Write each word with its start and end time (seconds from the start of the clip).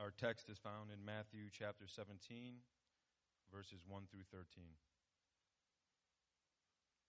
Our 0.00 0.16
text 0.16 0.48
is 0.48 0.56
found 0.56 0.88
in 0.88 1.04
Matthew 1.04 1.52
chapter 1.52 1.84
17, 1.84 2.16
verses 3.52 3.84
1 3.84 4.08
through 4.08 4.24
13. 4.32 4.64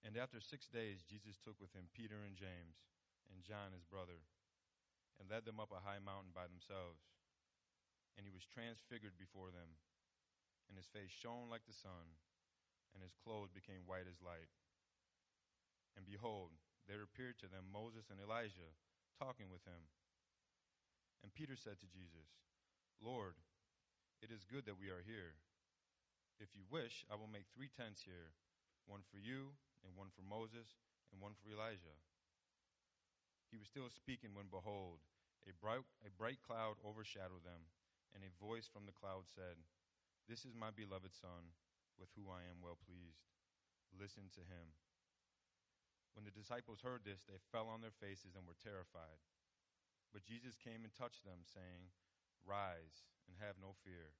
And 0.03 0.19
after 0.19 0.43
six 0.43 0.67
days, 0.67 0.99
Jesus 1.07 1.39
took 1.39 1.55
with 1.63 1.71
him 1.71 1.87
Peter 1.95 2.19
and 2.27 2.35
James 2.35 2.83
and 3.31 3.47
John 3.47 3.71
his 3.71 3.87
brother, 3.87 4.27
and 5.15 5.31
led 5.31 5.47
them 5.47 5.55
up 5.55 5.71
a 5.71 5.79
high 5.79 6.03
mountain 6.03 6.35
by 6.35 6.51
themselves. 6.51 6.99
And 8.19 8.27
he 8.27 8.35
was 8.35 8.43
transfigured 8.43 9.15
before 9.15 9.55
them, 9.55 9.79
and 10.67 10.75
his 10.75 10.91
face 10.91 11.15
shone 11.15 11.47
like 11.47 11.63
the 11.63 11.71
sun, 11.71 12.19
and 12.91 12.99
his 12.99 13.15
clothes 13.15 13.55
became 13.55 13.87
white 13.87 14.11
as 14.11 14.19
light. 14.19 14.51
And 15.95 16.03
behold, 16.03 16.51
there 16.91 17.07
appeared 17.07 17.39
to 17.39 17.47
them 17.47 17.71
Moses 17.71 18.11
and 18.11 18.19
Elijah 18.19 18.75
talking 19.15 19.47
with 19.47 19.63
him. 19.63 19.79
And 21.23 21.31
Peter 21.31 21.55
said 21.55 21.79
to 21.79 21.87
Jesus, 21.87 22.27
Lord, 23.01 23.33
it 24.21 24.29
is 24.29 24.45
good 24.45 24.69
that 24.69 24.77
we 24.77 24.93
are 24.93 25.01
here. 25.01 25.33
If 26.37 26.53
you 26.53 26.61
wish, 26.69 27.01
I 27.09 27.17
will 27.17 27.29
make 27.29 27.49
three 27.49 27.73
tents 27.73 28.05
here 28.05 28.37
one 28.85 29.01
for 29.09 29.17
you, 29.17 29.57
and 29.81 29.93
one 29.97 30.13
for 30.13 30.25
Moses, 30.25 30.77
and 31.09 31.17
one 31.21 31.33
for 31.37 31.49
Elijah. 31.49 31.97
He 33.49 33.57
was 33.57 33.69
still 33.69 33.89
speaking 33.89 34.33
when, 34.37 34.53
behold, 34.53 35.01
a 35.49 35.53
bright, 35.57 35.85
a 36.05 36.13
bright 36.13 36.41
cloud 36.45 36.77
overshadowed 36.85 37.45
them, 37.45 37.65
and 38.13 38.21
a 38.21 38.37
voice 38.41 38.69
from 38.69 38.85
the 38.85 38.93
cloud 38.93 39.25
said, 39.25 39.57
This 40.29 40.45
is 40.45 40.53
my 40.53 40.69
beloved 40.69 41.13
Son, 41.17 41.57
with 41.97 42.13
whom 42.13 42.29
I 42.29 42.45
am 42.45 42.61
well 42.61 42.77
pleased. 42.77 43.25
Listen 43.93 44.29
to 44.37 44.43
him. 44.45 44.77
When 46.13 46.27
the 46.27 46.35
disciples 46.35 46.83
heard 46.83 47.01
this, 47.01 47.25
they 47.25 47.39
fell 47.49 47.71
on 47.71 47.81
their 47.81 47.95
faces 47.95 48.37
and 48.37 48.45
were 48.45 48.59
terrified. 48.59 49.19
But 50.11 50.27
Jesus 50.27 50.59
came 50.59 50.83
and 50.83 50.91
touched 50.91 51.23
them, 51.23 51.47
saying, 51.47 51.89
Rise 52.45 53.05
and 53.27 53.37
have 53.39 53.61
no 53.61 53.77
fear. 53.85 54.13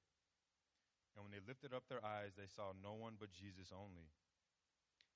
And 1.14 1.22
when 1.22 1.32
they 1.34 1.44
lifted 1.44 1.76
up 1.76 1.84
their 1.86 2.00
eyes, 2.00 2.32
they 2.34 2.48
saw 2.48 2.72
no 2.72 2.96
one 2.96 3.20
but 3.20 3.34
Jesus 3.34 3.68
only. 3.74 4.08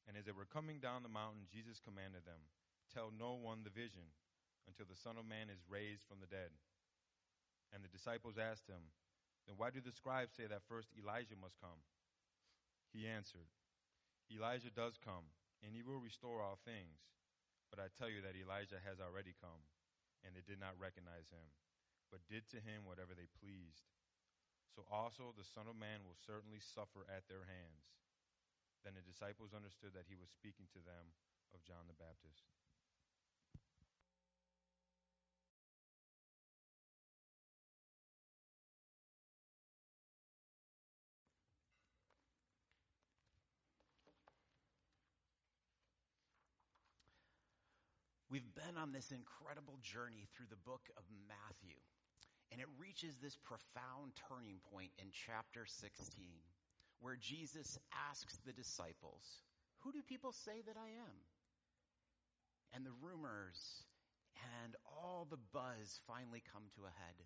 And 0.04 0.14
as 0.14 0.28
they 0.28 0.36
were 0.36 0.46
coming 0.46 0.78
down 0.78 1.02
the 1.02 1.10
mountain, 1.10 1.48
Jesus 1.48 1.80
commanded 1.82 2.28
them, 2.28 2.40
Tell 2.92 3.10
no 3.10 3.34
one 3.34 3.64
the 3.66 3.74
vision 3.74 4.14
until 4.68 4.86
the 4.86 4.98
Son 4.98 5.18
of 5.18 5.26
Man 5.26 5.50
is 5.50 5.66
raised 5.66 6.06
from 6.06 6.22
the 6.22 6.30
dead. 6.30 6.54
And 7.74 7.82
the 7.82 7.90
disciples 7.90 8.38
asked 8.38 8.70
him, 8.70 8.94
Then 9.48 9.58
why 9.58 9.74
do 9.74 9.82
the 9.82 9.94
scribes 9.94 10.36
say 10.36 10.46
that 10.46 10.68
first 10.70 10.94
Elijah 10.94 11.34
must 11.34 11.58
come? 11.58 11.82
He 12.94 13.08
answered, 13.08 13.50
Elijah 14.30 14.70
does 14.70 14.98
come 15.02 15.26
and 15.64 15.72
he 15.72 15.82
will 15.82 15.98
restore 15.98 16.42
all 16.42 16.58
things. 16.62 17.00
But 17.70 17.82
I 17.82 17.90
tell 17.90 18.06
you 18.06 18.22
that 18.22 18.38
Elijah 18.38 18.78
has 18.86 19.02
already 19.02 19.34
come, 19.34 19.58
and 20.22 20.30
they 20.32 20.44
did 20.46 20.62
not 20.62 20.78
recognize 20.78 21.26
him, 21.34 21.42
but 22.10 22.24
did 22.30 22.46
to 22.50 22.62
him 22.62 22.86
whatever 22.86 23.12
they 23.14 23.28
pleased. 23.38 23.86
So 24.74 24.84
also 24.92 25.32
the 25.32 25.46
Son 25.46 25.66
of 25.70 25.76
Man 25.78 26.04
will 26.04 26.18
certainly 26.18 26.60
suffer 26.60 27.08
at 27.08 27.24
their 27.26 27.48
hands. 27.48 27.86
Then 28.84 28.94
the 28.94 29.02
disciples 29.02 29.56
understood 29.56 29.96
that 29.96 30.06
he 30.06 30.14
was 30.14 30.30
speaking 30.30 30.68
to 30.76 30.80
them 30.84 31.16
of 31.56 31.64
John 31.64 31.88
the 31.88 31.96
Baptist. 31.96 32.44
We've 48.28 48.54
been 48.76 48.82
on 48.82 48.92
this 48.92 49.08
incredible 49.08 49.80
journey 49.80 50.28
through 50.36 50.52
the 50.52 50.68
book 50.68 50.84
of 51.00 51.04
Matthew, 51.24 51.80
and 52.52 52.60
it 52.60 52.68
reaches 52.76 53.16
this 53.16 53.40
profound 53.40 54.12
turning 54.28 54.60
point 54.68 54.92
in 55.00 55.08
chapter 55.08 55.64
16, 55.64 56.12
where 57.00 57.16
Jesus 57.16 57.80
asks 58.12 58.36
the 58.44 58.52
disciples, 58.52 59.40
Who 59.80 59.92
do 59.92 60.04
people 60.04 60.32
say 60.32 60.60
that 60.68 60.76
I 60.76 60.92
am? 60.92 61.16
And 62.76 62.84
the 62.84 62.92
rumors 63.00 63.80
and 64.60 64.76
all 64.84 65.24
the 65.24 65.40
buzz 65.56 66.04
finally 66.04 66.44
come 66.44 66.68
to 66.76 66.84
a 66.84 66.98
head. 67.00 67.16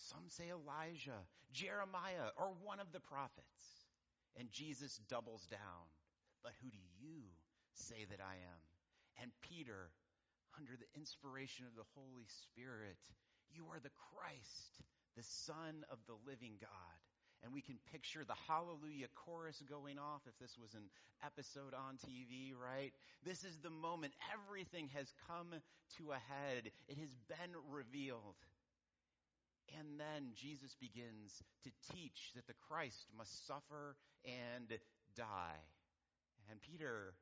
Some 0.00 0.32
say 0.32 0.48
Elijah, 0.48 1.28
Jeremiah, 1.52 2.32
or 2.40 2.56
one 2.64 2.80
of 2.80 2.92
the 2.92 3.04
prophets. 3.04 3.84
And 4.32 4.48
Jesus 4.48 5.00
doubles 5.12 5.44
down. 5.44 5.92
But 6.42 6.56
who 6.64 6.70
do 6.70 6.80
you 6.96 7.28
say 7.74 8.08
that 8.08 8.24
I 8.24 8.40
am? 8.40 8.60
And 9.20 9.30
Peter 9.44 9.92
under 10.58 10.72
the 10.76 10.88
inspiration 10.98 11.66
of 11.66 11.74
the 11.76 11.88
Holy 11.94 12.26
Spirit, 12.46 12.98
you 13.52 13.66
are 13.70 13.80
the 13.80 13.94
Christ, 14.14 14.82
the 15.16 15.26
Son 15.46 15.84
of 15.90 15.98
the 16.06 16.18
living 16.26 16.58
God. 16.60 17.00
And 17.42 17.54
we 17.54 17.62
can 17.62 17.78
picture 17.90 18.20
the 18.24 18.36
hallelujah 18.46 19.08
chorus 19.14 19.62
going 19.68 19.98
off 19.98 20.20
if 20.28 20.36
this 20.38 20.58
was 20.60 20.74
an 20.74 20.84
episode 21.24 21.72
on 21.72 21.96
TV, 21.96 22.52
right? 22.52 22.92
This 23.24 23.44
is 23.44 23.56
the 23.58 23.70
moment. 23.70 24.12
Everything 24.28 24.90
has 24.94 25.08
come 25.26 25.48
to 25.96 26.12
a 26.12 26.20
head. 26.28 26.70
It 26.88 26.98
has 26.98 27.16
been 27.28 27.56
revealed. 27.72 28.36
And 29.78 29.98
then 29.98 30.32
Jesus 30.34 30.76
begins 30.80 31.42
to 31.64 31.70
teach 31.94 32.32
that 32.34 32.46
the 32.46 32.58
Christ 32.68 33.06
must 33.16 33.46
suffer 33.46 33.96
and 34.24 34.68
die. 35.16 35.64
And 36.50 36.60
Peter 36.60 37.14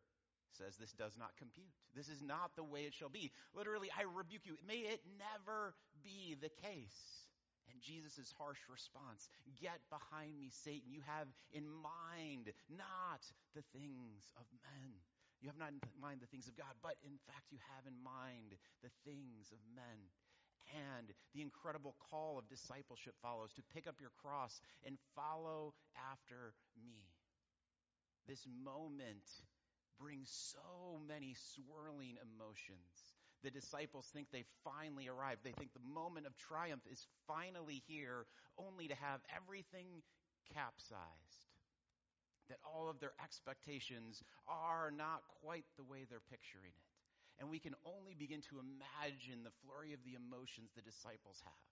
says 0.57 0.77
this 0.77 0.93
does 0.93 1.17
not 1.19 1.37
compute. 1.39 1.71
This 1.95 2.09
is 2.09 2.23
not 2.23 2.57
the 2.57 2.65
way 2.65 2.87
it 2.89 2.95
shall 2.95 3.09
be. 3.09 3.33
Literally, 3.55 3.91
I 3.93 4.05
rebuke 4.05 4.47
you. 4.47 4.57
May 4.67 4.87
it 4.89 5.01
never 5.19 5.75
be 6.03 6.37
the 6.41 6.51
case. 6.51 7.27
And 7.69 7.81
Jesus' 7.85 8.33
harsh 8.39 8.59
response, 8.73 9.29
get 9.61 9.85
behind 9.93 10.41
me, 10.41 10.49
Satan. 10.49 10.89
You 10.89 11.05
have 11.05 11.29
in 11.53 11.69
mind 11.69 12.49
not 12.73 13.23
the 13.55 13.65
things 13.77 14.33
of 14.41 14.49
men. 14.65 14.97
You 15.41 15.53
have 15.53 15.61
not 15.61 15.71
in 15.71 15.81
mind 16.01 16.19
the 16.25 16.31
things 16.33 16.49
of 16.49 16.57
God, 16.57 16.75
but 16.83 16.97
in 17.05 17.15
fact 17.29 17.53
you 17.53 17.59
have 17.77 17.87
in 17.87 17.95
mind 18.03 18.59
the 18.83 18.91
things 19.05 19.53
of 19.53 19.61
men. 19.77 20.11
And 20.75 21.13
the 21.33 21.41
incredible 21.41 21.95
call 22.11 22.37
of 22.37 22.49
discipleship 22.49 23.15
follows 23.23 23.53
to 23.57 23.63
pick 23.73 23.87
up 23.87 24.01
your 24.01 24.13
cross 24.21 24.61
and 24.85 24.99
follow 25.15 25.73
after 25.97 26.53
me. 26.77 27.09
This 28.27 28.45
moment 28.45 29.25
brings 30.01 30.31
so 30.31 31.01
many 31.07 31.35
swirling 31.35 32.17
emotions. 32.23 33.15
The 33.43 33.51
disciples 33.51 34.09
think 34.13 34.29
they 34.31 34.45
finally 34.65 35.07
arrived. 35.07 35.45
They 35.45 35.53
think 35.53 35.73
the 35.73 35.95
moment 35.95 36.27
of 36.27 36.37
triumph 36.37 36.83
is 36.91 37.07
finally 37.27 37.83
here, 37.87 38.27
only 38.59 38.89
to 38.89 38.95
have 38.97 39.21
everything 39.35 40.03
capsized. 40.55 41.47
That 42.49 42.59
all 42.65 42.89
of 42.89 42.99
their 42.99 43.13
expectations 43.23 44.23
are 44.49 44.91
not 44.91 45.23
quite 45.43 45.67
the 45.77 45.85
way 45.85 46.07
they're 46.09 46.25
picturing 46.31 46.73
it. 46.75 46.89
And 47.39 47.51
we 47.51 47.61
can 47.61 47.75
only 47.87 48.15
begin 48.19 48.41
to 48.51 48.59
imagine 48.59 49.45
the 49.45 49.55
flurry 49.63 49.93
of 49.93 50.03
the 50.03 50.19
emotions 50.19 50.71
the 50.75 50.83
disciples 50.83 51.39
have. 51.45 51.69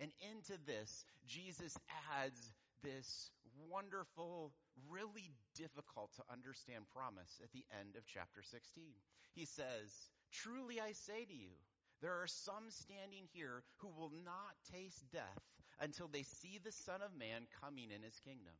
And 0.00 0.10
into 0.32 0.56
this, 0.64 1.04
Jesus 1.26 1.76
adds 2.16 2.40
this 2.82 3.30
wonderful, 3.68 4.52
really 4.88 5.30
difficult 5.54 6.14
to 6.16 6.32
understand 6.32 6.88
promise 6.88 7.40
at 7.42 7.52
the 7.52 7.64
end 7.78 7.96
of 7.96 8.06
chapter 8.06 8.42
16. 8.42 8.94
He 9.34 9.44
says, 9.44 10.10
Truly 10.32 10.80
I 10.80 10.92
say 10.92 11.24
to 11.24 11.34
you, 11.34 11.58
there 12.00 12.16
are 12.16 12.30
some 12.30 12.70
standing 12.70 13.28
here 13.32 13.62
who 13.78 13.88
will 13.92 14.12
not 14.24 14.56
taste 14.72 15.04
death 15.12 15.44
until 15.80 16.08
they 16.08 16.22
see 16.22 16.58
the 16.62 16.72
Son 16.72 17.02
of 17.02 17.12
Man 17.12 17.44
coming 17.60 17.90
in 17.92 18.02
his 18.02 18.20
kingdom. 18.20 18.56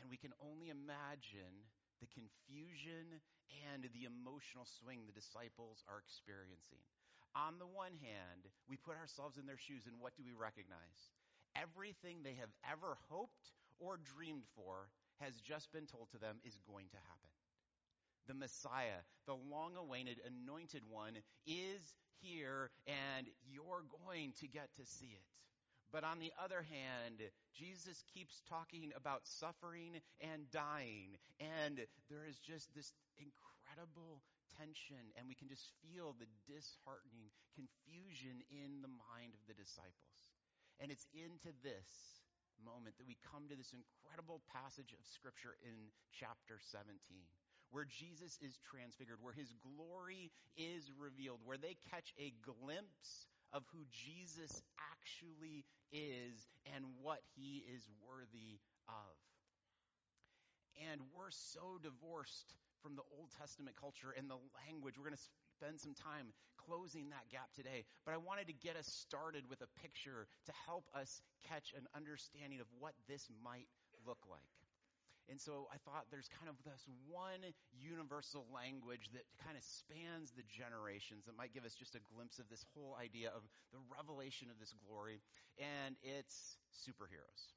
And 0.00 0.10
we 0.10 0.16
can 0.16 0.34
only 0.38 0.70
imagine 0.70 1.66
the 1.98 2.06
confusion 2.12 3.18
and 3.66 3.88
the 3.90 4.06
emotional 4.06 4.66
swing 4.66 5.02
the 5.06 5.16
disciples 5.16 5.82
are 5.90 5.98
experiencing. 5.98 6.82
On 7.34 7.58
the 7.58 7.68
one 7.68 7.98
hand, 8.00 8.48
we 8.68 8.76
put 8.78 8.96
ourselves 8.96 9.36
in 9.36 9.44
their 9.44 9.60
shoes, 9.60 9.84
and 9.84 10.00
what 10.00 10.16
do 10.16 10.22
we 10.24 10.32
recognize? 10.32 11.12
Everything 11.62 12.22
they 12.22 12.34
have 12.40 12.52
ever 12.70 12.98
hoped 13.08 13.52
or 13.78 13.98
dreamed 13.98 14.44
for 14.54 14.88
has 15.20 15.40
just 15.40 15.72
been 15.72 15.86
told 15.86 16.10
to 16.10 16.18
them 16.18 16.36
is 16.44 16.58
going 16.66 16.88
to 16.90 16.96
happen. 16.96 17.32
The 18.28 18.34
Messiah, 18.34 19.06
the 19.26 19.34
long 19.34 19.76
awaited 19.76 20.20
anointed 20.26 20.82
one, 20.88 21.16
is 21.46 21.94
here, 22.20 22.70
and 22.86 23.26
you're 23.46 23.84
going 24.04 24.32
to 24.40 24.48
get 24.48 24.68
to 24.76 24.84
see 24.84 25.14
it. 25.14 25.32
But 25.92 26.02
on 26.02 26.18
the 26.18 26.32
other 26.42 26.66
hand, 26.66 27.22
Jesus 27.54 28.02
keeps 28.12 28.42
talking 28.50 28.90
about 28.96 29.22
suffering 29.24 30.02
and 30.20 30.50
dying. 30.50 31.16
And 31.38 31.86
there 32.10 32.26
is 32.26 32.38
just 32.42 32.74
this 32.74 32.92
incredible 33.16 34.20
tension, 34.58 35.14
and 35.16 35.28
we 35.28 35.38
can 35.38 35.48
just 35.48 35.70
feel 35.80 36.16
the 36.18 36.28
disheartening 36.50 37.30
confusion 37.54 38.42
in 38.50 38.82
the 38.82 38.90
mind 38.90 39.32
of 39.32 39.40
the 39.46 39.54
disciples. 39.54 40.35
And 40.80 40.92
it's 40.92 41.06
into 41.16 41.52
this 41.64 41.88
moment 42.60 42.96
that 42.98 43.08
we 43.08 43.16
come 43.32 43.48
to 43.48 43.56
this 43.56 43.72
incredible 43.72 44.40
passage 44.52 44.92
of 44.92 45.00
Scripture 45.04 45.56
in 45.64 45.92
chapter 46.12 46.60
17, 46.72 46.96
where 47.70 47.84
Jesus 47.84 48.38
is 48.40 48.60
transfigured, 48.64 49.20
where 49.20 49.36
his 49.36 49.52
glory 49.60 50.32
is 50.56 50.92
revealed, 50.96 51.40
where 51.44 51.60
they 51.60 51.76
catch 51.92 52.12
a 52.20 52.32
glimpse 52.44 53.28
of 53.52 53.64
who 53.72 53.84
Jesus 53.88 54.62
actually 54.76 55.64
is 55.92 56.48
and 56.74 56.84
what 57.00 57.20
he 57.36 57.64
is 57.64 57.88
worthy 58.04 58.60
of. 58.88 59.16
And 60.76 61.00
we're 61.16 61.32
so 61.32 61.80
divorced 61.80 62.52
from 62.82 62.96
the 62.96 63.06
Old 63.16 63.32
Testament 63.40 63.76
culture 63.80 64.12
and 64.12 64.28
the 64.28 64.40
language. 64.66 64.98
We're 64.98 65.08
going 65.08 65.16
to 65.16 65.28
spend 65.56 65.80
some 65.80 65.96
time 65.96 66.36
closing 66.66 67.10
that 67.10 67.30
gap 67.30 67.54
today. 67.54 67.86
But 68.04 68.14
I 68.14 68.18
wanted 68.18 68.46
to 68.50 68.56
get 68.58 68.76
us 68.76 68.86
started 68.86 69.48
with 69.48 69.62
a 69.62 69.70
picture 69.80 70.26
to 70.46 70.52
help 70.66 70.84
us 70.94 71.22
catch 71.46 71.72
an 71.78 71.86
understanding 71.94 72.60
of 72.60 72.66
what 72.78 72.94
this 73.08 73.30
might 73.42 73.70
look 74.06 74.20
like. 74.28 74.50
And 75.26 75.42
so 75.42 75.66
I 75.74 75.78
thought 75.82 76.06
there's 76.10 76.30
kind 76.30 76.46
of 76.46 76.54
this 76.62 76.86
one 77.10 77.42
universal 77.74 78.46
language 78.54 79.10
that 79.10 79.26
kind 79.42 79.58
of 79.58 79.64
spans 79.66 80.30
the 80.30 80.46
generations 80.46 81.26
that 81.26 81.34
might 81.34 81.50
give 81.50 81.66
us 81.66 81.74
just 81.74 81.98
a 81.98 82.02
glimpse 82.14 82.38
of 82.38 82.46
this 82.46 82.62
whole 82.74 82.94
idea 82.94 83.34
of 83.34 83.42
the 83.74 83.82
revelation 83.90 84.54
of 84.54 84.62
this 84.62 84.70
glory. 84.86 85.18
And 85.58 85.98
it's 86.06 86.62
superheroes. 86.70 87.50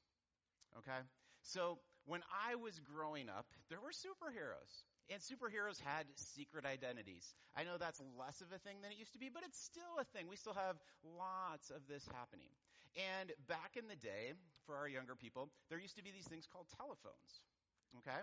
Okay? 0.82 0.98
So 1.46 1.78
when 2.10 2.26
I 2.34 2.58
was 2.58 2.80
growing 2.82 3.30
up, 3.30 3.46
there 3.70 3.78
were 3.78 3.94
superheroes. 3.94 4.82
And 5.10 5.18
superheroes 5.18 5.82
had 5.82 6.06
secret 6.14 6.64
identities. 6.64 7.34
I 7.58 7.64
know 7.66 7.74
that's 7.78 8.00
less 8.14 8.40
of 8.40 8.54
a 8.54 8.62
thing 8.62 8.78
than 8.78 8.94
it 8.94 8.98
used 8.98 9.12
to 9.12 9.18
be, 9.18 9.26
but 9.26 9.42
it's 9.42 9.58
still 9.58 9.98
a 9.98 10.06
thing. 10.14 10.30
We 10.30 10.38
still 10.38 10.54
have 10.54 10.78
lots 11.02 11.70
of 11.70 11.82
this 11.90 12.06
happening. 12.14 12.54
And 12.94 13.34
back 13.50 13.74
in 13.74 13.90
the 13.90 13.98
day, 13.98 14.38
for 14.66 14.78
our 14.78 14.86
younger 14.86 15.18
people, 15.18 15.50
there 15.68 15.82
used 15.82 15.98
to 15.98 16.06
be 16.06 16.14
these 16.14 16.30
things 16.30 16.46
called 16.46 16.70
telephones. 16.78 17.42
Okay? 17.98 18.22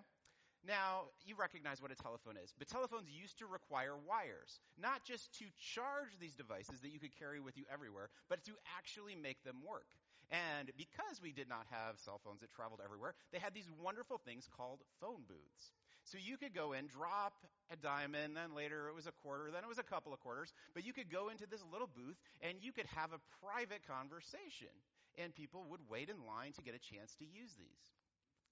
Now, 0.64 1.12
you 1.28 1.36
recognize 1.36 1.82
what 1.84 1.92
a 1.92 2.00
telephone 2.00 2.40
is, 2.40 2.56
but 2.58 2.68
telephones 2.68 3.12
used 3.12 3.38
to 3.40 3.46
require 3.46 4.00
wires, 4.08 4.60
not 4.80 5.04
just 5.04 5.32
to 5.40 5.46
charge 5.60 6.16
these 6.20 6.36
devices 6.36 6.80
that 6.82 6.92
you 6.96 7.00
could 7.00 7.16
carry 7.20 7.40
with 7.40 7.58
you 7.58 7.64
everywhere, 7.72 8.10
but 8.28 8.44
to 8.46 8.56
actually 8.80 9.16
make 9.16 9.44
them 9.44 9.60
work. 9.60 9.88
And 10.32 10.72
because 10.76 11.22
we 11.22 11.32
did 11.32 11.48
not 11.48 11.68
have 11.72 12.00
cell 12.00 12.20
phones 12.24 12.42
that 12.42 12.52
traveled 12.52 12.82
everywhere, 12.84 13.16
they 13.32 13.40
had 13.40 13.54
these 13.54 13.70
wonderful 13.80 14.20
things 14.24 14.50
called 14.52 14.84
phone 15.00 15.24
booths. 15.28 15.72
So 16.08 16.18
you 16.18 16.38
could 16.38 16.56
go 16.56 16.72
in, 16.72 16.88
drop 16.88 17.36
a 17.68 17.76
diamond, 17.76 18.36
then 18.40 18.56
later 18.56 18.88
it 18.88 18.96
was 18.96 19.08
a 19.08 19.16
quarter, 19.24 19.52
then 19.52 19.64
it 19.64 19.68
was 19.68 19.78
a 19.78 19.84
couple 19.84 20.14
of 20.14 20.24
quarters, 20.24 20.54
but 20.74 20.86
you 20.88 20.94
could 20.94 21.12
go 21.12 21.28
into 21.28 21.44
this 21.44 21.60
little 21.68 21.90
booth 21.92 22.16
and 22.40 22.56
you 22.64 22.72
could 22.72 22.88
have 22.96 23.12
a 23.12 23.20
private 23.44 23.84
conversation. 23.84 24.72
And 25.20 25.36
people 25.36 25.66
would 25.70 25.82
wait 25.90 26.08
in 26.08 26.16
line 26.24 26.54
to 26.56 26.62
get 26.62 26.76
a 26.76 26.80
chance 26.80 27.16
to 27.20 27.26
use 27.26 27.52
these. 27.60 27.92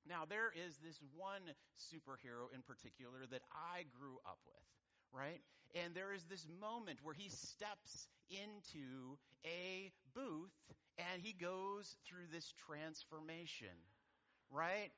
Now, 0.04 0.26
there 0.28 0.52
is 0.52 0.76
this 0.84 1.00
one 1.16 1.56
superhero 1.80 2.52
in 2.54 2.62
particular 2.62 3.24
that 3.32 3.42
I 3.54 3.86
grew 3.98 4.20
up 4.26 4.40
with, 4.44 4.66
right? 5.14 5.40
And 5.74 5.96
there 5.96 6.12
is 6.12 6.24
this 6.28 6.46
moment 6.60 7.00
where 7.04 7.14
he 7.14 7.30
steps 7.30 8.08
into 8.30 9.16
a 9.46 9.92
booth 10.14 10.54
and 10.98 11.22
he 11.22 11.34
goes 11.34 11.96
through 12.06 12.28
this 12.34 12.54
transformation, 12.68 13.78
right? 14.52 14.92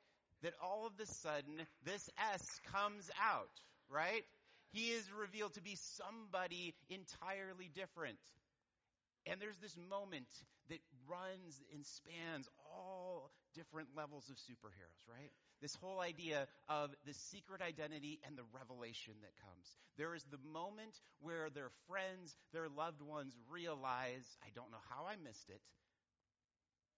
That 0.44 0.54
all 0.62 0.86
of 0.86 0.94
a 1.00 1.06
sudden 1.06 1.66
this 1.86 2.10
S 2.34 2.44
comes 2.72 3.10
out, 3.22 3.50
right? 3.90 4.24
He 4.72 4.90
is 4.92 5.10
revealed 5.12 5.54
to 5.54 5.62
be 5.62 5.78
somebody 5.98 6.76
entirely 6.90 7.70
different. 7.74 8.20
And 9.26 9.42
there's 9.42 9.58
this 9.58 9.76
moment 9.90 10.28
that 10.70 10.80
runs 11.08 11.60
and 11.74 11.86
spans 11.86 12.48
all 12.72 13.32
different 13.56 13.90
levels 13.96 14.30
of 14.30 14.36
superheroes, 14.38 15.02
right? 15.08 15.32
This 15.62 15.76
whole 15.76 16.00
idea 16.00 16.48
of 16.70 16.92
the 17.06 17.14
secret 17.14 17.62
identity 17.62 18.20
and 18.28 18.38
the 18.38 18.46
revelation 18.54 19.14
that 19.24 19.34
comes. 19.42 19.66
There 19.98 20.14
is 20.14 20.24
the 20.30 20.40
moment 20.54 20.94
where 21.20 21.50
their 21.50 21.72
friends, 21.88 22.36
their 22.54 22.70
loved 22.70 23.02
ones 23.02 23.34
realize, 23.50 24.28
I 24.44 24.50
don't 24.54 24.72
know 24.72 24.84
how 24.90 25.08
I 25.08 25.16
missed 25.18 25.50
it, 25.50 25.62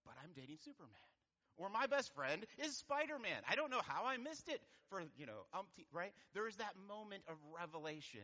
but 0.05 0.15
I'm 0.21 0.33
dating 0.35 0.57
Superman 0.65 1.08
or 1.59 1.69
my 1.69 1.85
best 1.85 2.15
friend 2.15 2.45
is 2.57 2.77
Spider-Man. 2.77 3.43
I 3.47 3.55
don't 3.55 3.69
know 3.69 3.83
how 3.85 4.05
I 4.05 4.17
missed 4.17 4.47
it 4.47 4.61
for, 4.89 5.03
you 5.17 5.27
know, 5.27 5.45
umpty, 5.53 5.85
right? 5.91 6.13
There 6.33 6.47
is 6.47 6.55
that 6.55 6.73
moment 6.87 7.23
of 7.27 7.35
revelation. 7.53 8.23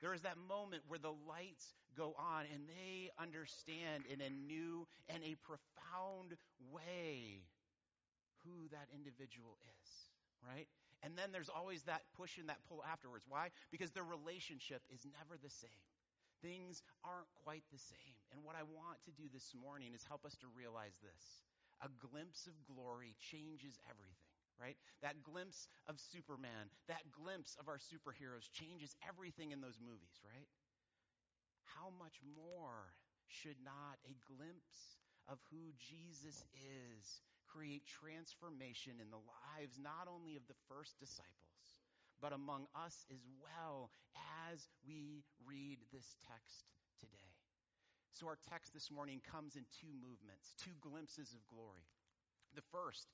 There 0.00 0.14
is 0.14 0.22
that 0.22 0.40
moment 0.48 0.82
where 0.88 0.98
the 0.98 1.12
lights 1.28 1.76
go 1.96 2.16
on 2.16 2.48
and 2.48 2.64
they 2.64 3.10
understand 3.20 4.08
in 4.08 4.24
a 4.24 4.30
new 4.32 4.88
and 5.12 5.22
a 5.22 5.36
profound 5.44 6.40
way 6.72 7.44
who 8.42 8.68
that 8.72 8.88
individual 8.96 9.60
is, 9.60 9.88
right? 10.40 10.66
And 11.04 11.12
then 11.16 11.32
there's 11.32 11.52
always 11.52 11.84
that 11.84 12.08
push 12.16 12.40
and 12.40 12.48
that 12.48 12.64
pull 12.68 12.80
afterwards. 12.80 13.24
Why? 13.28 13.52
Because 13.68 13.92
their 13.92 14.08
relationship 14.08 14.80
is 14.88 15.04
never 15.04 15.36
the 15.36 15.52
same. 15.52 15.84
Things 16.40 16.80
aren't 17.04 17.28
quite 17.44 17.64
the 17.68 17.78
same. 17.78 18.16
And 18.32 18.40
what 18.40 18.56
I 18.56 18.64
want 18.64 19.04
to 19.04 19.12
do 19.12 19.28
this 19.28 19.52
morning 19.52 19.92
is 19.92 20.00
help 20.08 20.24
us 20.24 20.36
to 20.40 20.48
realize 20.56 20.96
this 21.04 21.44
a 21.82 21.88
glimpse 22.00 22.46
of 22.46 22.54
glory 22.64 23.16
changes 23.18 23.78
everything, 23.88 24.32
right? 24.60 24.76
That 25.02 25.22
glimpse 25.22 25.68
of 25.88 25.98
Superman, 25.98 26.68
that 26.88 27.08
glimpse 27.10 27.56
of 27.58 27.68
our 27.68 27.78
superheroes 27.80 28.52
changes 28.52 28.96
everything 29.06 29.52
in 29.52 29.60
those 29.60 29.80
movies, 29.80 30.20
right? 30.24 30.48
How 31.64 31.88
much 31.98 32.20
more 32.36 32.92
should 33.28 33.56
not 33.64 33.96
a 34.04 34.14
glimpse 34.26 34.98
of 35.28 35.38
who 35.50 35.72
Jesus 35.78 36.44
is 36.54 37.22
create 37.46 37.82
transformation 37.86 39.00
in 39.00 39.10
the 39.10 39.22
lives 39.22 39.78
not 39.78 40.06
only 40.06 40.36
of 40.36 40.46
the 40.46 40.58
first 40.68 40.98
disciples, 40.98 41.78
but 42.20 42.32
among 42.32 42.66
us 42.74 43.06
as 43.10 43.22
well 43.40 43.90
as 44.50 44.68
we 44.86 45.24
read 45.46 45.78
this 45.92 46.16
text 46.28 46.66
today? 46.98 47.29
So 48.12 48.26
our 48.26 48.38
text 48.50 48.74
this 48.74 48.90
morning 48.90 49.20
comes 49.30 49.56
in 49.56 49.64
two 49.80 49.92
movements, 49.94 50.54
two 50.58 50.74
glimpses 50.80 51.32
of 51.32 51.46
glory. 51.48 51.86
The 52.54 52.66
first, 52.74 53.06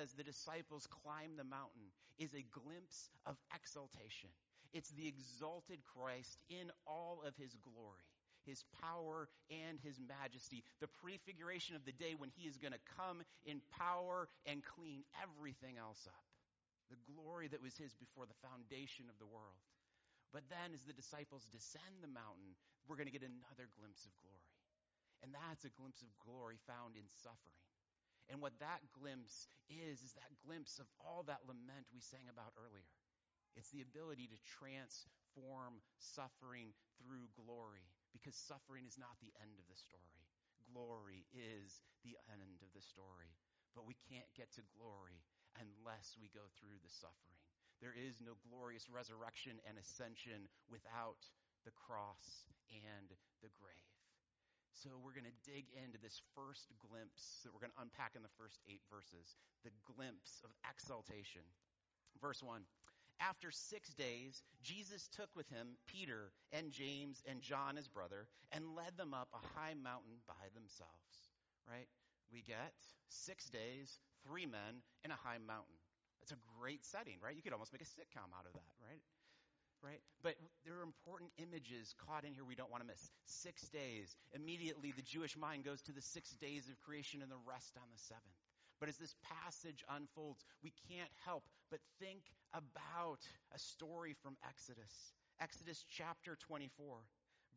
as 0.00 0.12
the 0.12 0.22
disciples 0.22 0.86
climb 0.86 1.36
the 1.36 1.44
mountain, 1.44 1.90
is 2.18 2.32
a 2.34 2.46
glimpse 2.54 3.10
of 3.26 3.36
exaltation. 3.50 4.30
It's 4.72 4.90
the 4.90 5.06
exalted 5.06 5.82
Christ 5.82 6.38
in 6.48 6.70
all 6.86 7.22
of 7.26 7.34
his 7.36 7.56
glory, 7.62 8.06
his 8.46 8.64
power 8.80 9.28
and 9.50 9.78
his 9.82 9.98
majesty, 9.98 10.62
the 10.80 10.90
prefiguration 11.02 11.74
of 11.74 11.84
the 11.84 11.94
day 11.94 12.14
when 12.16 12.30
he 12.34 12.46
is 12.46 12.56
going 12.56 12.74
to 12.74 12.92
come 12.96 13.22
in 13.44 13.60
power 13.74 14.28
and 14.46 14.62
clean 14.62 15.02
everything 15.18 15.78
else 15.78 16.06
up. 16.06 16.24
The 16.90 17.02
glory 17.10 17.48
that 17.48 17.62
was 17.62 17.76
his 17.76 17.94
before 17.94 18.26
the 18.26 18.38
foundation 18.46 19.06
of 19.10 19.18
the 19.18 19.26
world. 19.26 19.58
But 20.34 20.50
then, 20.50 20.74
as 20.74 20.82
the 20.82 20.92
disciples 20.92 21.46
descend 21.46 22.02
the 22.02 22.10
mountain, 22.10 22.58
we're 22.90 22.98
going 22.98 23.06
to 23.06 23.14
get 23.14 23.22
another 23.22 23.70
glimpse 23.78 24.02
of 24.02 24.10
glory. 24.18 24.50
And 25.22 25.30
that's 25.30 25.62
a 25.62 25.70
glimpse 25.78 26.02
of 26.02 26.10
glory 26.18 26.58
found 26.66 26.98
in 26.98 27.06
suffering. 27.22 27.62
And 28.26 28.42
what 28.42 28.58
that 28.58 28.82
glimpse 28.90 29.46
is, 29.70 30.02
is 30.02 30.18
that 30.18 30.42
glimpse 30.42 30.82
of 30.82 30.90
all 30.98 31.22
that 31.30 31.46
lament 31.46 31.86
we 31.94 32.02
sang 32.02 32.26
about 32.26 32.50
earlier. 32.58 32.90
It's 33.54 33.70
the 33.70 33.86
ability 33.86 34.26
to 34.26 34.38
transform 34.42 35.78
suffering 36.02 36.74
through 36.98 37.30
glory 37.38 37.86
because 38.10 38.34
suffering 38.34 38.90
is 38.90 38.98
not 38.98 39.14
the 39.22 39.30
end 39.38 39.54
of 39.62 39.66
the 39.70 39.78
story. 39.78 40.26
Glory 40.66 41.30
is 41.30 41.78
the 42.02 42.18
end 42.26 42.58
of 42.64 42.74
the 42.74 42.82
story. 42.82 43.30
But 43.78 43.86
we 43.86 43.94
can't 44.10 44.28
get 44.34 44.50
to 44.58 44.66
glory 44.74 45.22
unless 45.62 46.18
we 46.18 46.26
go 46.34 46.50
through 46.58 46.82
the 46.82 46.90
suffering. 46.90 47.43
There 47.82 47.94
is 47.94 48.22
no 48.22 48.38
glorious 48.48 48.86
resurrection 48.90 49.58
and 49.68 49.78
ascension 49.78 50.46
without 50.70 51.20
the 51.64 51.74
cross 51.74 52.46
and 52.70 53.08
the 53.42 53.52
grave. 53.56 53.94
So 54.74 54.98
we're 54.98 55.14
going 55.14 55.30
to 55.30 55.46
dig 55.46 55.70
into 55.72 56.02
this 56.02 56.20
first 56.34 56.74
glimpse 56.82 57.40
that 57.42 57.54
we're 57.54 57.62
going 57.62 57.72
to 57.78 57.84
unpack 57.86 58.18
in 58.18 58.26
the 58.26 58.36
first 58.36 58.58
eight 58.66 58.82
verses 58.90 59.38
the 59.62 59.72
glimpse 59.86 60.42
of 60.42 60.50
exaltation. 60.66 61.46
Verse 62.20 62.42
1 62.42 62.62
After 63.20 63.50
six 63.50 63.94
days, 63.94 64.42
Jesus 64.62 65.08
took 65.08 65.30
with 65.38 65.48
him 65.48 65.78
Peter 65.86 66.34
and 66.52 66.74
James 66.74 67.22
and 67.24 67.40
John, 67.40 67.76
his 67.76 67.88
brother, 67.88 68.26
and 68.50 68.74
led 68.74 68.98
them 68.98 69.14
up 69.14 69.28
a 69.32 69.46
high 69.58 69.74
mountain 69.78 70.18
by 70.26 70.50
themselves. 70.52 71.30
Right? 71.70 71.88
We 72.32 72.42
get 72.42 72.74
six 73.08 73.46
days, 73.48 74.00
three 74.26 74.44
men, 74.44 74.82
and 75.04 75.12
a 75.12 75.22
high 75.22 75.38
mountain. 75.38 75.78
That's 76.24 76.40
a 76.40 76.44
great 76.56 76.80
setting, 76.88 77.20
right? 77.20 77.36
You 77.36 77.42
could 77.42 77.52
almost 77.52 77.68
make 77.76 77.84
a 77.84 77.92
sitcom 77.92 78.32
out 78.32 78.48
of 78.48 78.56
that, 78.56 78.72
right? 78.80 79.04
right? 79.84 80.00
But 80.22 80.40
there 80.64 80.80
are 80.80 80.82
important 80.82 81.28
images 81.36 81.92
caught 82.00 82.24
in 82.24 82.32
here 82.32 82.48
we 82.48 82.56
don't 82.56 82.72
want 82.72 82.80
to 82.80 82.88
miss. 82.88 83.12
Six 83.28 83.68
days. 83.68 84.16
Immediately, 84.32 84.96
the 84.96 85.04
Jewish 85.04 85.36
mind 85.36 85.68
goes 85.68 85.82
to 85.82 85.92
the 85.92 86.00
six 86.00 86.32
days 86.40 86.72
of 86.72 86.80
creation 86.80 87.20
and 87.20 87.30
the 87.30 87.44
rest 87.44 87.76
on 87.76 87.84
the 87.92 88.00
seventh. 88.00 88.40
But 88.80 88.88
as 88.88 88.96
this 88.96 89.14
passage 89.20 89.84
unfolds, 89.92 90.48
we 90.62 90.72
can't 90.88 91.12
help 91.28 91.44
but 91.70 91.80
think 92.00 92.32
about 92.54 93.20
a 93.52 93.58
story 93.58 94.16
from 94.16 94.40
Exodus. 94.48 95.12
Exodus 95.42 95.84
chapter 95.84 96.38
24, 96.40 97.04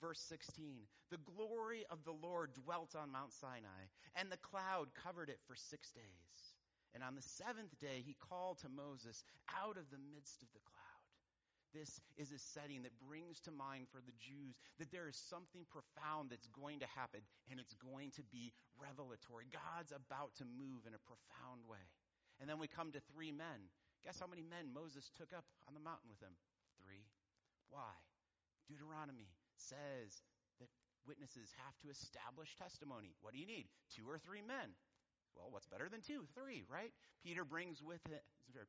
verse 0.02 0.20
16. 0.28 0.84
The 1.10 1.24
glory 1.24 1.86
of 1.90 2.04
the 2.04 2.12
Lord 2.12 2.52
dwelt 2.54 2.96
on 3.00 3.16
Mount 3.16 3.32
Sinai, 3.32 3.88
and 4.20 4.30
the 4.30 4.44
cloud 4.44 4.92
covered 4.92 5.30
it 5.30 5.40
for 5.48 5.56
six 5.56 5.92
days. 5.92 6.47
And 6.96 7.04
on 7.04 7.16
the 7.16 7.22
seventh 7.22 7.78
day, 7.80 8.02
he 8.06 8.16
called 8.18 8.60
to 8.62 8.70
Moses 8.70 9.24
out 9.52 9.78
of 9.78 9.90
the 9.92 10.02
midst 10.14 10.42
of 10.42 10.50
the 10.54 10.64
cloud. 10.66 11.04
this 11.76 12.00
is 12.18 12.32
a 12.32 12.40
setting 12.40 12.82
that 12.88 12.96
brings 12.98 13.38
to 13.44 13.52
mind 13.52 13.86
for 13.92 14.02
the 14.02 14.16
Jews 14.18 14.58
that 14.80 14.90
there 14.90 15.06
is 15.06 15.20
something 15.20 15.68
profound 15.70 16.32
that's 16.32 16.48
going 16.50 16.80
to 16.80 16.90
happen 16.96 17.22
and 17.52 17.60
it's 17.60 17.76
going 17.78 18.10
to 18.18 18.24
be 18.34 18.56
revelatory. 18.80 19.46
God's 19.52 19.92
about 19.94 20.34
to 20.42 20.46
move 20.48 20.88
in 20.88 20.98
a 20.98 21.06
profound 21.06 21.62
way. 21.68 21.86
And 22.40 22.50
then 22.50 22.58
we 22.58 22.72
come 22.72 22.90
to 22.94 23.02
three 23.14 23.30
men. 23.30 23.70
Guess 24.06 24.18
how 24.22 24.30
many 24.30 24.42
men 24.42 24.74
Moses 24.74 25.12
took 25.14 25.34
up 25.36 25.46
on 25.68 25.74
the 25.76 25.84
mountain 25.84 26.10
with 26.10 26.22
him? 26.22 26.34
Three. 26.82 27.06
Why? 27.70 27.94
Deuteronomy 28.70 29.28
says 29.58 30.24
that 30.60 30.70
witnesses 31.06 31.52
have 31.62 31.76
to 31.84 31.90
establish 31.90 32.56
testimony. 32.56 33.16
What 33.22 33.34
do 33.34 33.40
you 33.40 33.48
need? 33.48 33.68
Two 33.96 34.06
or 34.08 34.20
three 34.20 34.42
men. 34.42 34.76
Well, 35.38 35.54
what's 35.54 35.70
better 35.70 35.88
than 35.90 36.02
two? 36.02 36.26
Three, 36.34 36.66
right? 36.66 36.92
Peter 37.24 37.46
brings 37.46 37.82
with 37.82 38.02
it, 38.10 38.24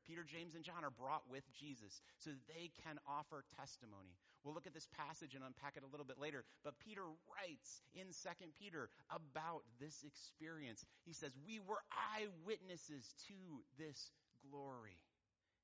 Peter, 0.05 0.25
James, 0.25 0.55
and 0.55 0.65
John 0.65 0.85
are 0.85 0.93
brought 0.93 1.25
with 1.31 1.45
Jesus 1.57 2.01
so 2.19 2.31
that 2.31 2.45
they 2.49 2.71
can 2.85 3.01
offer 3.09 3.45
testimony. 3.57 4.17
We'll 4.45 4.55
look 4.55 4.67
at 4.67 4.75
this 4.75 4.89
passage 4.95 5.35
and 5.35 5.43
unpack 5.43 5.77
it 5.77 5.83
a 5.83 5.91
little 5.91 6.07
bit 6.07 6.21
later, 6.21 6.45
but 6.63 6.79
Peter 6.79 7.03
writes 7.27 7.83
in 7.95 8.13
2 8.13 8.53
Peter 8.59 8.89
about 9.11 9.65
this 9.81 10.05
experience. 10.05 10.85
He 11.05 11.13
says, 11.13 11.33
We 11.47 11.59
were 11.59 11.81
eyewitnesses 11.91 13.15
to 13.29 13.65
this 13.81 14.13
glory. 14.45 15.01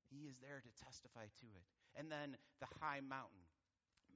He 0.09 0.27
is 0.27 0.37
there 0.41 0.61
to 0.61 0.71
testify 0.85 1.29
to 1.41 1.47
it. 1.55 1.65
And 1.95 2.11
then 2.11 2.35
the 2.59 2.67
high 2.81 2.99
mountain. 2.99 3.45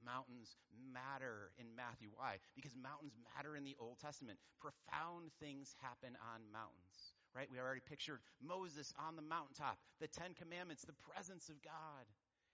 Mountains 0.04 0.56
matter 0.72 1.52
in 1.60 1.70
Matthew. 1.76 2.10
Why? 2.12 2.40
Because 2.56 2.76
mountains 2.76 3.14
matter 3.34 3.56
in 3.56 3.64
the 3.64 3.76
Old 3.78 4.00
Testament. 4.00 4.38
Profound 4.58 5.30
things 5.38 5.76
happen 5.80 6.16
on 6.20 6.44
mountains, 6.48 7.14
right? 7.36 7.48
We 7.50 7.60
already 7.60 7.84
pictured 7.84 8.20
Moses 8.40 8.92
on 8.96 9.16
the 9.16 9.24
mountaintop, 9.24 9.78
the 10.00 10.08
Ten 10.08 10.32
Commandments, 10.34 10.82
the 10.82 10.96
presence 10.96 11.48
of 11.48 11.60
God. 11.60 12.08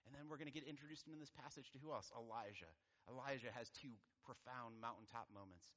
And 0.06 0.14
then 0.14 0.30
we're 0.30 0.38
going 0.38 0.50
to 0.50 0.54
get 0.54 0.62
introduced 0.62 1.10
into 1.10 1.18
this 1.18 1.34
passage 1.34 1.74
to 1.74 1.82
who 1.82 1.90
else? 1.90 2.14
Elijah. 2.14 2.70
Elijah 3.10 3.50
has 3.50 3.70
two 3.74 3.98
profound 4.22 4.78
mountaintop 4.78 5.26
moments. 5.34 5.74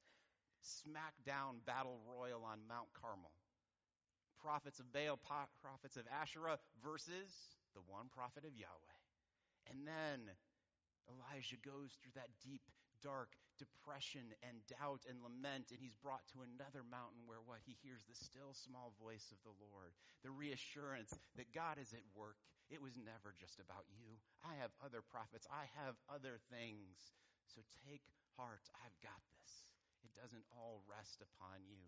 Smackdown 0.62 1.62
battle 1.66 1.98
royal 2.06 2.46
on 2.46 2.62
Mount 2.68 2.90
Carmel. 2.94 3.34
Prophets 4.38 4.78
of 4.78 4.92
Baal, 4.92 5.18
prophets 5.18 5.96
of 5.96 6.06
Asherah 6.08 6.58
versus 6.82 7.58
the 7.74 7.82
one 7.86 8.06
prophet 8.08 8.44
of 8.46 8.54
Yahweh. 8.54 8.98
And 9.68 9.86
then 9.86 10.32
Elijah 11.08 11.60
goes 11.62 11.96
through 12.00 12.16
that 12.18 12.32
deep, 12.44 12.64
dark 13.00 13.32
depression 13.60 14.32
and 14.40 14.64
doubt 14.68 15.04
and 15.04 15.20
lament, 15.20 15.68
and 15.68 15.80
he's 15.80 15.96
brought 16.00 16.24
to 16.32 16.40
another 16.40 16.80
mountain 16.80 17.28
where 17.28 17.44
what? 17.44 17.60
He 17.64 17.76
hears 17.84 18.04
the 18.08 18.16
still 18.16 18.56
small 18.56 18.96
voice 18.96 19.28
of 19.32 19.40
the 19.44 19.56
Lord, 19.60 19.92
the 20.24 20.32
reassurance 20.32 21.12
that 21.36 21.52
God 21.52 21.76
is 21.76 21.92
at 21.92 22.04
work. 22.16 22.40
It 22.72 22.80
was 22.80 22.96
never 22.96 23.36
just 23.36 23.60
about 23.60 23.84
you. 23.92 24.16
I 24.40 24.56
have 24.60 24.72
other 24.80 25.04
prophets, 25.04 25.44
I 25.52 25.68
have 25.76 26.00
other 26.08 26.40
things. 26.48 27.12
So 27.52 27.60
take 27.84 28.04
heart, 28.40 28.64
I've 28.80 28.96
got 29.04 29.20
this. 29.36 29.68
It 30.00 30.16
doesn't 30.16 30.48
all 30.54 30.80
rest 30.88 31.20
upon 31.20 31.66
you. 31.68 31.84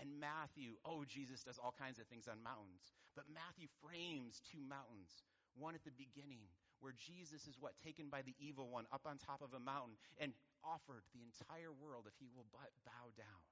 And 0.00 0.16
Matthew, 0.16 0.80
oh, 0.88 1.04
Jesus 1.04 1.44
does 1.44 1.60
all 1.60 1.74
kinds 1.76 2.00
of 2.00 2.08
things 2.08 2.26
on 2.26 2.40
mountains. 2.40 2.96
But 3.12 3.28
Matthew 3.28 3.68
frames 3.84 4.40
two 4.40 4.62
mountains. 4.64 5.20
One 5.52 5.76
at 5.76 5.84
the 5.84 5.92
beginning, 5.92 6.48
where 6.82 6.92
Jesus 6.98 7.46
is 7.46 7.56
what? 7.62 7.78
Taken 7.78 8.10
by 8.10 8.26
the 8.26 8.34
evil 8.42 8.66
one 8.66 8.90
up 8.90 9.06
on 9.06 9.16
top 9.16 9.40
of 9.40 9.54
a 9.54 9.62
mountain 9.62 9.94
and 10.18 10.34
offered 10.66 11.06
the 11.14 11.22
entire 11.22 11.70
world 11.70 12.10
if 12.10 12.18
he 12.18 12.26
will 12.34 12.50
but 12.50 12.74
bow 12.82 13.14
down. 13.14 13.42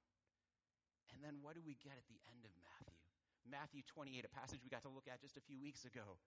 And 1.14 1.22
then 1.22 1.38
what 1.42 1.54
do 1.54 1.62
we 1.62 1.78
get 1.78 1.94
at 1.94 2.06
the 2.10 2.18
end 2.26 2.42
of 2.42 2.50
Matthew? 2.58 2.98
Matthew 3.46 3.82
28, 3.86 4.26
a 4.26 4.32
passage 4.34 4.60
we 4.62 4.70
got 4.70 4.82
to 4.86 4.92
look 4.92 5.06
at 5.06 5.22
just 5.22 5.38
a 5.38 5.44
few 5.46 5.58
weeks 5.58 5.86
ago. 5.86 6.18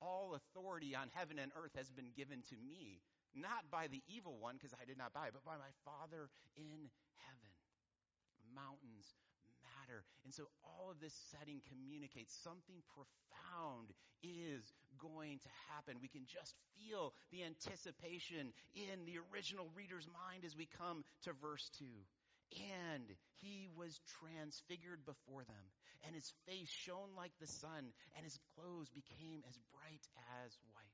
All 0.00 0.36
authority 0.36 0.94
on 0.94 1.08
heaven 1.12 1.40
and 1.40 1.52
earth 1.56 1.76
has 1.76 1.90
been 1.90 2.12
given 2.16 2.42
to 2.50 2.56
me, 2.58 3.00
not 3.32 3.70
by 3.70 3.88
the 3.88 4.02
evil 4.08 4.36
one, 4.40 4.56
because 4.56 4.74
I 4.76 4.84
did 4.84 4.98
not 4.98 5.12
buy, 5.12 5.32
but 5.32 5.44
by 5.44 5.56
my 5.56 5.72
Father 5.84 6.28
in 6.56 6.90
heaven. 7.22 7.54
Mountains 8.52 9.14
And 10.24 10.32
so 10.32 10.48
all 10.64 10.90
of 10.90 11.00
this 11.00 11.14
setting 11.34 11.60
communicates 11.68 12.32
something 12.40 12.80
profound 12.94 13.92
is 14.22 14.62
going 14.98 15.38
to 15.42 15.50
happen. 15.74 15.98
We 16.00 16.08
can 16.08 16.24
just 16.24 16.54
feel 16.78 17.12
the 17.34 17.42
anticipation 17.44 18.54
in 18.74 19.04
the 19.04 19.18
original 19.32 19.68
reader's 19.74 20.06
mind 20.06 20.46
as 20.46 20.56
we 20.56 20.68
come 20.78 21.04
to 21.26 21.34
verse 21.42 21.68
2. 21.78 21.84
And 22.92 23.08
he 23.40 23.68
was 23.74 23.98
transfigured 24.20 25.08
before 25.08 25.42
them, 25.48 25.66
and 26.04 26.14
his 26.14 26.28
face 26.44 26.68
shone 26.68 27.16
like 27.16 27.32
the 27.40 27.48
sun, 27.48 27.96
and 28.12 28.22
his 28.22 28.36
clothes 28.52 28.92
became 28.92 29.40
as 29.48 29.56
bright 29.72 30.04
as 30.44 30.52
white. 30.76 30.92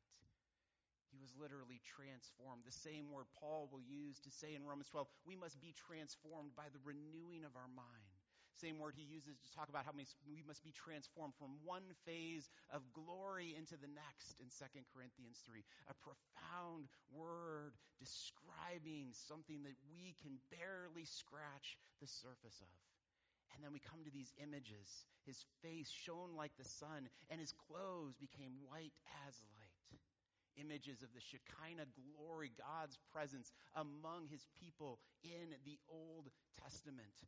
He 1.11 1.19
was 1.19 1.35
literally 1.40 1.81
transformed. 1.97 2.62
The 2.62 2.85
same 2.85 3.11
word 3.11 3.26
Paul 3.40 3.69
will 3.73 3.83
use 3.83 4.21
to 4.23 4.31
say 4.31 4.55
in 4.55 4.62
Romans 4.62 4.88
12, 4.93 5.09
we 5.26 5.35
must 5.35 5.59
be 5.61 5.75
transformed 5.88 6.55
by 6.55 6.69
the 6.71 6.85
renewing 6.85 7.43
of 7.43 7.57
our 7.57 7.71
mind. 7.75 8.07
Same 8.58 8.82
word 8.82 8.98
he 8.98 9.06
uses 9.06 9.38
to 9.38 9.54
talk 9.54 9.70
about 9.70 9.86
how 9.86 9.94
we 9.94 10.42
must 10.42 10.66
be 10.66 10.74
transformed 10.74 11.38
from 11.38 11.62
one 11.62 11.86
phase 12.02 12.50
of 12.74 12.82
glory 12.90 13.54
into 13.54 13.78
the 13.78 13.86
next 13.86 14.34
in 14.42 14.50
2 14.50 14.66
Corinthians 14.90 15.38
3. 15.46 15.62
A 15.86 15.94
profound 16.02 16.90
word 17.14 17.78
describing 18.02 19.14
something 19.14 19.62
that 19.62 19.78
we 19.86 20.18
can 20.18 20.42
barely 20.50 21.06
scratch 21.06 21.78
the 22.02 22.10
surface 22.10 22.58
of. 22.58 22.78
And 23.54 23.62
then 23.62 23.70
we 23.70 23.78
come 23.78 24.02
to 24.02 24.10
these 24.10 24.34
images. 24.42 25.06
His 25.22 25.46
face 25.62 25.86
shone 25.86 26.34
like 26.34 26.52
the 26.58 26.66
sun, 26.66 27.06
and 27.30 27.38
his 27.38 27.54
clothes 27.54 28.18
became 28.18 28.58
white 28.66 28.94
as 29.26 29.38
light. 29.54 30.02
Images 30.58 31.06
of 31.06 31.14
the 31.14 31.22
Shekinah 31.22 31.94
glory, 31.94 32.50
God's 32.58 32.98
presence 33.14 33.54
among 33.78 34.26
his 34.26 34.50
people 34.58 34.98
in 35.22 35.54
the 35.62 35.78
Old 35.86 36.26
Testament 36.58 37.22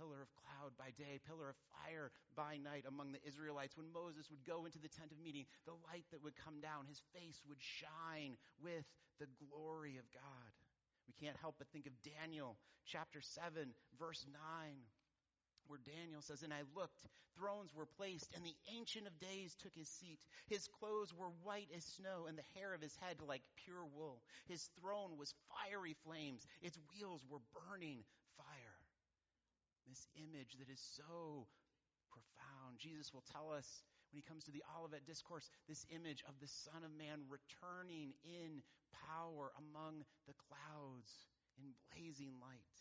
pillar 0.00 0.24
of 0.24 0.32
cloud 0.32 0.72
by 0.80 0.96
day, 0.96 1.20
pillar 1.28 1.52
of 1.52 1.60
fire 1.76 2.08
by 2.32 2.56
night 2.56 2.88
among 2.88 3.12
the 3.12 3.20
Israelites. 3.28 3.76
When 3.76 3.92
Moses 3.92 4.32
would 4.32 4.48
go 4.48 4.64
into 4.64 4.80
the 4.80 4.88
tent 4.88 5.12
of 5.12 5.20
meeting, 5.20 5.44
the 5.68 5.76
light 5.92 6.08
that 6.10 6.24
would 6.24 6.40
come 6.40 6.64
down, 6.64 6.88
his 6.88 7.04
face 7.12 7.44
would 7.44 7.60
shine 7.60 8.40
with 8.64 8.88
the 9.20 9.28
glory 9.36 10.00
of 10.00 10.08
God. 10.16 10.52
We 11.04 11.12
can't 11.20 11.36
help 11.36 11.60
but 11.60 11.68
think 11.68 11.84
of 11.84 11.92
Daniel 12.00 12.56
chapter 12.88 13.20
7, 13.20 13.76
verse 14.00 14.24
9 14.32 14.40
where 15.70 15.78
Daniel 15.86 16.20
says, 16.20 16.42
And 16.42 16.52
I 16.52 16.66
looked, 16.74 17.06
thrones 17.38 17.70
were 17.72 17.86
placed, 17.86 18.34
and 18.34 18.44
the 18.44 18.56
Ancient 18.74 19.06
of 19.06 19.20
Days 19.20 19.54
took 19.54 19.72
his 19.72 19.88
seat. 19.88 20.18
His 20.48 20.66
clothes 20.66 21.14
were 21.14 21.30
white 21.44 21.68
as 21.76 21.84
snow, 21.84 22.26
and 22.26 22.36
the 22.36 22.58
hair 22.58 22.74
of 22.74 22.82
his 22.82 22.96
head 22.96 23.22
like 23.22 23.42
pure 23.64 23.86
wool. 23.94 24.20
His 24.48 24.68
throne 24.80 25.16
was 25.16 25.32
fiery 25.46 25.94
flames, 26.02 26.44
its 26.60 26.76
wheels 26.90 27.22
were 27.30 27.38
burning 27.54 28.02
this 29.90 30.06
image 30.14 30.54
that 30.62 30.70
is 30.70 30.78
so 30.78 31.50
profound. 32.06 32.78
Jesus 32.78 33.10
will 33.10 33.26
tell 33.26 33.50
us 33.50 33.82
when 34.10 34.22
he 34.22 34.26
comes 34.26 34.46
to 34.46 34.54
the 34.54 34.62
Olivet 34.78 35.02
Discourse 35.02 35.50
this 35.66 35.84
image 35.90 36.22
of 36.30 36.38
the 36.38 36.46
Son 36.46 36.86
of 36.86 36.94
Man 36.94 37.26
returning 37.26 38.14
in 38.22 38.62
power 38.94 39.50
among 39.58 40.06
the 40.30 40.38
clouds 40.38 41.26
in 41.58 41.74
blazing 41.90 42.38
light. 42.38 42.78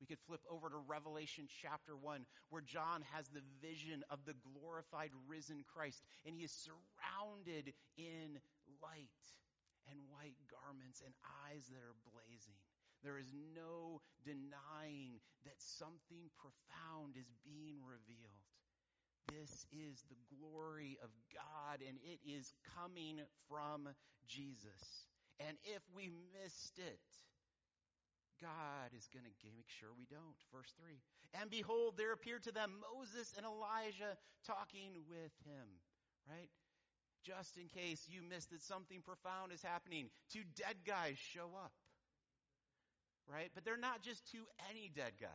We 0.00 0.08
could 0.08 0.20
flip 0.24 0.40
over 0.48 0.68
to 0.72 0.80
Revelation 0.88 1.44
chapter 1.48 1.92
1, 1.92 2.24
where 2.48 2.64
John 2.64 3.04
has 3.12 3.28
the 3.28 3.44
vision 3.60 4.00
of 4.08 4.24
the 4.24 4.32
glorified 4.40 5.12
risen 5.28 5.60
Christ, 5.68 6.00
and 6.24 6.32
he 6.32 6.44
is 6.44 6.52
surrounded 6.52 7.76
in 8.00 8.40
light 8.80 9.20
and 9.92 10.00
white 10.08 10.40
garments 10.48 11.04
and 11.04 11.12
eyes 11.44 11.68
that 11.68 11.84
are 11.84 12.00
blazing. 12.08 12.56
There 13.02 13.18
is 13.18 13.32
no 13.56 14.00
denying 14.24 15.20
that 15.44 15.56
something 15.56 16.28
profound 16.36 17.16
is 17.16 17.32
being 17.44 17.80
revealed. 17.80 18.44
This 19.32 19.64
is 19.72 20.04
the 20.08 20.20
glory 20.36 20.98
of 21.02 21.10
God, 21.32 21.80
and 21.86 21.96
it 22.02 22.20
is 22.26 22.52
coming 22.76 23.20
from 23.48 23.88
Jesus. 24.26 25.06
And 25.38 25.56
if 25.64 25.82
we 25.94 26.10
missed 26.34 26.78
it, 26.78 27.00
God 28.40 28.92
is 28.96 29.08
going 29.12 29.24
to 29.24 29.48
make 29.54 29.68
sure 29.68 29.90
we 29.96 30.08
don't. 30.08 30.36
Verse 30.52 30.72
3. 30.80 31.00
And 31.40 31.50
behold, 31.50 31.94
there 31.96 32.12
appeared 32.12 32.42
to 32.44 32.52
them 32.52 32.80
Moses 32.80 33.32
and 33.36 33.46
Elijah 33.46 34.16
talking 34.44 35.04
with 35.08 35.32
him. 35.44 35.68
Right? 36.28 36.48
Just 37.22 37.56
in 37.56 37.68
case 37.68 38.08
you 38.08 38.22
missed 38.22 38.50
that 38.50 38.62
something 38.62 39.00
profound 39.04 39.52
is 39.52 39.62
happening, 39.62 40.08
two 40.32 40.44
dead 40.56 40.84
guys 40.84 41.16
show 41.16 41.52
up 41.56 41.72
right? 43.30 43.50
But 43.54 43.64
they're 43.64 43.80
not 43.80 44.02
just 44.02 44.26
two 44.30 44.44
any 44.70 44.90
dead 44.94 45.12
guys. 45.20 45.30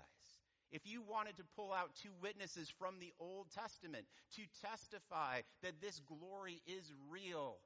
If 0.71 0.83
you 0.83 1.01
wanted 1.01 1.37
to 1.37 1.47
pull 1.55 1.71
out 1.71 1.95
two 1.95 2.11
witnesses 2.21 2.67
from 2.67 2.99
the 2.99 3.13
Old 3.19 3.47
Testament 3.53 4.05
to 4.35 4.43
testify 4.59 5.41
that 5.63 5.79
this 5.79 6.01
glory 6.03 6.61
is 6.67 6.91
real, 7.07 7.57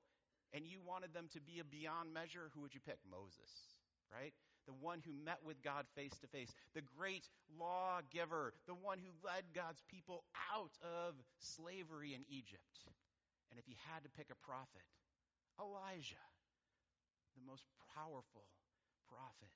and 0.54 0.68
you 0.68 0.78
wanted 0.86 1.14
them 1.14 1.26
to 1.34 1.42
be 1.42 1.60
a 1.60 1.66
beyond 1.66 2.14
measure, 2.14 2.52
who 2.54 2.62
would 2.62 2.74
you 2.74 2.82
pick? 2.86 3.00
Moses, 3.10 3.50
right? 4.14 4.34
The 4.68 4.78
one 4.78 5.02
who 5.02 5.14
met 5.26 5.40
with 5.42 5.64
God 5.64 5.86
face 5.96 6.14
to 6.22 6.28
face, 6.28 6.54
the 6.76 6.86
great 6.86 7.26
lawgiver, 7.58 8.54
the 8.68 8.78
one 8.78 9.00
who 9.00 9.10
led 9.26 9.50
God's 9.56 9.82
people 9.90 10.24
out 10.54 10.78
of 10.84 11.16
slavery 11.40 12.14
in 12.14 12.22
Egypt. 12.30 12.86
And 13.50 13.58
if 13.58 13.66
you 13.66 13.76
had 13.90 14.04
to 14.04 14.14
pick 14.14 14.30
a 14.30 14.46
prophet, 14.46 14.86
Elijah 15.58 16.22
the 17.34 17.50
most 17.50 17.66
powerful 17.96 18.46
prophet 19.08 19.50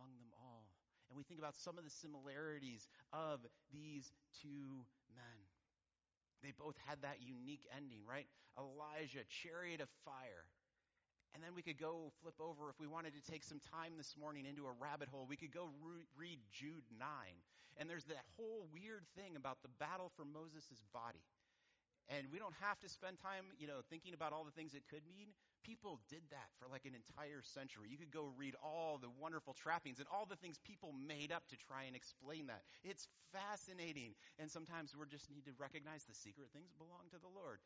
among 0.00 0.16
them 0.16 0.32
all. 0.40 0.64
And 1.12 1.18
we 1.20 1.28
think 1.28 1.36
about 1.36 1.52
some 1.60 1.76
of 1.76 1.84
the 1.84 1.92
similarities 1.92 2.88
of 3.12 3.44
these 3.68 4.08
two 4.40 4.88
men. 5.12 5.38
They 6.40 6.56
both 6.56 6.80
had 6.88 7.04
that 7.04 7.20
unique 7.20 7.68
ending, 7.76 8.00
right? 8.08 8.24
Elijah, 8.56 9.28
chariot 9.28 9.84
of 9.84 9.92
fire. 10.08 10.48
And 11.36 11.44
then 11.44 11.52
we 11.54 11.60
could 11.62 11.76
go 11.78 12.10
flip 12.24 12.40
over, 12.40 12.72
if 12.72 12.80
we 12.80 12.88
wanted 12.88 13.12
to 13.14 13.22
take 13.22 13.44
some 13.44 13.60
time 13.60 14.00
this 14.00 14.16
morning 14.16 14.48
into 14.48 14.64
a 14.64 14.74
rabbit 14.80 15.12
hole, 15.12 15.26
we 15.28 15.36
could 15.36 15.52
go 15.52 15.68
re- 15.84 16.08
read 16.16 16.40
Jude 16.50 16.88
9. 16.96 17.06
And 17.76 17.86
there's 17.86 18.08
that 18.08 18.24
whole 18.34 18.66
weird 18.72 19.04
thing 19.14 19.36
about 19.36 19.62
the 19.62 19.70
battle 19.78 20.10
for 20.16 20.24
Moses' 20.24 20.82
body. 20.92 21.22
And 22.10 22.26
we 22.34 22.42
don't 22.42 22.58
have 22.58 22.74
to 22.82 22.88
spend 22.90 23.22
time, 23.22 23.54
you 23.54 23.70
know, 23.70 23.86
thinking 23.86 24.18
about 24.18 24.34
all 24.34 24.42
the 24.42 24.50
things 24.50 24.74
it 24.74 24.82
could 24.90 25.06
mean. 25.06 25.30
People 25.62 26.02
did 26.10 26.26
that 26.34 26.50
for 26.58 26.66
like 26.66 26.82
an 26.82 26.98
entire 26.98 27.38
century. 27.46 27.86
You 27.86 27.94
could 27.94 28.10
go 28.10 28.34
read 28.34 28.58
all 28.58 28.98
the 28.98 29.14
wonderful 29.22 29.54
trappings 29.54 30.02
and 30.02 30.10
all 30.10 30.26
the 30.26 30.34
things 30.34 30.58
people 30.66 30.90
made 30.90 31.30
up 31.30 31.46
to 31.54 31.56
try 31.56 31.86
and 31.86 31.94
explain 31.94 32.50
that. 32.50 32.66
It's 32.82 33.06
fascinating. 33.30 34.18
And 34.42 34.50
sometimes 34.50 34.90
we 34.98 35.06
just 35.06 35.30
need 35.30 35.46
to 35.46 35.54
recognize 35.54 36.02
the 36.02 36.18
secret 36.18 36.50
things 36.50 36.74
belong 36.74 37.06
to 37.14 37.20
the 37.22 37.30
Lord. 37.30 37.62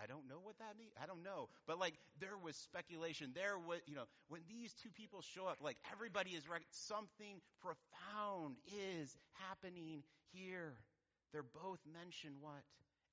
I 0.00 0.08
don't 0.08 0.24
know 0.24 0.40
what 0.40 0.56
that 0.56 0.80
means. 0.80 0.96
I 0.96 1.04
don't 1.04 1.20
know. 1.22 1.52
But 1.68 1.76
like 1.78 2.00
there 2.16 2.40
was 2.40 2.56
speculation. 2.56 3.36
There 3.36 3.58
was, 3.60 3.84
you 3.84 3.94
know, 3.94 4.08
when 4.28 4.40
these 4.48 4.72
two 4.72 4.88
people 4.88 5.20
show 5.20 5.44
up, 5.44 5.58
like 5.60 5.76
everybody 5.92 6.30
is 6.32 6.48
right. 6.48 6.64
Something 6.70 7.44
profound 7.60 8.56
is 8.72 9.18
happening 9.36 10.00
here. 10.32 10.80
They're 11.32 11.44
both 11.44 11.80
mentioned 11.84 12.40
what? 12.40 12.64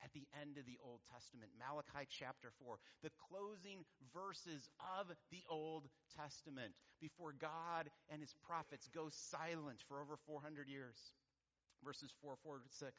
At 0.03 0.13
the 0.13 0.27
end 0.41 0.57
of 0.57 0.65
the 0.65 0.79
Old 0.83 0.99
Testament, 1.11 1.51
Malachi 1.59 2.07
chapter 2.07 2.51
4, 2.63 2.79
the 3.03 3.11
closing 3.29 3.83
verses 4.13 4.69
of 4.79 5.07
the 5.31 5.43
Old 5.49 5.87
Testament 6.15 6.73
before 7.01 7.33
God 7.33 7.89
and 8.09 8.21
his 8.21 8.33
prophets 8.47 8.87
go 8.93 9.07
silent 9.11 9.83
for 9.87 10.01
over 10.01 10.17
400 10.27 10.67
years. 10.67 10.97
Verses 11.83 12.11
4, 12.21 12.35
4 12.43 12.59
to 12.59 12.69
6. 12.69 12.91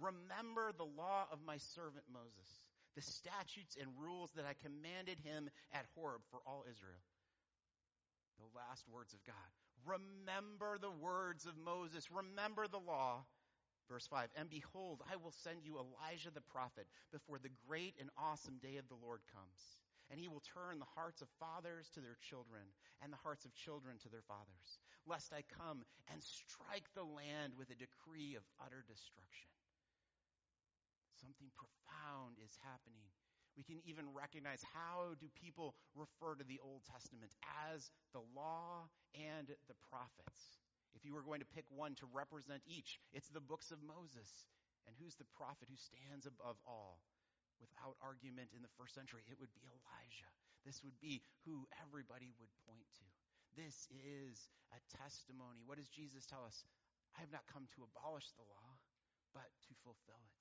Remember 0.00 0.72
the 0.72 0.88
law 0.88 1.26
of 1.32 1.40
my 1.44 1.56
servant 1.74 2.04
Moses, 2.12 2.48
the 2.94 3.02
statutes 3.02 3.76
and 3.80 3.88
rules 3.98 4.30
that 4.36 4.44
I 4.44 4.54
commanded 4.60 5.18
him 5.18 5.50
at 5.72 5.86
Horeb 5.96 6.22
for 6.30 6.40
all 6.46 6.64
Israel. 6.68 7.02
The 8.38 8.52
last 8.54 8.84
words 8.86 9.12
of 9.14 9.24
God. 9.24 9.50
Remember 9.86 10.78
the 10.78 10.90
words 10.90 11.46
of 11.46 11.56
Moses. 11.56 12.10
Remember 12.10 12.68
the 12.68 12.78
law 12.78 13.24
Verse 13.88 14.06
5 14.06 14.28
And 14.36 14.48
behold, 14.52 15.00
I 15.08 15.16
will 15.16 15.32
send 15.32 15.64
you 15.64 15.80
Elijah 15.80 16.30
the 16.30 16.44
prophet 16.44 16.86
before 17.10 17.40
the 17.40 17.52
great 17.66 17.96
and 17.98 18.12
awesome 18.16 18.60
day 18.60 18.76
of 18.76 18.88
the 18.88 19.00
Lord 19.00 19.20
comes. 19.32 19.80
And 20.12 20.20
he 20.20 20.28
will 20.28 20.44
turn 20.44 20.80
the 20.80 20.94
hearts 20.96 21.20
of 21.20 21.28
fathers 21.36 21.92
to 21.92 22.00
their 22.00 22.16
children, 22.24 22.64
and 23.04 23.12
the 23.12 23.20
hearts 23.20 23.44
of 23.44 23.52
children 23.52 24.00
to 24.00 24.08
their 24.08 24.24
fathers, 24.24 24.80
lest 25.04 25.36
I 25.36 25.44
come 25.44 25.84
and 26.08 26.24
strike 26.24 26.88
the 26.96 27.04
land 27.04 27.52
with 27.60 27.68
a 27.68 27.76
decree 27.76 28.32
of 28.32 28.48
utter 28.56 28.80
destruction. 28.88 29.52
Something 31.20 31.52
profound 31.52 32.40
is 32.40 32.56
happening. 32.64 33.04
We 33.58 33.66
can 33.66 33.82
even 33.84 34.06
recognize 34.14 34.62
how 34.72 35.18
do 35.20 35.26
people 35.34 35.74
refer 35.92 36.38
to 36.38 36.46
the 36.46 36.62
Old 36.62 36.88
Testament 36.88 37.34
as 37.68 37.90
the 38.14 38.22
law 38.32 38.88
and 39.12 39.50
the 39.50 39.76
prophets. 39.90 40.62
If 40.94 41.04
you 41.04 41.12
were 41.14 41.24
going 41.24 41.40
to 41.40 41.54
pick 41.54 41.66
one 41.68 41.94
to 42.00 42.06
represent 42.10 42.62
each, 42.66 42.98
it's 43.12 43.28
the 43.28 43.44
books 43.44 43.70
of 43.70 43.82
Moses. 43.84 44.46
And 44.86 44.96
who's 44.96 45.16
the 45.20 45.28
prophet 45.36 45.68
who 45.68 45.76
stands 45.76 46.24
above 46.24 46.56
all? 46.64 47.04
Without 47.60 47.98
argument 47.98 48.54
in 48.54 48.62
the 48.62 48.72
first 48.78 48.94
century, 48.94 49.26
it 49.26 49.36
would 49.36 49.52
be 49.52 49.66
Elijah. 49.66 50.30
This 50.64 50.80
would 50.86 50.96
be 51.02 51.20
who 51.44 51.66
everybody 51.82 52.30
would 52.38 52.52
point 52.64 52.86
to. 53.02 53.06
This 53.58 53.90
is 53.90 54.48
a 54.70 54.80
testimony. 54.94 55.66
What 55.66 55.76
does 55.76 55.90
Jesus 55.90 56.24
tell 56.24 56.46
us? 56.46 56.62
I 57.16 57.20
have 57.20 57.34
not 57.34 57.50
come 57.50 57.66
to 57.74 57.86
abolish 57.88 58.30
the 58.38 58.46
law, 58.46 58.70
but 59.34 59.50
to 59.66 59.72
fulfill 59.82 60.22
it. 60.22 60.36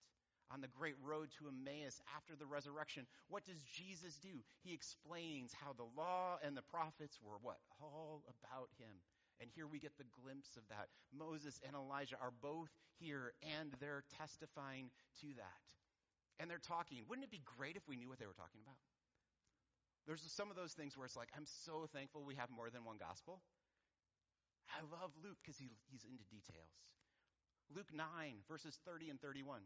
On 0.53 0.61
the 0.61 0.71
great 0.71 0.95
road 1.03 1.27
to 1.37 1.51
Emmaus 1.51 1.99
after 2.15 2.35
the 2.35 2.47
resurrection, 2.47 3.03
what 3.27 3.43
does 3.43 3.59
Jesus 3.67 4.15
do? 4.15 4.45
He 4.63 4.73
explains 4.73 5.51
how 5.51 5.73
the 5.73 5.89
law 5.97 6.39
and 6.39 6.55
the 6.55 6.63
prophets 6.63 7.19
were 7.19 7.41
what? 7.41 7.59
All 7.81 8.23
about 8.31 8.71
him. 8.79 9.03
And 9.39 9.49
here 9.53 9.67
we 9.67 9.79
get 9.79 9.97
the 9.97 10.09
glimpse 10.23 10.57
of 10.57 10.63
that. 10.69 10.89
Moses 11.13 11.59
and 11.65 11.75
Elijah 11.75 12.17
are 12.21 12.33
both 12.41 12.69
here 12.99 13.33
and 13.57 13.73
they're 13.79 14.03
testifying 14.17 14.89
to 15.21 15.27
that. 15.37 15.61
And 16.39 16.49
they're 16.49 16.61
talking. 16.61 17.01
Wouldn't 17.07 17.25
it 17.25 17.31
be 17.31 17.41
great 17.57 17.75
if 17.75 17.87
we 17.87 17.97
knew 17.97 18.09
what 18.09 18.19
they 18.19 18.25
were 18.25 18.37
talking 18.37 18.61
about? 18.61 18.77
There's 20.05 20.23
some 20.31 20.49
of 20.49 20.55
those 20.55 20.73
things 20.73 20.95
where 20.95 21.05
it's 21.05 21.17
like, 21.17 21.29
I'm 21.35 21.45
so 21.65 21.85
thankful 21.91 22.23
we 22.23 22.35
have 22.35 22.49
more 22.49 22.69
than 22.69 22.85
one 22.85 22.97
gospel. 22.97 23.41
I 24.71 24.81
love 24.87 25.11
Luke 25.23 25.37
because 25.43 25.57
he, 25.57 25.69
he's 25.91 26.03
into 26.03 26.23
details. 26.31 26.71
Luke 27.75 27.91
9, 27.93 28.07
verses 28.47 28.79
30 28.85 29.09
and 29.09 29.21
31. 29.21 29.61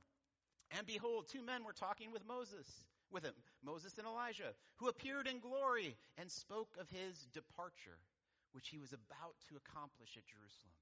And 0.77 0.87
behold, 0.87 1.27
two 1.29 1.43
men 1.43 1.63
were 1.63 1.73
talking 1.73 2.11
with 2.11 2.25
Moses, 2.25 2.65
with 3.11 3.23
him, 3.23 3.35
Moses 3.63 3.97
and 3.97 4.07
Elijah, 4.07 4.53
who 4.77 4.87
appeared 4.87 5.27
in 5.27 5.39
glory 5.39 5.95
and 6.17 6.31
spoke 6.31 6.73
of 6.79 6.89
his 6.89 7.27
departure 7.33 7.99
which 8.53 8.69
he 8.69 8.79
was 8.79 8.93
about 8.93 9.39
to 9.49 9.57
accomplish 9.57 10.17
at 10.17 10.27
Jerusalem. 10.27 10.77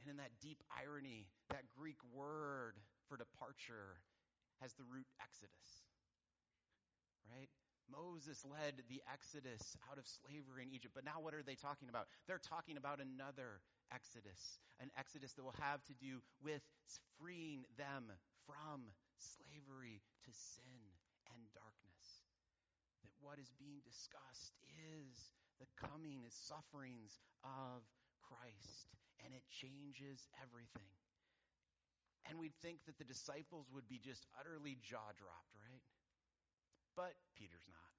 And 0.00 0.10
in 0.10 0.16
that 0.20 0.36
deep 0.40 0.62
irony, 0.72 1.28
that 1.50 1.68
Greek 1.72 1.98
word 2.12 2.76
for 3.08 3.16
departure 3.16 4.00
has 4.60 4.72
the 4.74 4.84
root 4.84 5.08
exodus. 5.20 5.84
Right? 7.26 7.50
Moses 7.90 8.42
led 8.46 8.82
the 8.90 9.02
exodus 9.06 9.78
out 9.90 9.98
of 9.98 10.06
slavery 10.06 10.66
in 10.66 10.74
Egypt. 10.74 10.94
But 10.94 11.06
now 11.06 11.22
what 11.22 11.34
are 11.34 11.42
they 11.42 11.54
talking 11.54 11.88
about? 11.88 12.10
They're 12.26 12.42
talking 12.42 12.76
about 12.76 12.98
another 12.98 13.62
exodus, 13.94 14.58
an 14.82 14.90
exodus 14.98 15.32
that 15.34 15.44
will 15.46 15.58
have 15.62 15.82
to 15.86 15.94
do 15.94 16.22
with 16.42 16.62
freeing 17.18 17.62
them 17.78 18.10
from 18.46 18.90
slavery 19.18 20.02
to 20.26 20.30
sin 20.34 20.82
and 21.30 21.42
darkness. 21.54 22.26
That 23.02 23.14
what 23.22 23.38
is 23.38 23.54
being 23.54 23.82
discussed 23.86 24.58
is 24.74 25.14
the 25.58 25.68
coming 25.80 26.22
is 26.26 26.34
sufferings 26.46 27.18
of 27.44 27.82
Christ, 28.24 28.90
and 29.24 29.32
it 29.32 29.42
changes 29.48 30.26
everything. 30.42 30.92
And 32.28 32.38
we'd 32.42 32.56
think 32.60 32.82
that 32.86 32.98
the 32.98 33.06
disciples 33.06 33.70
would 33.70 33.86
be 33.86 34.02
just 34.02 34.26
utterly 34.34 34.76
jaw 34.82 35.14
dropped, 35.14 35.54
right? 35.54 35.82
But 36.98 37.14
Peter's 37.38 37.66
not. 37.70 37.92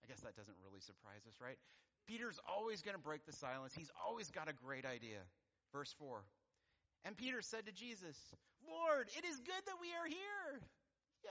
I 0.00 0.08
guess 0.08 0.20
that 0.24 0.36
doesn't 0.36 0.56
really 0.64 0.80
surprise 0.80 1.26
us, 1.28 1.36
right? 1.42 1.58
Peter's 2.06 2.38
always 2.46 2.80
going 2.80 2.96
to 2.96 3.02
break 3.02 3.26
the 3.26 3.34
silence. 3.34 3.74
He's 3.74 3.90
always 4.00 4.30
got 4.30 4.48
a 4.48 4.54
great 4.54 4.86
idea. 4.86 5.20
Verse 5.74 5.92
4. 5.98 6.22
And 7.04 7.16
Peter 7.16 7.42
said 7.42 7.66
to 7.66 7.72
Jesus, 7.72 8.16
Lord, 8.64 9.10
it 9.18 9.24
is 9.26 9.36
good 9.42 9.62
that 9.66 9.78
we 9.82 9.90
are 9.92 10.06
here. 10.08 10.62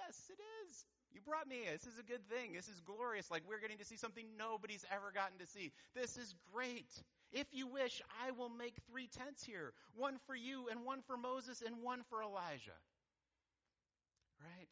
Yes, 0.06 0.30
it 0.30 0.42
is. 0.68 0.86
You 1.14 1.22
brought 1.22 1.48
me. 1.48 1.64
This 1.72 1.88
is 1.88 1.98
a 1.98 2.04
good 2.04 2.28
thing. 2.30 2.54
This 2.54 2.68
is 2.68 2.82
glorious. 2.82 3.32
Like 3.32 3.44
we're 3.48 3.60
getting 3.60 3.78
to 3.80 3.86
see 3.86 3.96
something 3.96 4.26
nobody's 4.38 4.86
ever 4.92 5.12
gotten 5.14 5.40
to 5.40 5.48
see. 5.48 5.72
This 5.96 6.18
is 6.18 6.36
great. 6.54 6.92
If 7.32 7.48
you 7.52 7.68
wish, 7.68 8.02
I 8.22 8.32
will 8.32 8.50
make 8.50 8.76
three 8.90 9.08
tents 9.08 9.44
here 9.44 9.74
one 9.96 10.18
for 10.28 10.36
you, 10.36 10.68
and 10.70 10.86
one 10.86 11.02
for 11.08 11.18
Moses, 11.18 11.64
and 11.66 11.82
one 11.82 12.02
for 12.10 12.22
Elijah. 12.22 12.78
Right? 14.40 14.70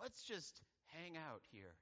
Let's 0.00 0.22
just 0.22 0.62
hang 0.94 1.16
out 1.16 1.42
here. 1.50 1.74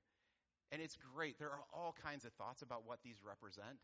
And 0.72 0.80
it's 0.80 0.96
great. 1.14 1.38
There 1.38 1.50
are 1.50 1.66
all 1.74 1.94
kinds 2.02 2.24
of 2.24 2.32
thoughts 2.32 2.62
about 2.62 2.86
what 2.86 3.00
these 3.04 3.20
represent. 3.26 3.78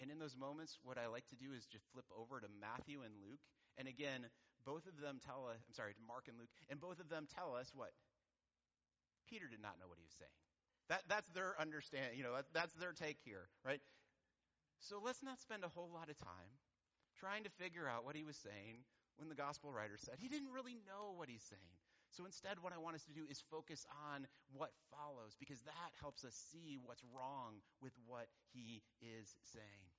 And 0.00 0.10
in 0.10 0.18
those 0.18 0.36
moments, 0.36 0.78
what 0.82 0.98
I 0.98 1.06
like 1.06 1.26
to 1.28 1.36
do 1.36 1.52
is 1.56 1.66
just 1.66 1.84
flip 1.92 2.06
over 2.16 2.40
to 2.40 2.48
Matthew 2.60 3.00
and 3.02 3.14
Luke. 3.22 3.40
And 3.78 3.88
again, 3.88 4.26
both 4.66 4.84
of 4.90 4.98
them 4.98 5.22
tell 5.22 5.46
us, 5.46 5.62
I'm 5.62 5.72
sorry, 5.78 5.94
Mark 6.02 6.26
and 6.26 6.36
Luke, 6.36 6.50
and 6.68 6.82
both 6.82 6.98
of 6.98 7.08
them 7.08 7.30
tell 7.30 7.54
us 7.54 7.70
what? 7.70 7.94
Peter 9.30 9.46
did 9.46 9.62
not 9.62 9.78
know 9.78 9.86
what 9.86 9.96
he 9.96 10.04
was 10.04 10.18
saying. 10.18 10.34
That, 10.90 11.02
that's 11.08 11.30
their 11.30 11.54
understanding, 11.58 12.18
you 12.18 12.26
know, 12.26 12.34
that, 12.34 12.50
that's 12.52 12.74
their 12.74 12.92
take 12.92 13.18
here, 13.24 13.46
right? 13.64 13.80
So 14.82 14.98
let's 15.02 15.22
not 15.22 15.40
spend 15.40 15.64
a 15.64 15.70
whole 15.70 15.90
lot 15.94 16.10
of 16.10 16.18
time 16.18 16.58
trying 17.18 17.44
to 17.46 17.50
figure 17.58 17.88
out 17.88 18.04
what 18.04 18.14
he 18.14 18.22
was 18.22 18.36
saying 18.36 18.84
when 19.16 19.30
the 19.30 19.38
gospel 19.38 19.72
writer 19.72 19.96
said 19.96 20.18
he 20.18 20.28
didn't 20.28 20.52
really 20.52 20.76
know 20.86 21.16
what 21.16 21.30
he's 21.30 21.46
saying. 21.46 21.78
So 22.10 22.24
instead, 22.24 22.62
what 22.62 22.72
I 22.72 22.78
want 22.78 22.94
us 22.94 23.04
to 23.10 23.12
do 23.12 23.26
is 23.28 23.42
focus 23.50 23.84
on 24.12 24.26
what 24.54 24.70
follows 24.90 25.36
because 25.38 25.60
that 25.66 25.90
helps 26.00 26.24
us 26.24 26.34
see 26.52 26.78
what's 26.78 27.02
wrong 27.12 27.60
with 27.82 27.92
what 28.06 28.28
he 28.54 28.82
is 29.02 29.34
saying. 29.42 29.95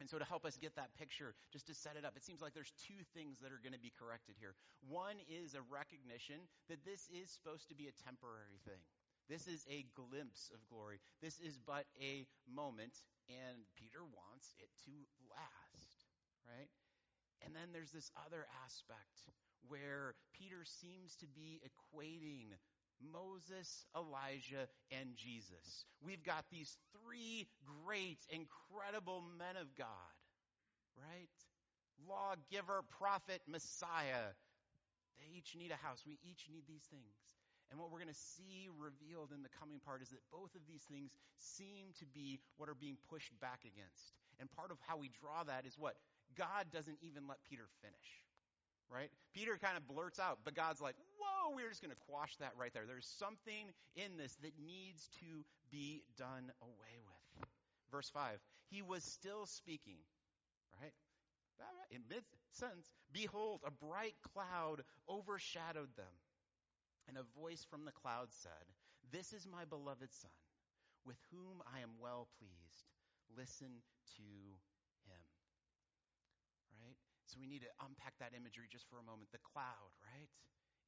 And 0.00 0.08
so, 0.08 0.16
to 0.16 0.24
help 0.24 0.48
us 0.48 0.56
get 0.56 0.74
that 0.80 0.96
picture, 0.96 1.36
just 1.52 1.68
to 1.68 1.74
set 1.76 2.00
it 2.00 2.08
up, 2.08 2.16
it 2.16 2.24
seems 2.24 2.40
like 2.40 2.56
there's 2.56 2.72
two 2.80 3.04
things 3.12 3.38
that 3.44 3.52
are 3.52 3.60
going 3.60 3.76
to 3.76 3.84
be 3.84 3.92
corrected 3.92 4.40
here. 4.40 4.56
One 4.88 5.20
is 5.28 5.52
a 5.52 5.60
recognition 5.60 6.48
that 6.72 6.80
this 6.88 7.12
is 7.12 7.28
supposed 7.28 7.68
to 7.68 7.76
be 7.76 7.84
a 7.84 7.94
temporary 8.00 8.56
thing. 8.64 8.80
This 9.28 9.46
is 9.46 9.68
a 9.68 9.84
glimpse 9.94 10.50
of 10.50 10.64
glory. 10.66 10.98
This 11.20 11.38
is 11.38 11.60
but 11.60 11.84
a 12.00 12.26
moment, 12.48 13.04
and 13.28 13.62
Peter 13.76 14.02
wants 14.02 14.56
it 14.58 14.72
to 14.88 14.96
last, 15.30 16.08
right? 16.48 16.72
And 17.44 17.54
then 17.54 17.70
there's 17.70 17.92
this 17.92 18.10
other 18.16 18.48
aspect 18.64 19.28
where 19.68 20.16
Peter 20.32 20.64
seems 20.64 21.14
to 21.20 21.28
be 21.28 21.60
equating 21.60 22.56
Moses, 23.00 23.86
Elijah, 23.96 24.68
and 24.90 25.16
Jesus. 25.16 25.84
We've 26.00 26.22
got 26.22 26.44
these 26.50 26.76
three 26.92 27.48
great, 27.84 28.20
incredible 28.28 29.22
men 29.38 29.56
of 29.56 29.74
God, 29.76 30.14
right? 30.96 31.28
Lawgiver, 32.08 32.82
prophet, 32.98 33.42
Messiah. 33.46 34.36
They 35.18 35.36
each 35.36 35.56
need 35.56 35.70
a 35.70 35.76
house. 35.76 36.04
We 36.06 36.18
each 36.22 36.46
need 36.50 36.64
these 36.68 36.84
things. 36.90 37.36
And 37.70 37.78
what 37.78 37.90
we're 37.92 38.02
going 38.02 38.12
to 38.12 38.26
see 38.36 38.68
revealed 38.76 39.30
in 39.30 39.42
the 39.42 39.52
coming 39.60 39.78
part 39.78 40.02
is 40.02 40.10
that 40.10 40.26
both 40.32 40.54
of 40.56 40.66
these 40.66 40.82
things 40.90 41.12
seem 41.38 41.94
to 42.00 42.06
be 42.06 42.40
what 42.56 42.68
are 42.68 42.74
being 42.74 42.98
pushed 43.08 43.38
back 43.38 43.62
against. 43.62 44.18
And 44.40 44.50
part 44.50 44.72
of 44.72 44.78
how 44.86 44.96
we 44.96 45.08
draw 45.08 45.44
that 45.44 45.66
is 45.66 45.78
what? 45.78 45.94
God 46.36 46.66
doesn't 46.72 46.98
even 47.02 47.28
let 47.28 47.38
Peter 47.44 47.68
finish. 47.80 48.26
Right? 48.92 49.10
Peter 49.34 49.56
kind 49.62 49.76
of 49.76 49.86
blurts 49.86 50.18
out, 50.18 50.40
but 50.44 50.54
God's 50.54 50.80
like, 50.80 50.96
whoa, 51.18 51.54
we're 51.54 51.68
just 51.68 51.80
going 51.80 51.94
to 51.94 52.02
quash 52.10 52.36
that 52.40 52.52
right 52.58 52.74
there. 52.74 52.86
There's 52.86 53.06
something 53.18 53.70
in 53.94 54.16
this 54.18 54.34
that 54.42 54.52
needs 54.58 55.08
to 55.20 55.44
be 55.70 56.02
done 56.18 56.50
away 56.60 56.98
with. 57.06 57.48
Verse 57.92 58.10
5 58.10 58.38
He 58.70 58.82
was 58.82 59.04
still 59.04 59.46
speaking, 59.46 59.98
right? 60.82 60.92
In 61.90 62.02
mid 62.08 62.24
sentence, 62.52 62.90
behold, 63.12 63.60
a 63.66 63.70
bright 63.70 64.14
cloud 64.32 64.82
overshadowed 65.08 65.94
them 65.96 66.14
and 67.08 67.18
a 67.18 67.40
voice 67.40 67.66
from 67.68 67.84
the 67.84 67.92
cloud 67.92 68.28
said, 68.30 68.66
This 69.12 69.32
is 69.32 69.46
my 69.46 69.64
beloved 69.64 70.12
Son, 70.12 70.30
with 71.04 71.18
whom 71.32 71.62
I 71.74 71.80
am 71.80 71.90
well 72.00 72.28
pleased. 72.38 72.86
Listen 73.36 73.82
to? 74.16 74.22
So 77.30 77.38
we 77.38 77.46
need 77.46 77.62
to 77.62 77.70
unpack 77.78 78.18
that 78.18 78.34
imagery 78.34 78.66
just 78.66 78.90
for 78.90 78.98
a 78.98 79.06
moment. 79.06 79.30
The 79.30 79.46
cloud, 79.46 79.94
right? 80.02 80.26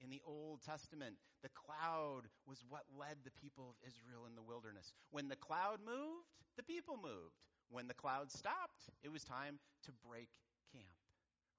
In 0.02 0.10
the 0.10 0.18
Old 0.26 0.66
Testament, 0.66 1.14
the 1.46 1.54
cloud 1.54 2.26
was 2.42 2.66
what 2.66 2.90
led 2.90 3.22
the 3.22 3.30
people 3.38 3.70
of 3.70 3.78
Israel 3.86 4.26
in 4.26 4.34
the 4.34 4.42
wilderness. 4.42 4.90
When 5.14 5.30
the 5.30 5.38
cloud 5.38 5.78
moved, 5.78 6.26
the 6.58 6.66
people 6.66 6.98
moved. 6.98 7.38
When 7.70 7.86
the 7.86 7.94
cloud 7.94 8.34
stopped, 8.34 8.90
it 9.06 9.14
was 9.14 9.22
time 9.22 9.62
to 9.86 9.94
break 10.02 10.26
camp. 10.74 10.98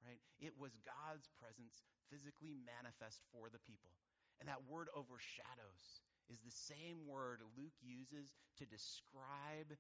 Right? 0.04 0.19
It 0.43 0.52
was 0.60 0.76
God's 0.84 1.32
presence 1.39 1.88
physically 2.12 2.52
manifest 2.52 3.24
for 3.32 3.48
the 3.48 3.63
people. 3.63 3.96
And 4.43 4.52
that 4.52 4.67
word 4.67 4.91
overshadows 4.91 6.04
is 6.28 6.43
the 6.43 6.52
same 6.52 7.08
word 7.08 7.39
Luke 7.56 7.80
uses 7.80 8.36
to 8.60 8.67
describe 8.67 9.72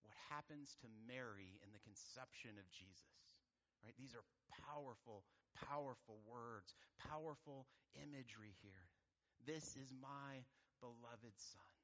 what 0.00 0.14
happens 0.32 0.72
to 0.80 0.88
Mary 1.04 1.60
in 1.60 1.76
the 1.76 1.84
conception 1.84 2.56
of 2.56 2.64
Jesus. 2.72 3.27
Right? 3.84 3.94
These 3.98 4.14
are 4.14 4.26
powerful, 4.50 5.24
powerful 5.54 6.18
words, 6.26 6.74
powerful 6.98 7.66
imagery 7.96 8.54
here. 8.62 8.90
This 9.46 9.76
is 9.78 9.94
my 9.94 10.44
beloved 10.80 11.34
Son. 11.36 11.74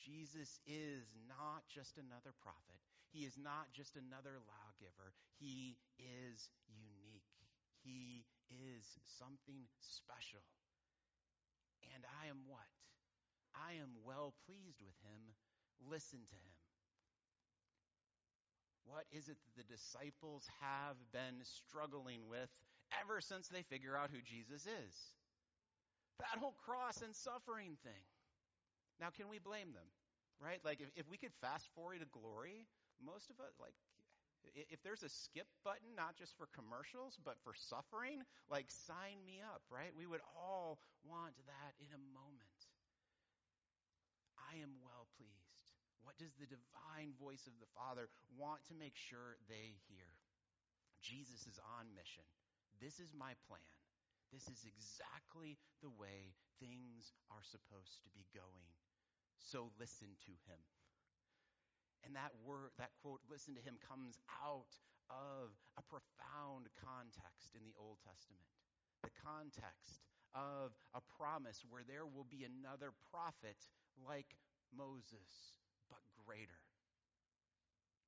Jesus 0.00 0.60
is 0.66 1.04
not 1.28 1.64
just 1.68 1.96
another 1.96 2.32
prophet. 2.42 2.80
He 3.10 3.24
is 3.24 3.36
not 3.38 3.72
just 3.72 3.96
another 3.96 4.38
lawgiver. 4.44 5.14
He 5.40 5.78
is 5.98 6.50
unique. 6.68 7.32
He 7.82 8.26
is 8.50 8.84
something 9.18 9.64
special. 9.80 10.44
And 11.94 12.04
I 12.22 12.28
am 12.28 12.44
what? 12.46 12.68
I 13.56 13.80
am 13.80 14.04
well 14.04 14.34
pleased 14.44 14.82
with 14.84 14.96
him. 15.00 15.32
Listen 15.80 16.20
to 16.28 16.36
him. 16.36 16.65
What 18.86 19.04
is 19.10 19.28
it 19.28 19.36
that 19.42 19.54
the 19.58 19.66
disciples 19.66 20.46
have 20.62 20.96
been 21.10 21.42
struggling 21.42 22.30
with 22.30 22.48
ever 23.02 23.20
since 23.20 23.48
they 23.48 23.62
figure 23.66 23.98
out 23.98 24.10
who 24.14 24.22
Jesus 24.22 24.62
is? 24.66 24.94
That 26.22 26.38
whole 26.38 26.54
cross 26.64 27.02
and 27.02 27.14
suffering 27.14 27.76
thing. 27.82 28.06
Now, 29.02 29.10
can 29.10 29.28
we 29.28 29.38
blame 29.38 29.74
them? 29.74 29.90
Right? 30.40 30.60
Like, 30.64 30.80
if, 30.80 30.88
if 30.94 31.10
we 31.10 31.18
could 31.18 31.34
fast 31.40 31.68
forward 31.74 32.00
to 32.00 32.08
glory, 32.08 32.64
most 33.02 33.28
of 33.28 33.40
us, 33.40 33.52
like, 33.60 33.74
if 34.54 34.82
there's 34.82 35.02
a 35.02 35.10
skip 35.10 35.48
button, 35.64 35.96
not 35.96 36.14
just 36.14 36.36
for 36.38 36.46
commercials, 36.54 37.18
but 37.24 37.34
for 37.42 37.52
suffering, 37.54 38.22
like 38.46 38.70
sign 38.70 39.18
me 39.26 39.42
up, 39.42 39.62
right? 39.70 39.90
We 39.96 40.06
would 40.06 40.22
all 40.38 40.78
want 41.02 41.34
that 41.50 41.72
in 41.82 41.90
a 41.90 42.00
moment. 42.14 42.58
I 44.38 44.62
am 44.62 44.78
well 44.84 45.10
pleased. 45.18 45.45
What 46.06 46.22
does 46.22 46.38
the 46.38 46.46
divine 46.46 47.18
voice 47.18 47.50
of 47.50 47.58
the 47.58 47.66
Father 47.74 48.06
want 48.38 48.62
to 48.70 48.78
make 48.78 48.94
sure 48.94 49.42
they 49.50 49.74
hear? 49.90 50.06
Jesus 51.02 51.50
is 51.50 51.58
on 51.58 51.90
mission. 51.98 52.22
This 52.78 53.02
is 53.02 53.10
my 53.10 53.34
plan. 53.50 53.74
This 54.30 54.46
is 54.46 54.62
exactly 54.62 55.58
the 55.82 55.90
way 55.90 56.38
things 56.62 57.10
are 57.26 57.42
supposed 57.42 58.06
to 58.06 58.10
be 58.14 58.22
going. 58.30 58.70
So 59.42 59.74
listen 59.82 60.14
to 60.30 60.34
him. 60.46 60.62
And 62.06 62.14
that 62.14 62.30
word, 62.46 62.70
that 62.78 62.94
quote, 63.02 63.26
listen 63.26 63.58
to 63.58 63.66
him, 63.66 63.74
comes 63.82 64.22
out 64.30 64.78
of 65.10 65.58
a 65.74 65.82
profound 65.82 66.70
context 66.78 67.58
in 67.58 67.66
the 67.66 67.74
Old 67.74 67.98
Testament. 68.06 68.46
The 69.02 69.14
context 69.18 70.06
of 70.38 70.70
a 70.94 71.02
promise 71.02 71.66
where 71.66 71.82
there 71.82 72.06
will 72.06 72.30
be 72.30 72.46
another 72.46 72.94
prophet 73.10 73.58
like 73.98 74.38
Moses, 74.70 75.58
greater. 76.26 76.58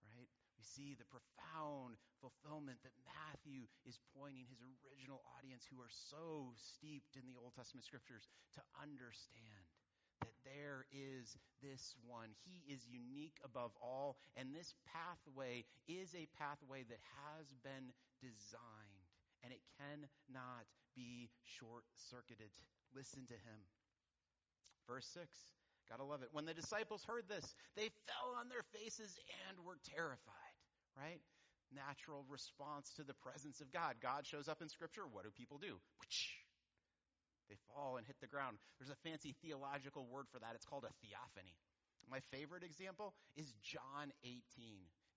Right? 0.03 0.27
We 0.59 0.67
see 0.67 0.99
the 0.99 1.07
profound 1.07 2.03
fulfillment 2.19 2.83
that 2.83 2.99
Matthew 3.07 3.71
is 3.87 4.03
pointing 4.19 4.51
his 4.51 4.59
original 4.83 5.23
audience, 5.39 5.63
who 5.71 5.79
are 5.79 5.95
so 6.11 6.51
steeped 6.59 7.15
in 7.15 7.23
the 7.31 7.39
Old 7.39 7.55
Testament 7.55 7.87
scriptures, 7.87 8.27
to 8.59 8.63
understand 8.83 9.63
that 10.19 10.35
there 10.43 10.91
is 10.91 11.39
this 11.63 11.95
one. 12.03 12.35
He 12.43 12.67
is 12.67 12.91
unique 12.91 13.39
above 13.47 13.71
all, 13.79 14.19
and 14.35 14.51
this 14.51 14.75
pathway 14.83 15.63
is 15.87 16.11
a 16.19 16.27
pathway 16.35 16.83
that 16.91 16.99
has 17.23 17.55
been 17.63 17.95
designed, 18.19 19.07
and 19.47 19.55
it 19.55 19.63
cannot 19.79 20.67
be 20.99 21.31
short 21.47 21.87
circuited. 21.95 22.51
Listen 22.91 23.23
to 23.31 23.39
him. 23.39 23.63
Verse 24.91 25.07
6. 25.15 25.31
Gotta 25.89 26.05
love 26.05 26.23
it. 26.23 26.29
When 26.33 26.45
the 26.45 26.55
disciples 26.55 27.05
heard 27.05 27.25
this, 27.29 27.45
they 27.77 27.89
fell 28.05 28.37
on 28.37 28.49
their 28.49 28.65
faces 28.77 29.17
and 29.49 29.57
were 29.65 29.81
terrified, 29.97 30.55
right? 30.97 31.21
Natural 31.73 32.25
response 32.29 32.93
to 32.97 33.05
the 33.05 33.17
presence 33.25 33.61
of 33.61 33.73
God. 33.73 33.97
God 34.01 34.27
shows 34.27 34.49
up 34.49 34.61
in 34.61 34.69
Scripture. 34.69 35.09
What 35.09 35.25
do 35.25 35.31
people 35.33 35.57
do? 35.57 35.81
They 37.49 37.57
fall 37.73 37.97
and 37.97 38.07
hit 38.07 38.21
the 38.21 38.29
ground. 38.29 38.61
There's 38.77 38.93
a 38.93 39.09
fancy 39.09 39.35
theological 39.41 40.05
word 40.05 40.29
for 40.29 40.39
that. 40.39 40.53
It's 40.55 40.69
called 40.69 40.85
a 40.85 40.93
theophany. 41.01 41.57
My 42.11 42.21
favorite 42.33 42.65
example 42.65 43.15
is 43.37 43.53
John 43.65 44.13
18. 44.25 44.41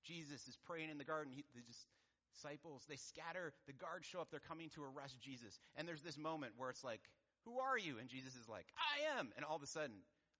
Jesus 0.03 0.47
is 0.47 0.57
praying 0.67 0.89
in 0.89 0.97
the 0.97 1.07
garden. 1.07 1.31
He, 1.31 1.43
the 1.55 1.63
disciples, 2.31 2.83
they 2.87 2.95
scatter. 2.95 3.53
The 3.67 3.75
guards 3.75 4.07
show 4.07 4.19
up. 4.19 4.31
They're 4.31 4.43
coming 4.43 4.69
to 4.75 4.83
arrest 4.83 5.19
Jesus. 5.21 5.59
And 5.75 5.87
there's 5.87 6.01
this 6.01 6.17
moment 6.17 6.53
where 6.57 6.69
it's 6.69 6.83
like, 6.83 7.01
who 7.45 7.59
are 7.59 7.77
you? 7.77 7.97
And 7.99 8.07
Jesus 8.07 8.35
is 8.35 8.47
like, 8.47 8.67
I 8.77 9.19
am. 9.19 9.31
And 9.35 9.45
all 9.45 9.55
of 9.55 9.63
a 9.63 9.67
sudden, 9.67 9.95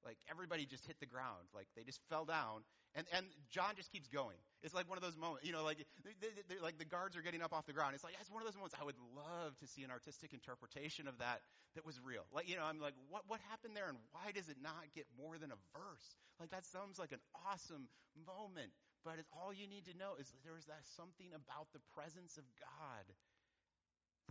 like 0.05 0.17
everybody 0.29 0.65
just 0.65 0.85
hit 0.85 0.99
the 0.99 1.05
ground. 1.05 1.47
Like 1.53 1.67
they 1.75 1.83
just 1.83 2.01
fell 2.09 2.25
down. 2.25 2.63
And, 2.91 3.07
and 3.15 3.23
John 3.47 3.79
just 3.79 3.87
keeps 3.87 4.11
going. 4.11 4.35
It's 4.63 4.75
like 4.75 4.83
one 4.91 4.99
of 4.99 5.03
those 5.03 5.15
moments, 5.15 5.47
you 5.47 5.55
know, 5.55 5.63
like, 5.63 5.79
they, 6.03 6.27
they, 6.51 6.59
like 6.59 6.75
the 6.75 6.83
guards 6.83 7.15
are 7.15 7.23
getting 7.23 7.39
up 7.39 7.55
off 7.55 7.63
the 7.63 7.71
ground. 7.71 7.95
It's 7.95 8.03
like, 8.03 8.19
it's 8.19 8.27
one 8.27 8.43
of 8.43 8.47
those 8.51 8.59
moments 8.59 8.75
I 8.75 8.83
would 8.83 8.99
love 9.15 9.55
to 9.63 9.65
see 9.65 9.87
an 9.87 9.91
artistic 9.95 10.35
interpretation 10.35 11.07
of 11.07 11.15
that 11.23 11.39
that 11.79 11.87
was 11.87 12.03
real. 12.03 12.27
Like, 12.35 12.51
you 12.51 12.59
know, 12.59 12.67
I'm 12.67 12.83
like, 12.83 12.99
what, 13.07 13.23
what 13.31 13.39
happened 13.47 13.79
there 13.79 13.87
and 13.87 13.95
why 14.11 14.35
does 14.35 14.51
it 14.51 14.59
not 14.59 14.91
get 14.91 15.07
more 15.15 15.39
than 15.39 15.55
a 15.55 15.59
verse? 15.71 16.19
Like 16.35 16.51
that 16.51 16.67
sounds 16.67 16.99
like 16.99 17.15
an 17.15 17.23
awesome 17.47 17.87
moment. 18.27 18.75
But 19.07 19.23
it's, 19.23 19.31
all 19.31 19.55
you 19.55 19.71
need 19.71 19.87
to 19.87 19.95
know 19.95 20.19
is 20.19 20.27
there's 20.43 20.67
that 20.67 20.83
something 20.83 21.31
about 21.31 21.71
the 21.71 21.79
presence 21.95 22.35
of 22.35 22.43
God 22.59 23.07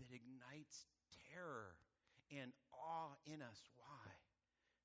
that 0.04 0.12
ignites 0.12 0.84
terror 1.32 1.80
and 2.28 2.52
awe 2.76 3.16
in 3.24 3.40
us. 3.40 3.64
Why? 3.80 4.09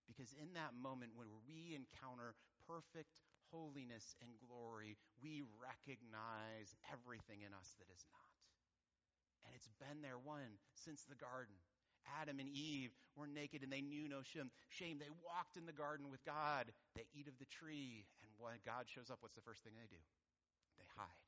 Because 0.08 0.34
in 0.38 0.54
that 0.54 0.78
moment 0.78 1.18
when 1.18 1.30
we 1.50 1.74
encounter 1.74 2.38
perfect 2.70 3.18
holiness 3.50 4.16
and 4.22 4.32
glory, 4.42 4.98
we 5.22 5.42
recognize 5.58 6.78
everything 6.90 7.42
in 7.46 7.54
us 7.54 7.74
that 7.78 7.90
is 7.90 8.06
not. 8.10 8.34
And 9.46 9.54
it's 9.54 9.70
been 9.78 10.02
there, 10.02 10.18
one, 10.18 10.58
since 10.74 11.06
the 11.06 11.18
garden. 11.18 11.58
Adam 12.22 12.38
and 12.38 12.50
Eve 12.54 12.94
were 13.18 13.26
naked 13.26 13.66
and 13.66 13.74
they 13.74 13.82
knew 13.82 14.06
no 14.06 14.22
shame. 14.22 14.98
They 15.02 15.10
walked 15.26 15.58
in 15.58 15.66
the 15.66 15.74
garden 15.74 16.14
with 16.14 16.22
God. 16.22 16.70
They 16.94 17.10
eat 17.18 17.26
of 17.26 17.38
the 17.42 17.50
tree. 17.50 18.06
And 18.22 18.30
when 18.38 18.62
God 18.62 18.86
shows 18.86 19.10
up, 19.10 19.26
what's 19.26 19.34
the 19.34 19.46
first 19.46 19.66
thing 19.66 19.74
they 19.74 19.90
do? 19.90 20.02
They 20.78 20.86
hide. 20.94 21.26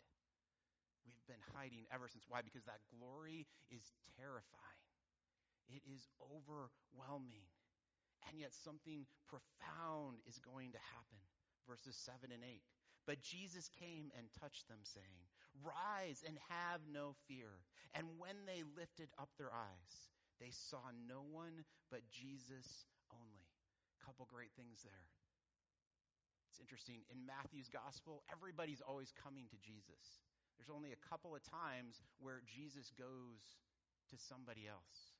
We've 1.02 1.26
been 1.26 1.42
hiding 1.58 1.90
ever 1.90 2.06
since. 2.06 2.30
Why? 2.30 2.46
Because 2.46 2.66
that 2.70 2.86
glory 2.94 3.50
is 3.74 3.90
terrifying. 4.22 4.86
It 5.66 5.82
is 5.90 6.06
overwhelming. 6.22 7.50
And 8.28 8.40
yet 8.40 8.52
something 8.52 9.08
profound 9.28 10.20
is 10.28 10.40
going 10.40 10.72
to 10.76 10.82
happen 10.94 11.22
verses 11.68 12.00
7 12.00 12.32
and 12.32 12.42
8. 12.42 12.64
But 13.04 13.20
Jesus 13.20 13.68
came 13.80 14.12
and 14.16 14.28
touched 14.40 14.68
them, 14.68 14.84
saying, 14.84 15.28
Rise 15.64 16.24
and 16.24 16.40
have 16.48 16.84
no 16.88 17.16
fear. 17.28 17.64
And 17.96 18.20
when 18.20 18.48
they 18.48 18.64
lifted 18.76 19.12
up 19.20 19.30
their 19.36 19.52
eyes, 19.52 19.94
they 20.40 20.52
saw 20.52 20.92
no 21.08 21.24
one 21.28 21.68
but 21.92 22.08
Jesus 22.08 22.88
only. 23.12 23.48
Couple 24.04 24.28
great 24.32 24.56
things 24.56 24.84
there. 24.84 25.08
It's 26.52 26.64
interesting. 26.64 27.04
In 27.12 27.28
Matthew's 27.28 27.68
gospel, 27.68 28.24
everybody's 28.32 28.84
always 28.84 29.12
coming 29.12 29.52
to 29.52 29.60
Jesus. 29.60 30.24
There's 30.56 30.74
only 30.74 30.92
a 30.96 31.06
couple 31.06 31.36
of 31.36 31.44
times 31.44 32.02
where 32.20 32.42
Jesus 32.48 32.92
goes 32.96 33.60
to 34.10 34.16
somebody 34.18 34.66
else. 34.68 35.16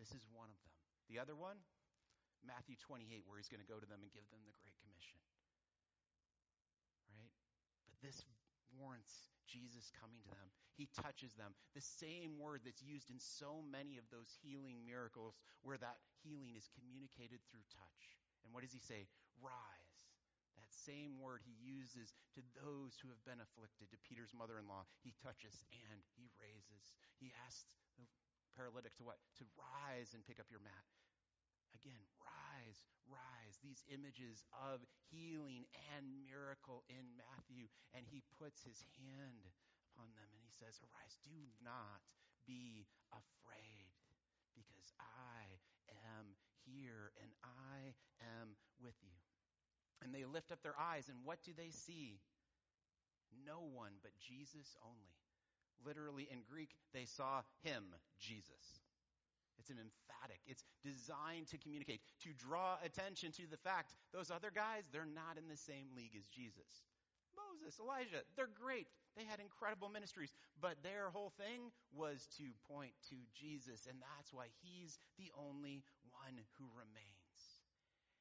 This 0.00 0.10
is 0.16 0.24
one 0.32 0.48
of 0.48 0.58
them. 0.64 0.76
The 1.08 1.20
other 1.20 1.36
one, 1.36 1.60
Matthew 2.46 2.76
28, 2.80 3.24
where 3.28 3.36
he's 3.36 3.52
going 3.52 3.62
to 3.62 3.68
go 3.68 3.78
to 3.78 3.88
them 3.88 4.00
and 4.00 4.10
give 4.12 4.26
them 4.32 4.42
the 4.44 4.56
Great 4.56 4.76
Commission. 4.80 5.20
Right? 7.12 7.32
But 7.88 7.98
this 8.00 8.24
warrants 8.72 9.28
Jesus 9.50 9.90
coming 9.98 10.22
to 10.24 10.32
them. 10.32 10.48
He 10.78 10.88
touches 10.96 11.34
them. 11.36 11.52
The 11.76 11.84
same 11.84 12.38
word 12.40 12.62
that's 12.64 12.80
used 12.80 13.10
in 13.10 13.20
so 13.20 13.60
many 13.60 13.98
of 14.00 14.06
those 14.08 14.30
healing 14.40 14.80
miracles 14.86 15.36
where 15.60 15.76
that 15.76 16.00
healing 16.24 16.56
is 16.56 16.70
communicated 16.72 17.42
through 17.50 17.66
touch. 17.68 18.02
And 18.46 18.54
what 18.54 18.64
does 18.64 18.72
he 18.72 18.80
say? 18.80 19.10
Rise. 19.42 20.00
That 20.56 20.70
same 20.72 21.20
word 21.20 21.44
he 21.44 21.56
uses 21.60 22.16
to 22.36 22.40
those 22.64 22.96
who 23.00 23.12
have 23.12 23.20
been 23.28 23.42
afflicted, 23.42 23.92
to 23.92 24.06
Peter's 24.06 24.32
mother 24.32 24.56
in 24.56 24.70
law. 24.70 24.88
He 25.04 25.12
touches 25.20 25.52
and 25.72 26.00
he 26.16 26.32
raises. 26.40 26.96
He 27.20 27.34
asks 27.44 27.68
the 28.00 28.08
paralytic 28.56 28.96
to 29.00 29.04
what? 29.04 29.20
To 29.40 29.44
rise 29.58 30.16
and 30.16 30.24
pick 30.24 30.40
up 30.40 30.48
your 30.48 30.64
mat. 30.64 30.86
Again, 31.74 32.00
rise, 32.22 32.82
rise. 33.06 33.58
These 33.62 33.84
images 33.88 34.42
of 34.52 34.82
healing 35.10 35.66
and 35.94 36.24
miracle 36.24 36.82
in 36.90 37.04
Matthew. 37.16 37.70
And 37.94 38.06
he 38.06 38.22
puts 38.38 38.62
his 38.62 38.82
hand 38.98 39.46
upon 39.92 40.10
them 40.14 40.28
and 40.32 40.42
he 40.42 40.52
says, 40.54 40.78
Arise, 40.80 41.18
do 41.22 41.36
not 41.62 42.02
be 42.46 42.86
afraid, 43.12 43.92
because 44.56 44.90
I 44.98 45.44
am 46.16 46.34
here 46.64 47.12
and 47.22 47.30
I 47.44 47.94
am 48.40 48.56
with 48.82 48.96
you. 49.02 49.18
And 50.02 50.14
they 50.14 50.24
lift 50.24 50.50
up 50.50 50.62
their 50.62 50.78
eyes, 50.80 51.08
and 51.08 51.18
what 51.24 51.42
do 51.44 51.52
they 51.52 51.70
see? 51.70 52.20
No 53.44 53.60
one 53.60 53.92
but 54.02 54.16
Jesus 54.18 54.76
only. 54.82 55.20
Literally 55.84 56.28
in 56.30 56.40
Greek, 56.48 56.70
they 56.92 57.04
saw 57.04 57.42
him, 57.62 57.84
Jesus. 58.18 58.80
It's 59.60 59.70
an 59.70 59.78
emphatic. 59.78 60.40
It's 60.48 60.64
designed 60.80 61.52
to 61.52 61.60
communicate, 61.60 62.00
to 62.24 62.32
draw 62.32 62.80
attention 62.80 63.30
to 63.36 63.44
the 63.44 63.60
fact 63.60 63.92
those 64.10 64.32
other 64.32 64.48
guys, 64.48 64.88
they're 64.88 65.04
not 65.04 65.36
in 65.36 65.46
the 65.46 65.60
same 65.60 65.92
league 65.94 66.16
as 66.16 66.26
Jesus. 66.32 66.88
Moses, 67.36 67.78
Elijah, 67.78 68.24
they're 68.34 68.50
great. 68.50 68.88
They 69.14 69.26
had 69.28 69.38
incredible 69.38 69.90
ministries, 69.90 70.32
but 70.58 70.80
their 70.82 71.10
whole 71.10 71.30
thing 71.36 71.70
was 71.92 72.26
to 72.38 72.50
point 72.66 72.94
to 73.10 73.16
Jesus, 73.34 73.86
and 73.86 73.98
that's 74.00 74.32
why 74.32 74.50
he's 74.62 74.98
the 75.18 75.30
only 75.36 75.82
one 76.08 76.40
who 76.58 76.66
remains. 76.72 77.40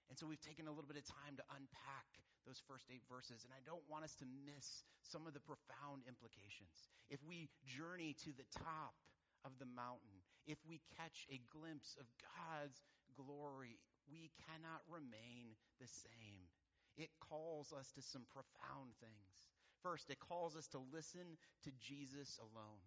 And 0.10 0.18
so 0.18 0.26
we've 0.26 0.42
taken 0.42 0.66
a 0.66 0.74
little 0.74 0.90
bit 0.90 0.98
of 0.98 1.06
time 1.06 1.38
to 1.38 1.46
unpack 1.54 2.10
those 2.48 2.62
first 2.66 2.90
eight 2.90 3.06
verses, 3.06 3.46
and 3.46 3.54
I 3.54 3.62
don't 3.62 3.86
want 3.86 4.02
us 4.02 4.18
to 4.18 4.26
miss 4.26 4.82
some 5.06 5.30
of 5.30 5.38
the 5.38 5.44
profound 5.44 6.02
implications. 6.10 6.90
If 7.14 7.22
we 7.22 7.50
journey 7.66 8.18
to 8.26 8.34
the 8.34 8.48
top 8.50 8.98
of 9.46 9.54
the 9.62 9.70
mountain, 9.70 10.19
if 10.50 10.58
we 10.66 10.82
catch 10.98 11.30
a 11.30 11.38
glimpse 11.54 11.94
of 12.02 12.10
God's 12.18 12.82
glory, 13.14 13.78
we 14.10 14.34
cannot 14.50 14.82
remain 14.90 15.54
the 15.78 15.86
same. 15.86 16.50
It 16.98 17.14
calls 17.22 17.70
us 17.72 17.94
to 17.94 18.02
some 18.02 18.26
profound 18.34 18.98
things. 18.98 19.46
First, 19.86 20.10
it 20.10 20.20
calls 20.20 20.58
us 20.58 20.66
to 20.74 20.82
listen 20.92 21.38
to 21.64 21.72
Jesus 21.78 22.42
alone. 22.42 22.82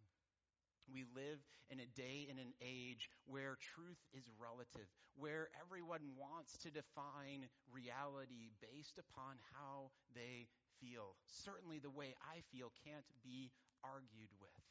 We 0.91 1.07
live 1.15 1.39
in 1.71 1.79
a 1.79 1.95
day 1.95 2.27
and 2.29 2.43
an 2.43 2.53
age 2.61 3.09
where 3.25 3.57
truth 3.63 4.03
is 4.13 4.27
relative, 4.35 4.91
where 5.15 5.49
everyone 5.55 6.19
wants 6.19 6.59
to 6.67 6.75
define 6.75 7.47
reality 7.71 8.51
based 8.59 8.99
upon 8.99 9.39
how 9.55 9.95
they 10.13 10.51
feel. 10.83 11.15
Certainly, 11.31 11.79
the 11.79 11.95
way 11.95 12.19
I 12.27 12.43
feel 12.51 12.75
can't 12.83 13.07
be 13.23 13.55
argued 13.87 14.35
with 14.43 14.62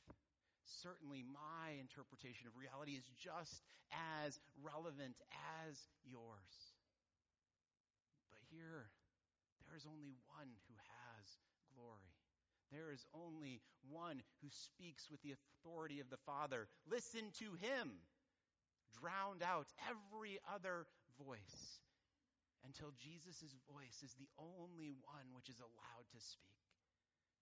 certainly 0.80 1.24
my 1.28 1.76
interpretation 1.80 2.48
of 2.48 2.56
reality 2.56 2.96
is 2.96 3.08
just 3.20 3.68
as 3.92 4.40
relevant 4.64 5.20
as 5.68 5.76
yours. 6.08 6.56
But 8.32 8.40
here, 8.48 8.88
there 9.68 9.76
is 9.76 9.84
only 9.84 10.16
one 10.32 10.50
who 10.68 10.76
has 10.80 11.26
glory. 11.76 12.16
There 12.72 12.92
is 12.92 13.04
only 13.12 13.60
one 13.92 14.24
who 14.40 14.48
speaks 14.48 15.12
with 15.12 15.22
the 15.22 15.36
authority 15.36 16.00
of 16.00 16.10
the 16.10 16.22
Father. 16.24 16.68
Listen 16.88 17.32
to 17.44 17.60
him. 17.60 18.00
Drowned 19.00 19.44
out 19.44 19.68
every 19.88 20.40
other 20.48 20.88
voice 21.20 21.82
until 22.64 22.92
Jesus' 23.00 23.56
voice 23.72 24.04
is 24.04 24.14
the 24.20 24.30
only 24.38 24.92
one 25.04 25.28
which 25.34 25.50
is 25.50 25.60
allowed 25.60 26.08
to 26.12 26.20
speak. 26.20 26.71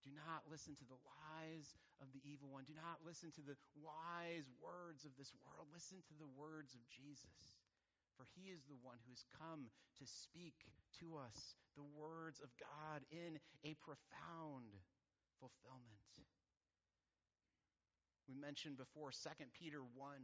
Do 0.04 0.12
not 0.16 0.48
listen 0.48 0.76
to 0.80 0.88
the 0.88 1.02
lies 1.04 1.76
of 2.00 2.12
the 2.16 2.24
evil 2.24 2.48
one. 2.48 2.64
Do 2.64 2.76
not 2.76 3.04
listen 3.04 3.32
to 3.36 3.44
the 3.44 3.60
wise 3.76 4.48
words 4.64 5.04
of 5.04 5.12
this 5.20 5.36
world. 5.44 5.68
Listen 5.76 6.00
to 6.08 6.16
the 6.16 6.30
words 6.40 6.72
of 6.76 6.84
Jesus. 6.88 7.60
For 8.16 8.28
he 8.36 8.52
is 8.52 8.64
the 8.68 8.80
one 8.80 9.00
who 9.04 9.12
has 9.12 9.24
come 9.40 9.72
to 10.00 10.06
speak 10.08 10.68
to 11.00 11.16
us 11.16 11.56
the 11.76 11.88
words 11.96 12.44
of 12.44 12.52
God 12.60 13.08
in 13.12 13.40
a 13.64 13.76
profound 13.80 14.76
fulfillment. 15.40 16.12
We 18.28 18.36
mentioned 18.36 18.78
before 18.78 19.10
2 19.10 19.30
Peter 19.56 19.80
1 19.82 20.20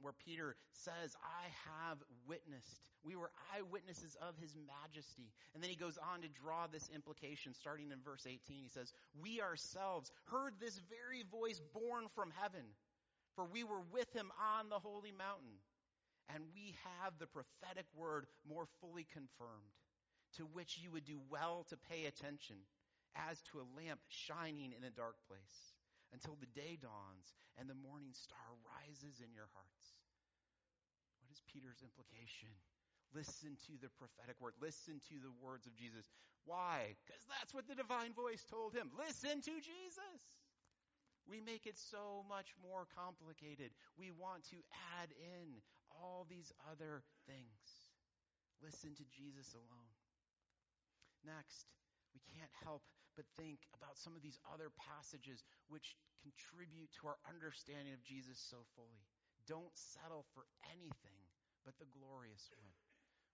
where 0.00 0.14
Peter 0.24 0.56
says, 0.72 1.16
I 1.22 1.48
have 1.68 1.98
witnessed. 2.26 2.90
We 3.04 3.16
were 3.16 3.30
eyewitnesses 3.54 4.16
of 4.20 4.36
his 4.40 4.56
majesty. 4.56 5.32
And 5.54 5.62
then 5.62 5.70
he 5.70 5.76
goes 5.76 5.98
on 5.98 6.22
to 6.22 6.28
draw 6.28 6.66
this 6.66 6.88
implication 6.94 7.54
starting 7.54 7.90
in 7.90 7.98
verse 8.04 8.26
18. 8.26 8.38
He 8.62 8.68
says, 8.68 8.92
We 9.20 9.40
ourselves 9.40 10.10
heard 10.26 10.54
this 10.60 10.80
very 10.88 11.24
voice 11.30 11.60
borne 11.72 12.06
from 12.14 12.32
heaven, 12.40 12.64
for 13.36 13.44
we 13.44 13.64
were 13.64 13.82
with 13.92 14.10
him 14.14 14.30
on 14.58 14.68
the 14.68 14.78
holy 14.78 15.12
mountain. 15.12 15.60
And 16.34 16.44
we 16.54 16.74
have 17.02 17.12
the 17.18 17.26
prophetic 17.26 17.84
word 17.94 18.26
more 18.48 18.66
fully 18.80 19.06
confirmed, 19.12 19.76
to 20.38 20.44
which 20.44 20.78
you 20.80 20.90
would 20.92 21.04
do 21.04 21.20
well 21.28 21.66
to 21.68 21.76
pay 21.90 22.06
attention, 22.06 22.56
as 23.14 23.42
to 23.52 23.60
a 23.60 23.68
lamp 23.76 24.00
shining 24.08 24.72
in 24.72 24.84
a 24.84 24.90
dark 24.90 25.16
place 25.28 25.73
until 26.12 26.36
the 26.36 26.50
day 26.52 26.76
dawns 26.76 27.32
and 27.56 27.70
the 27.70 27.78
morning 27.78 28.12
star 28.12 28.58
rises 28.66 29.22
in 29.22 29.30
your 29.32 29.48
hearts. 29.54 29.96
What 31.22 31.30
is 31.30 31.40
Peter's 31.48 31.80
implication? 31.80 32.52
Listen 33.14 33.54
to 33.70 33.78
the 33.78 33.88
prophetic 33.94 34.34
word. 34.42 34.58
Listen 34.58 34.98
to 35.08 35.16
the 35.22 35.30
words 35.38 35.70
of 35.70 35.78
Jesus. 35.78 36.10
Why? 36.44 36.98
Because 37.06 37.22
that's 37.30 37.54
what 37.54 37.70
the 37.70 37.78
divine 37.78 38.12
voice 38.12 38.42
told 38.44 38.74
him. 38.74 38.90
Listen 38.98 39.40
to 39.40 39.54
Jesus. 39.62 40.20
We 41.24 41.40
make 41.40 41.64
it 41.64 41.78
so 41.78 42.26
much 42.28 42.52
more 42.60 42.84
complicated. 42.92 43.72
We 43.96 44.12
want 44.12 44.44
to 44.52 44.60
add 45.00 45.08
in 45.16 45.62
all 45.88 46.26
these 46.28 46.52
other 46.68 47.00
things. 47.24 47.88
Listen 48.60 48.92
to 48.98 49.06
Jesus 49.08 49.54
alone. 49.54 49.94
Next, 51.24 51.72
we 52.12 52.20
can't 52.36 52.52
help 52.60 52.82
but 53.16 53.26
think 53.38 53.66
about 53.74 53.98
some 53.98 54.14
of 54.18 54.22
these 54.22 54.38
other 54.50 54.70
passages 54.74 55.42
which 55.70 55.96
contribute 56.22 56.90
to 56.98 57.08
our 57.10 57.18
understanding 57.26 57.94
of 57.94 58.02
Jesus 58.02 58.38
so 58.38 58.66
fully. 58.74 59.06
Don't 59.46 59.74
settle 59.74 60.24
for 60.34 60.46
anything 60.70 61.20
but 61.64 61.76
the 61.80 61.88
glorious 61.92 62.50
one. 62.56 62.74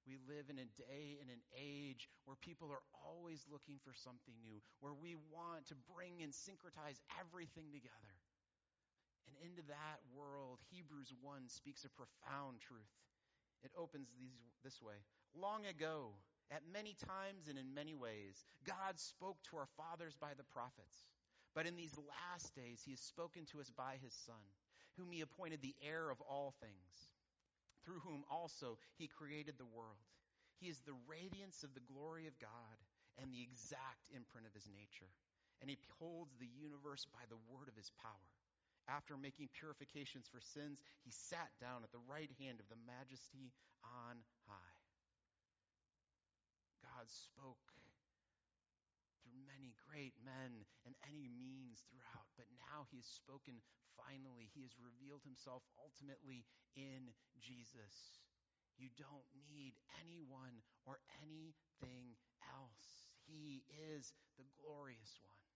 We 0.09 0.17
live 0.25 0.49
in 0.49 0.57
a 0.57 0.73
day 0.81 1.21
and 1.21 1.29
an 1.29 1.45
age 1.53 2.09
where 2.25 2.39
people 2.41 2.73
are 2.73 2.83
always 3.05 3.45
looking 3.53 3.77
for 3.85 3.93
something 3.93 4.33
new, 4.41 4.59
where 4.81 4.97
we 4.97 5.15
want 5.29 5.69
to 5.69 5.77
bring 5.93 6.25
and 6.25 6.33
syncretize 6.33 6.99
everything 7.21 7.69
together. 7.69 8.17
And 9.29 9.37
into 9.45 9.63
that 9.69 10.01
world, 10.17 10.59
Hebrews 10.73 11.13
1 11.21 11.53
speaks 11.53 11.85
a 11.85 11.93
profound 11.93 12.65
truth. 12.65 12.91
It 13.63 13.77
opens 13.77 14.09
these, 14.17 14.33
this 14.65 14.81
way. 14.81 15.05
Long 15.37 15.69
ago, 15.69 16.17
at 16.51 16.67
many 16.73 16.95
times 16.99 17.47
and 17.49 17.59
in 17.59 17.75
many 17.75 17.95
ways, 17.95 18.45
God 18.67 18.99
spoke 18.99 19.39
to 19.51 19.57
our 19.57 19.71
fathers 19.79 20.17
by 20.19 20.35
the 20.37 20.45
prophets. 20.51 21.07
But 21.55 21.67
in 21.67 21.77
these 21.77 21.95
last 21.99 22.55
days, 22.55 22.83
he 22.85 22.91
has 22.93 23.01
spoken 23.01 23.47
to 23.51 23.61
us 23.61 23.71
by 23.71 23.99
his 24.03 24.15
Son, 24.15 24.43
whom 24.99 25.11
he 25.11 25.21
appointed 25.21 25.63
the 25.63 25.75
heir 25.83 26.11
of 26.11 26.21
all 26.21 26.55
things, 26.61 27.11
through 27.85 28.03
whom 28.03 28.25
also 28.31 28.79
he 28.99 29.07
created 29.07 29.59
the 29.59 29.73
world. 29.75 30.03
He 30.59 30.69
is 30.69 30.83
the 30.83 30.99
radiance 31.09 31.63
of 31.63 31.75
the 31.75 31.87
glory 31.87 32.27
of 32.27 32.39
God 32.39 32.79
and 33.19 33.33
the 33.33 33.43
exact 33.43 34.11
imprint 34.15 34.47
of 34.47 34.55
his 34.55 34.69
nature. 34.69 35.11
And 35.61 35.69
he 35.69 35.79
holds 35.99 36.37
the 36.37 36.51
universe 36.51 37.07
by 37.11 37.25
the 37.29 37.41
word 37.49 37.69
of 37.69 37.77
his 37.77 37.91
power. 38.01 38.31
After 38.89 39.17
making 39.17 39.55
purifications 39.55 40.27
for 40.27 40.41
sins, 40.41 40.81
he 41.05 41.13
sat 41.13 41.53
down 41.61 41.85
at 41.85 41.93
the 41.93 42.03
right 42.09 42.31
hand 42.41 42.59
of 42.59 42.69
the 42.69 42.81
majesty 42.89 43.53
on 43.85 44.19
high. 44.49 44.80
God 46.91 47.07
spoke 47.07 47.63
through 49.23 49.47
many 49.47 49.71
great 49.87 50.19
men 50.27 50.67
and 50.83 50.99
any 51.07 51.31
means 51.31 51.87
throughout, 51.87 52.27
but 52.35 52.51
now 52.59 52.91
he 52.91 52.99
has 52.99 53.07
spoken 53.07 53.63
finally. 53.95 54.51
He 54.51 54.67
has 54.67 54.75
revealed 54.75 55.23
himself 55.23 55.63
ultimately 55.79 56.43
in 56.75 57.15
Jesus. 57.39 58.19
You 58.75 58.91
don't 58.99 59.29
need 59.47 59.79
anyone 60.03 60.65
or 60.83 60.99
anything 61.23 62.19
else. 62.51 63.07
He 63.29 63.63
is 63.95 64.11
the 64.41 64.49
glorious 64.59 65.21
one. 65.23 65.47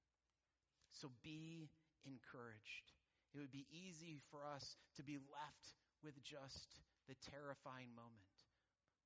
So 0.93 1.11
be 1.25 1.73
encouraged. 2.07 2.95
It 3.35 3.43
would 3.43 3.51
be 3.51 3.67
easy 3.73 4.23
for 4.31 4.47
us 4.47 4.77
to 4.95 5.03
be 5.03 5.19
left 5.19 5.75
with 6.05 6.15
just 6.23 6.79
the 7.11 7.19
terrifying 7.33 7.91
moment. 7.97 8.31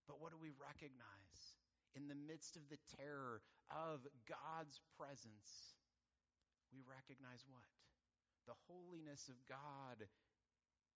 But 0.05 0.21
what 0.21 0.35
do 0.35 0.39
we 0.41 0.53
recognize? 0.61 1.28
In 1.97 2.09
the 2.09 2.19
midst 2.19 2.57
of 2.57 2.69
the 2.69 2.81
terror 2.97 3.41
of 3.73 4.05
God's 4.29 4.81
presence, 4.97 5.77
we 6.73 6.81
recognize 6.85 7.45
what? 7.49 7.69
The 8.47 8.57
holiness 8.69 9.29
of 9.29 9.37
God 9.49 10.09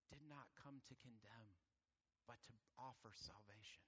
did 0.09 0.25
not 0.29 0.49
come 0.61 0.81
to 0.89 0.95
condemn, 1.01 1.53
but 2.29 2.41
to 2.49 2.55
offer 2.77 3.13
salvation. 3.17 3.85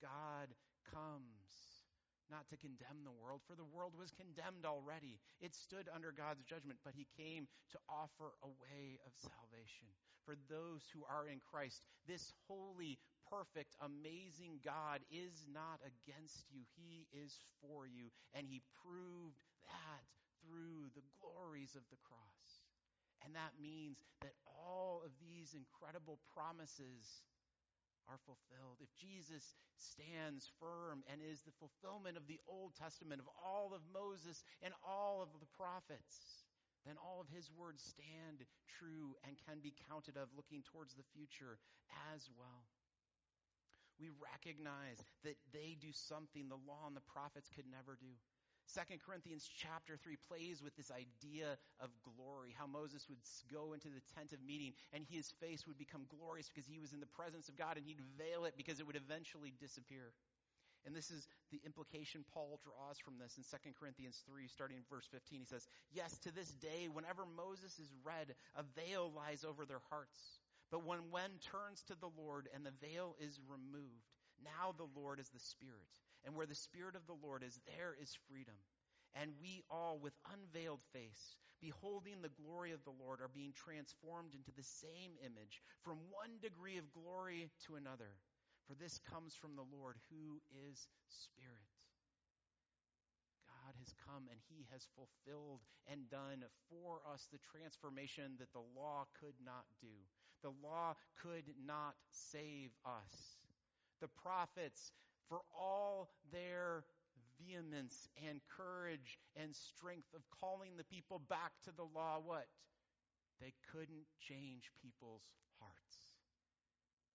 God 0.00 0.52
comes 0.88 1.84
not 2.30 2.48
to 2.50 2.56
condemn 2.58 3.06
the 3.06 3.14
world, 3.14 3.40
for 3.46 3.54
the 3.54 3.64
world 3.64 3.94
was 3.94 4.10
condemned 4.10 4.66
already. 4.66 5.20
It 5.40 5.54
stood 5.54 5.86
under 5.94 6.10
God's 6.10 6.42
judgment, 6.42 6.82
but 6.82 6.98
he 6.98 7.06
came 7.14 7.46
to 7.70 7.78
offer 7.88 8.34
a 8.42 8.50
way 8.50 8.98
of 9.06 9.14
salvation 9.14 9.86
for 10.26 10.34
those 10.50 10.82
who 10.90 11.06
are 11.06 11.30
in 11.30 11.38
Christ. 11.38 11.86
This 12.06 12.34
holy, 12.50 12.98
perfect, 13.30 13.76
amazing 13.82 14.62
God 14.64 15.02
is 15.10 15.46
not 15.50 15.82
against 15.82 16.46
you, 16.50 16.62
he 16.78 17.06
is 17.12 17.44
for 17.60 17.86
you, 17.86 18.10
and 18.34 18.46
he 18.46 18.62
proved 18.82 19.38
that 19.66 20.04
through 20.42 20.90
the 20.94 21.06
glories 21.18 21.74
of 21.74 21.82
the 21.90 22.00
cross. 22.06 22.66
And 23.24 23.34
that 23.34 23.58
means 23.58 23.98
that 24.22 24.38
all 24.46 25.02
of 25.02 25.10
these 25.18 25.56
incredible 25.56 26.22
promises 26.30 27.26
are 28.06 28.22
fulfilled. 28.22 28.78
If 28.78 28.94
Jesus 28.94 29.58
stands 29.74 30.46
firm 30.62 31.02
and 31.10 31.18
is 31.18 31.42
the 31.42 31.58
fulfillment 31.58 32.14
of 32.14 32.30
the 32.30 32.38
Old 32.46 32.78
Testament, 32.78 33.18
of 33.18 33.26
all 33.34 33.74
of 33.74 33.82
Moses 33.90 34.46
and 34.62 34.70
all 34.86 35.22
of 35.22 35.34
the 35.42 35.50
prophets, 35.58 36.46
then 36.86 36.94
all 37.02 37.18
of 37.18 37.26
his 37.34 37.50
words 37.50 37.82
stand 37.82 38.46
true 38.78 39.18
and 39.26 39.34
can 39.42 39.58
be 39.58 39.74
counted 39.90 40.14
of 40.14 40.30
looking 40.38 40.62
towards 40.62 40.94
the 40.94 41.08
future 41.10 41.58
as 42.14 42.30
well. 42.38 42.62
We 44.00 44.12
recognize 44.20 45.00
that 45.24 45.36
they 45.52 45.76
do 45.80 45.88
something 45.92 46.48
the 46.48 46.60
law 46.68 46.84
and 46.86 46.96
the 46.96 47.08
prophets 47.08 47.48
could 47.48 47.64
never 47.70 47.96
do. 47.96 48.12
2 48.74 48.98
Corinthians 48.98 49.46
chapter 49.46 49.96
3 49.96 50.16
plays 50.26 50.58
with 50.60 50.74
this 50.74 50.90
idea 50.90 51.54
of 51.78 51.90
glory, 52.02 52.50
how 52.58 52.66
Moses 52.66 53.06
would 53.08 53.22
go 53.46 53.72
into 53.72 53.88
the 53.88 54.02
tent 54.18 54.32
of 54.34 54.42
meeting 54.42 54.74
and 54.92 55.06
his 55.06 55.30
face 55.38 55.66
would 55.66 55.78
become 55.78 56.02
glorious 56.10 56.50
because 56.50 56.66
he 56.66 56.82
was 56.82 56.92
in 56.92 56.98
the 56.98 57.14
presence 57.14 57.48
of 57.48 57.56
God 57.56 57.78
and 57.78 57.86
he'd 57.86 58.02
veil 58.18 58.44
it 58.44 58.58
because 58.58 58.80
it 58.80 58.86
would 58.86 58.98
eventually 58.98 59.54
disappear. 59.60 60.10
And 60.86 60.94
this 60.94 61.10
is 61.10 61.26
the 61.50 61.60
implication 61.66 62.24
Paul 62.32 62.60
draws 62.62 62.98
from 62.98 63.18
this 63.18 63.38
in 63.38 63.42
2 63.42 63.74
Corinthians 63.78 64.22
3, 64.30 64.46
starting 64.46 64.76
in 64.78 64.84
verse 64.88 65.06
15. 65.10 65.40
He 65.40 65.46
says, 65.46 65.66
Yes, 65.90 66.16
to 66.22 66.30
this 66.30 66.50
day, 66.62 66.86
whenever 66.92 67.26
Moses 67.26 67.78
is 67.82 67.90
read, 68.06 68.34
a 68.54 68.62
veil 68.78 69.10
lies 69.10 69.42
over 69.42 69.66
their 69.66 69.82
hearts. 69.90 70.38
But 70.70 70.84
when 70.84 71.10
one 71.10 71.38
turns 71.40 71.82
to 71.86 71.94
the 71.94 72.10
Lord 72.16 72.48
and 72.54 72.66
the 72.66 72.74
veil 72.82 73.14
is 73.20 73.38
removed, 73.46 74.10
now 74.42 74.74
the 74.74 74.90
Lord 74.98 75.20
is 75.20 75.28
the 75.30 75.40
Spirit. 75.40 75.90
And 76.24 76.34
where 76.34 76.46
the 76.46 76.58
Spirit 76.58 76.96
of 76.96 77.06
the 77.06 77.16
Lord 77.22 77.42
is, 77.46 77.60
there 77.66 77.94
is 78.00 78.18
freedom. 78.28 78.58
And 79.14 79.30
we 79.40 79.62
all, 79.70 79.98
with 80.02 80.12
unveiled 80.26 80.82
face, 80.92 81.36
beholding 81.62 82.20
the 82.20 82.34
glory 82.34 82.72
of 82.72 82.84
the 82.84 82.92
Lord, 82.98 83.22
are 83.22 83.32
being 83.32 83.54
transformed 83.54 84.34
into 84.34 84.50
the 84.52 84.66
same 84.66 85.16
image 85.24 85.62
from 85.86 86.02
one 86.10 86.36
degree 86.42 86.76
of 86.76 86.92
glory 86.92 87.48
to 87.66 87.76
another. 87.76 88.18
For 88.66 88.74
this 88.74 88.98
comes 89.08 89.38
from 89.38 89.54
the 89.54 89.64
Lord, 89.70 89.96
who 90.10 90.42
is 90.68 90.90
Spirit. 91.08 91.70
God 93.46 93.78
has 93.78 93.94
come 94.04 94.26
and 94.28 94.42
He 94.50 94.66
has 94.74 94.86
fulfilled 94.98 95.62
and 95.86 96.10
done 96.10 96.42
for 96.68 97.00
us 97.06 97.30
the 97.30 97.42
transformation 97.54 98.36
that 98.42 98.52
the 98.52 98.66
law 98.74 99.06
could 99.22 99.38
not 99.40 99.64
do. 99.80 99.94
The 100.42 100.52
law 100.62 100.94
could 101.22 101.44
not 101.64 101.94
save 102.10 102.70
us. 102.84 103.38
The 104.00 104.08
prophets 104.08 104.92
for 105.28 105.40
all 105.58 106.10
their 106.30 106.84
vehemence 107.38 108.08
and 108.16 108.40
courage 108.48 109.18
and 109.36 109.54
strength 109.54 110.08
of 110.14 110.22
calling 110.30 110.76
the 110.76 110.84
people 110.84 111.20
back 111.28 111.52
to 111.64 111.72
the 111.72 111.84
law, 111.84 112.20
what? 112.24 112.46
They 113.40 113.52
couldn't 113.68 114.08
change 114.20 114.72
people's 114.80 115.28
hearts. 115.60 116.16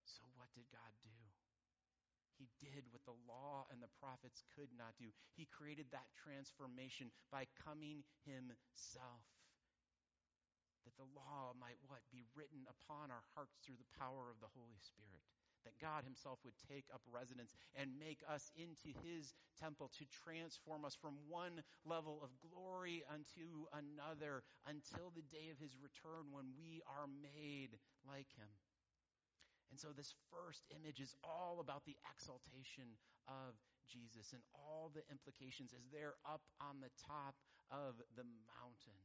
So 0.06 0.22
what 0.38 0.50
did 0.54 0.70
God 0.70 0.94
do? 1.02 1.10
He 2.38 2.50
did 2.58 2.90
what 2.90 3.06
the 3.06 3.18
law 3.30 3.70
and 3.70 3.82
the 3.82 3.94
prophets 4.02 4.42
could 4.58 4.70
not 4.74 4.98
do. 4.98 5.14
He 5.38 5.46
created 5.46 5.86
that 5.94 6.10
transformation 6.18 7.14
by 7.30 7.46
coming 7.54 8.02
himself. 8.26 9.22
That 10.84 10.98
the 10.98 11.10
law 11.13 11.54
might 11.56 11.78
what? 11.86 12.02
Be 12.10 12.26
written 12.34 12.65
upon 12.65 13.13
our 13.13 13.24
hearts 13.38 13.62
through 13.62 13.78
the 13.78 13.94
power 13.98 14.34
of 14.34 14.41
the 14.41 14.50
Holy 14.54 14.82
Spirit 14.82 15.22
that 15.63 15.78
God 15.80 16.04
Himself 16.04 16.39
would 16.44 16.58
take 16.70 16.86
up 16.94 17.02
residence 17.10 17.54
and 17.78 17.98
make 18.00 18.22
us 18.26 18.52
into 18.58 18.94
His 19.06 19.34
temple 19.58 19.91
to 19.98 20.06
transform 20.10 20.86
us 20.86 20.98
from 20.98 21.22
one 21.30 21.62
level 21.86 22.22
of 22.22 22.34
glory 22.41 23.06
unto 23.10 23.70
another 23.74 24.44
until 24.65 25.13
the 25.13 25.26
day 25.30 25.54
of 25.54 25.62
His 25.62 25.78
return 25.78 26.34
when 26.34 26.54
we 26.58 26.82
are 26.89 27.06
made 27.06 27.78
like 28.06 28.30
Him. 28.38 28.50
And 29.72 29.80
so, 29.80 29.96
this 29.96 30.12
first 30.28 30.67
image 30.76 31.00
is 31.00 31.15
all 31.24 31.63
about 31.63 31.88
the 31.88 31.96
exaltation 32.12 33.00
of 33.30 33.56
Jesus 33.88 34.36
and 34.36 34.44
all 34.52 34.91
the 34.91 35.08
implications 35.08 35.72
as 35.72 35.88
they're 35.88 36.20
up 36.28 36.44
on 36.60 36.84
the 36.84 36.91
top 37.08 37.39
of 37.72 37.96
the 38.20 38.28
mountain. 38.60 39.00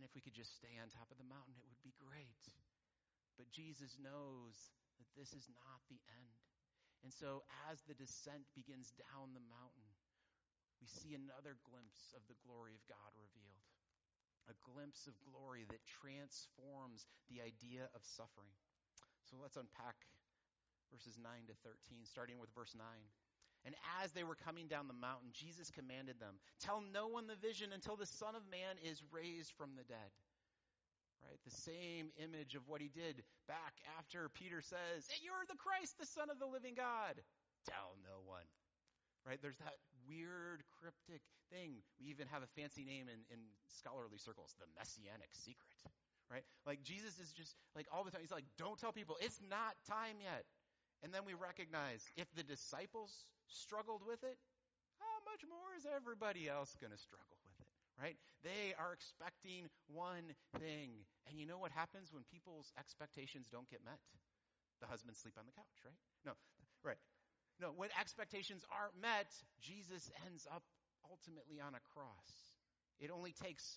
And 0.00 0.08
if 0.08 0.16
we 0.16 0.24
could 0.24 0.32
just 0.32 0.56
stay 0.56 0.80
on 0.80 0.88
top 0.88 1.12
of 1.12 1.20
the 1.20 1.28
mountain, 1.28 1.60
it 1.60 1.68
would 1.68 1.84
be 1.84 1.92
great. 2.00 2.40
But 3.36 3.52
Jesus 3.52 4.00
knows 4.00 4.72
that 4.96 5.12
this 5.12 5.36
is 5.36 5.44
not 5.52 5.84
the 5.92 6.00
end. 6.08 6.40
And 7.04 7.12
so, 7.12 7.44
as 7.68 7.84
the 7.84 7.92
descent 7.92 8.48
begins 8.56 8.96
down 8.96 9.36
the 9.36 9.44
mountain, 9.44 9.92
we 10.80 10.88
see 10.88 11.12
another 11.12 11.60
glimpse 11.68 12.16
of 12.16 12.24
the 12.32 12.40
glory 12.40 12.72
of 12.72 12.80
God 12.88 13.12
revealed. 13.12 13.68
A 14.48 14.56
glimpse 14.64 15.04
of 15.04 15.20
glory 15.20 15.68
that 15.68 15.84
transforms 15.84 17.04
the 17.28 17.44
idea 17.44 17.92
of 17.92 18.00
suffering. 18.00 18.56
So 19.28 19.36
let's 19.36 19.60
unpack 19.60 20.08
verses 20.88 21.20
9 21.20 21.28
to 21.52 21.56
13, 21.60 22.08
starting 22.08 22.40
with 22.40 22.48
verse 22.56 22.72
9. 22.72 22.88
And 23.64 23.74
as 24.00 24.12
they 24.12 24.24
were 24.24 24.36
coming 24.36 24.68
down 24.68 24.88
the 24.88 24.96
mountain, 24.96 25.36
Jesus 25.36 25.70
commanded 25.70 26.18
them, 26.18 26.40
Tell 26.64 26.80
no 26.80 27.08
one 27.08 27.26
the 27.26 27.36
vision 27.36 27.70
until 27.74 27.96
the 27.96 28.08
Son 28.08 28.34
of 28.34 28.48
Man 28.48 28.80
is 28.80 29.02
raised 29.12 29.52
from 29.56 29.76
the 29.76 29.84
dead. 29.84 30.12
Right? 31.20 31.36
The 31.44 31.52
same 31.52 32.08
image 32.16 32.56
of 32.56 32.64
what 32.64 32.80
he 32.80 32.88
did 32.88 33.20
back 33.44 33.76
after 34.00 34.32
Peter 34.32 34.64
says, 34.64 35.04
hey, 35.12 35.20
You're 35.20 35.44
the 35.44 35.60
Christ, 35.60 36.00
the 36.00 36.08
Son 36.08 36.32
of 36.32 36.40
the 36.40 36.48
living 36.48 36.72
God. 36.72 37.20
Tell 37.68 38.00
no 38.00 38.24
one. 38.24 38.48
Right? 39.28 39.36
There's 39.44 39.60
that 39.60 39.76
weird, 40.08 40.64
cryptic 40.80 41.20
thing. 41.52 41.84
We 42.00 42.08
even 42.08 42.24
have 42.32 42.40
a 42.40 42.50
fancy 42.56 42.88
name 42.88 43.12
in, 43.12 43.20
in 43.28 43.40
scholarly 43.68 44.16
circles, 44.16 44.56
the 44.56 44.70
messianic 44.72 45.28
secret. 45.36 45.76
Right? 46.32 46.46
Like 46.64 46.80
Jesus 46.80 47.18
is 47.20 47.34
just 47.36 47.52
like 47.76 47.84
all 47.92 48.06
the 48.06 48.10
time, 48.10 48.22
he's 48.22 48.32
like, 48.32 48.48
Don't 48.56 48.80
tell 48.80 48.96
people, 48.96 49.20
it's 49.20 49.40
not 49.44 49.76
time 49.84 50.22
yet. 50.24 50.48
And 51.02 51.12
then 51.12 51.24
we 51.24 51.34
recognize 51.34 52.04
if 52.16 52.28
the 52.36 52.44
disciples 52.44 53.24
struggled 53.48 54.02
with 54.06 54.22
it, 54.22 54.36
how 55.00 55.16
much 55.24 55.42
more 55.48 55.72
is 55.78 55.88
everybody 55.88 56.48
else 56.48 56.76
going 56.76 56.92
to 56.92 57.00
struggle 57.00 57.40
with 57.44 57.56
it? 57.60 57.70
right? 58.00 58.16
They 58.40 58.72
are 58.80 58.96
expecting 58.96 59.68
one 59.92 60.32
thing. 60.56 61.04
And 61.28 61.36
you 61.36 61.44
know 61.44 61.60
what 61.60 61.70
happens 61.70 62.08
when 62.12 62.24
people's 62.32 62.72
expectations 62.80 63.46
don't 63.52 63.68
get 63.68 63.84
met? 63.84 64.00
The 64.80 64.88
husbands 64.88 65.20
sleep 65.20 65.36
on 65.36 65.44
the 65.44 65.52
couch, 65.52 65.76
right? 65.84 66.00
No, 66.24 66.32
right. 66.80 66.96
No, 67.60 67.76
when 67.76 67.92
expectations 68.00 68.64
aren't 68.72 68.96
met, 68.96 69.28
Jesus 69.60 70.08
ends 70.24 70.48
up 70.48 70.64
ultimately 71.04 71.60
on 71.60 71.76
a 71.76 71.82
cross. 71.92 72.56
It 72.96 73.12
only 73.12 73.36
takes 73.36 73.76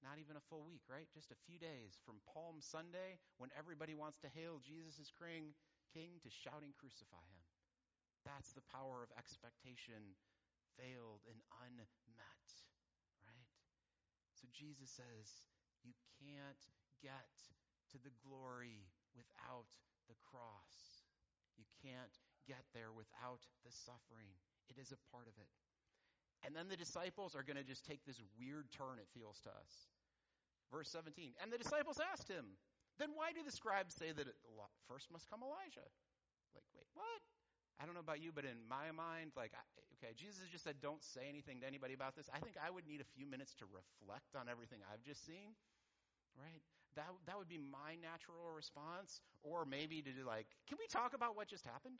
not 0.00 0.16
even 0.16 0.36
a 0.36 0.44
full 0.48 0.64
week, 0.64 0.84
right? 0.88 1.08
Just 1.12 1.32
a 1.32 1.38
few 1.44 1.60
days 1.60 2.00
from 2.08 2.24
Palm 2.32 2.60
Sunday, 2.60 3.20
when 3.36 3.52
everybody 3.56 3.92
wants 3.92 4.20
to 4.24 4.32
hail 4.32 4.60
Jesus 4.64 5.12
king, 5.16 5.52
king 5.94 6.18
to 6.26 6.28
shouting, 6.28 6.74
crucify 6.74 7.22
him. 7.30 7.46
That's 8.26 8.50
the 8.50 8.66
power 8.74 9.06
of 9.06 9.14
expectation 9.14 10.18
failed 10.74 11.22
and 11.30 11.38
unmet. 11.62 12.50
right? 13.22 13.48
So 14.34 14.50
Jesus 14.50 14.90
says, 14.90 15.46
you 15.86 15.94
can't 16.18 16.62
get 16.98 17.30
to 17.94 17.96
the 18.02 18.10
glory 18.26 18.90
without 19.14 19.70
the 20.10 20.18
cross. 20.18 21.06
You 21.54 21.64
can't 21.78 22.18
get 22.50 22.66
there 22.74 22.90
without 22.90 23.46
the 23.62 23.70
suffering. 23.70 24.34
It 24.66 24.80
is 24.80 24.90
a 24.90 25.00
part 25.14 25.30
of 25.30 25.36
it. 25.38 25.52
And 26.42 26.52
then 26.52 26.68
the 26.68 26.76
disciples 26.76 27.32
are 27.32 27.46
going 27.46 27.56
to 27.56 27.64
just 27.64 27.86
take 27.86 28.04
this 28.04 28.20
weird 28.36 28.68
turn, 28.74 29.00
it 29.00 29.08
feels 29.14 29.40
to 29.48 29.50
us. 29.54 29.88
Verse 30.68 30.90
17. 30.90 31.32
And 31.40 31.52
the 31.52 31.60
disciples 31.60 32.00
asked 32.00 32.28
him, 32.28 32.58
then 32.98 33.14
why 33.14 33.34
do 33.34 33.42
the 33.42 33.52
scribes 33.52 33.94
say 33.94 34.12
that 34.12 34.26
it, 34.26 34.36
first 34.86 35.10
must 35.10 35.28
come 35.30 35.42
Elijah? 35.42 35.86
Like, 36.54 36.66
wait, 36.74 36.86
what? 36.94 37.20
I 37.80 37.86
don't 37.86 37.98
know 37.98 38.04
about 38.04 38.22
you, 38.22 38.30
but 38.30 38.46
in 38.46 38.62
my 38.70 38.94
mind, 38.94 39.34
like, 39.34 39.50
okay, 39.98 40.14
Jesus 40.14 40.46
just 40.46 40.62
said, 40.62 40.78
don't 40.78 41.02
say 41.02 41.26
anything 41.26 41.58
to 41.60 41.66
anybody 41.66 41.94
about 41.94 42.14
this. 42.14 42.30
I 42.30 42.38
think 42.38 42.54
I 42.54 42.70
would 42.70 42.86
need 42.86 43.02
a 43.02 43.08
few 43.18 43.26
minutes 43.26 43.50
to 43.58 43.66
reflect 43.66 44.38
on 44.38 44.46
everything 44.46 44.78
I've 44.86 45.02
just 45.02 45.26
seen, 45.26 45.58
right? 46.38 46.62
That, 46.94 47.10
that 47.26 47.34
would 47.34 47.50
be 47.50 47.58
my 47.58 47.98
natural 47.98 48.54
response. 48.54 49.18
Or 49.42 49.66
maybe 49.66 50.00
to 50.06 50.12
do 50.14 50.22
like, 50.22 50.46
can 50.70 50.78
we 50.78 50.86
talk 50.86 51.12
about 51.18 51.34
what 51.34 51.50
just 51.50 51.66
happened? 51.66 51.98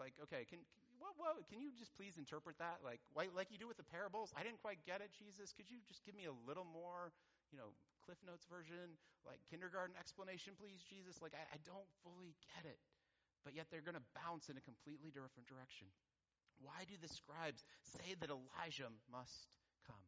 Like, 0.00 0.16
okay, 0.24 0.48
can, 0.48 0.64
what, 0.96 1.12
what, 1.20 1.36
can 1.48 1.60
you 1.60 1.68
just 1.76 1.92
please 1.92 2.16
interpret 2.16 2.56
that? 2.58 2.80
Like, 2.80 3.00
like 3.14 3.52
you 3.52 3.60
do 3.60 3.68
with 3.68 3.76
the 3.76 3.86
parables? 3.86 4.32
I 4.32 4.42
didn't 4.42 4.60
quite 4.64 4.80
get 4.88 5.04
it, 5.04 5.12
Jesus. 5.12 5.52
Could 5.52 5.68
you 5.68 5.84
just 5.84 6.04
give 6.04 6.16
me 6.16 6.24
a 6.24 6.36
little 6.48 6.64
more, 6.64 7.12
you 7.50 7.58
know, 7.58 7.74
Cliff 8.04 8.18
Notes 8.22 8.46
version, 8.46 8.98
like 9.26 9.42
kindergarten 9.50 9.98
explanation, 9.98 10.54
please, 10.54 10.82
Jesus? 10.86 11.18
Like, 11.18 11.34
I, 11.34 11.42
I 11.54 11.58
don't 11.66 11.88
fully 12.02 12.38
get 12.54 12.66
it 12.66 12.78
but 13.46 13.54
yet 13.54 13.70
they're 13.70 13.86
going 13.86 13.94
to 13.94 14.10
bounce 14.26 14.50
in 14.50 14.58
a 14.58 14.64
completely 14.66 15.14
different 15.14 15.46
direction. 15.46 15.86
Why 16.58 16.82
do 16.82 16.98
the 16.98 17.06
scribes 17.06 17.62
say 17.86 18.18
that 18.18 18.26
Elijah 18.26 18.90
must 19.06 19.54
come? 19.86 20.02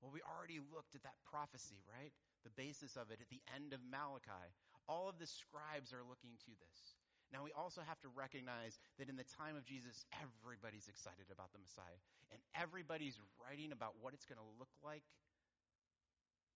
Well, 0.00 0.08
we 0.08 0.24
already 0.24 0.56
looked 0.56 0.96
at 0.96 1.04
that 1.04 1.20
prophecy, 1.28 1.84
right? 1.84 2.16
The 2.48 2.56
basis 2.56 2.96
of 2.96 3.12
it 3.12 3.20
at 3.20 3.28
the 3.28 3.44
end 3.52 3.76
of 3.76 3.84
Malachi. 3.84 4.56
All 4.88 5.04
of 5.04 5.20
the 5.20 5.28
scribes 5.28 5.92
are 5.92 6.00
looking 6.00 6.40
to 6.48 6.52
this. 6.64 6.96
Now, 7.28 7.44
we 7.44 7.52
also 7.52 7.84
have 7.84 8.00
to 8.00 8.08
recognize 8.08 8.80
that 8.96 9.12
in 9.12 9.20
the 9.20 9.28
time 9.36 9.52
of 9.52 9.68
Jesus, 9.68 10.08
everybody's 10.16 10.88
excited 10.88 11.28
about 11.28 11.52
the 11.52 11.60
Messiah. 11.60 12.00
And 12.32 12.40
everybody's 12.56 13.20
writing 13.36 13.68
about 13.68 14.00
what 14.00 14.16
it's 14.16 14.24
going 14.24 14.40
to 14.40 14.56
look 14.56 14.72
like 14.80 15.04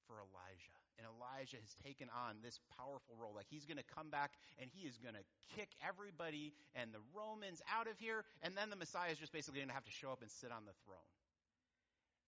for 0.07 0.21
Elijah. 0.21 0.77
And 0.99 1.09
Elijah 1.09 1.59
has 1.59 1.75
taken 1.83 2.13
on 2.13 2.39
this 2.45 2.61
powerful 2.77 3.17
role. 3.19 3.33
Like 3.35 3.49
he's 3.49 3.65
going 3.67 3.81
to 3.81 3.91
come 3.95 4.11
back 4.11 4.37
and 4.61 4.69
he 4.71 4.87
is 4.87 4.99
going 5.01 5.17
to 5.17 5.25
kick 5.57 5.73
everybody 5.81 6.53
and 6.77 6.93
the 6.93 7.03
Romans 7.17 7.63
out 7.67 7.89
of 7.89 7.99
here. 7.99 8.25
And 8.43 8.55
then 8.55 8.71
the 8.71 8.79
Messiah 8.79 9.11
is 9.11 9.19
just 9.19 9.33
basically 9.33 9.61
going 9.61 9.73
to 9.73 9.79
have 9.79 9.89
to 9.89 9.95
show 9.95 10.13
up 10.13 10.23
and 10.23 10.31
sit 10.31 10.53
on 10.53 10.69
the 10.69 10.77
throne. 10.85 11.11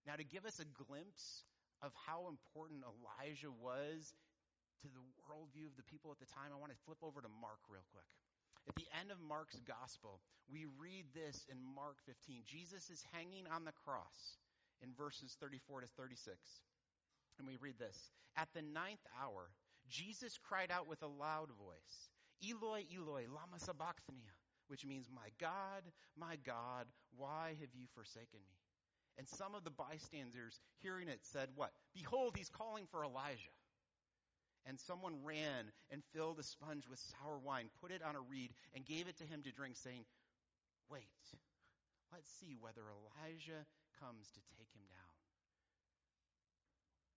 Now, 0.04 0.20
to 0.20 0.24
give 0.24 0.44
us 0.44 0.60
a 0.60 0.68
glimpse 0.76 1.44
of 1.80 1.92
how 1.96 2.28
important 2.28 2.84
Elijah 2.84 3.52
was 3.52 4.12
to 4.84 4.88
the 4.92 5.04
worldview 5.24 5.64
of 5.64 5.76
the 5.80 5.86
people 5.88 6.12
at 6.12 6.20
the 6.20 6.28
time, 6.28 6.52
I 6.52 6.60
want 6.60 6.72
to 6.72 6.84
flip 6.84 7.00
over 7.00 7.24
to 7.24 7.30
Mark 7.40 7.60
real 7.72 7.84
quick. 7.88 8.08
At 8.68 8.76
the 8.76 8.88
end 8.96 9.12
of 9.12 9.20
Mark's 9.20 9.60
gospel, 9.68 10.20
we 10.48 10.64
read 10.80 11.04
this 11.12 11.44
in 11.52 11.56
Mark 11.60 12.00
15. 12.04 12.44
Jesus 12.48 12.88
is 12.88 13.04
hanging 13.12 13.44
on 13.48 13.64
the 13.64 13.76
cross 13.84 14.40
in 14.80 14.92
verses 14.96 15.36
34 15.40 15.82
to 15.82 15.86
36. 15.96 16.36
And 17.38 17.46
we 17.46 17.56
read 17.56 17.78
this 17.78 18.10
At 18.36 18.48
the 18.54 18.62
ninth 18.62 19.04
hour, 19.20 19.50
Jesus 19.88 20.38
cried 20.38 20.70
out 20.70 20.88
with 20.88 21.02
a 21.02 21.06
loud 21.06 21.48
voice, 21.58 22.08
Eloi, 22.42 22.84
Eloi, 22.94 23.26
Lama 23.28 23.58
Sabachthani, 23.58 24.24
which 24.68 24.86
means, 24.86 25.08
My 25.14 25.28
God, 25.38 25.82
my 26.16 26.36
God, 26.44 26.86
why 27.16 27.56
have 27.60 27.74
you 27.74 27.86
forsaken 27.94 28.40
me? 28.46 28.58
And 29.16 29.28
some 29.28 29.54
of 29.54 29.62
the 29.62 29.70
bystanders, 29.70 30.60
hearing 30.82 31.08
it, 31.08 31.20
said, 31.22 31.48
What? 31.54 31.72
Behold, 31.94 32.34
he's 32.36 32.50
calling 32.50 32.86
for 32.90 33.04
Elijah. 33.04 33.54
And 34.66 34.80
someone 34.80 35.22
ran 35.22 35.70
and 35.90 36.02
filled 36.14 36.38
a 36.38 36.42
sponge 36.42 36.88
with 36.88 36.98
sour 36.98 37.38
wine, 37.38 37.68
put 37.80 37.90
it 37.90 38.02
on 38.02 38.16
a 38.16 38.20
reed, 38.20 38.50
and 38.74 38.86
gave 38.86 39.08
it 39.08 39.18
to 39.18 39.24
him 39.24 39.42
to 39.42 39.52
drink, 39.52 39.76
saying, 39.76 40.04
Wait, 40.90 41.04
let's 42.12 42.30
see 42.40 42.56
whether 42.58 42.82
Elijah 42.88 43.66
comes 44.00 44.30
to 44.32 44.40
take 44.56 44.72
him 44.74 44.82
down. 44.88 45.13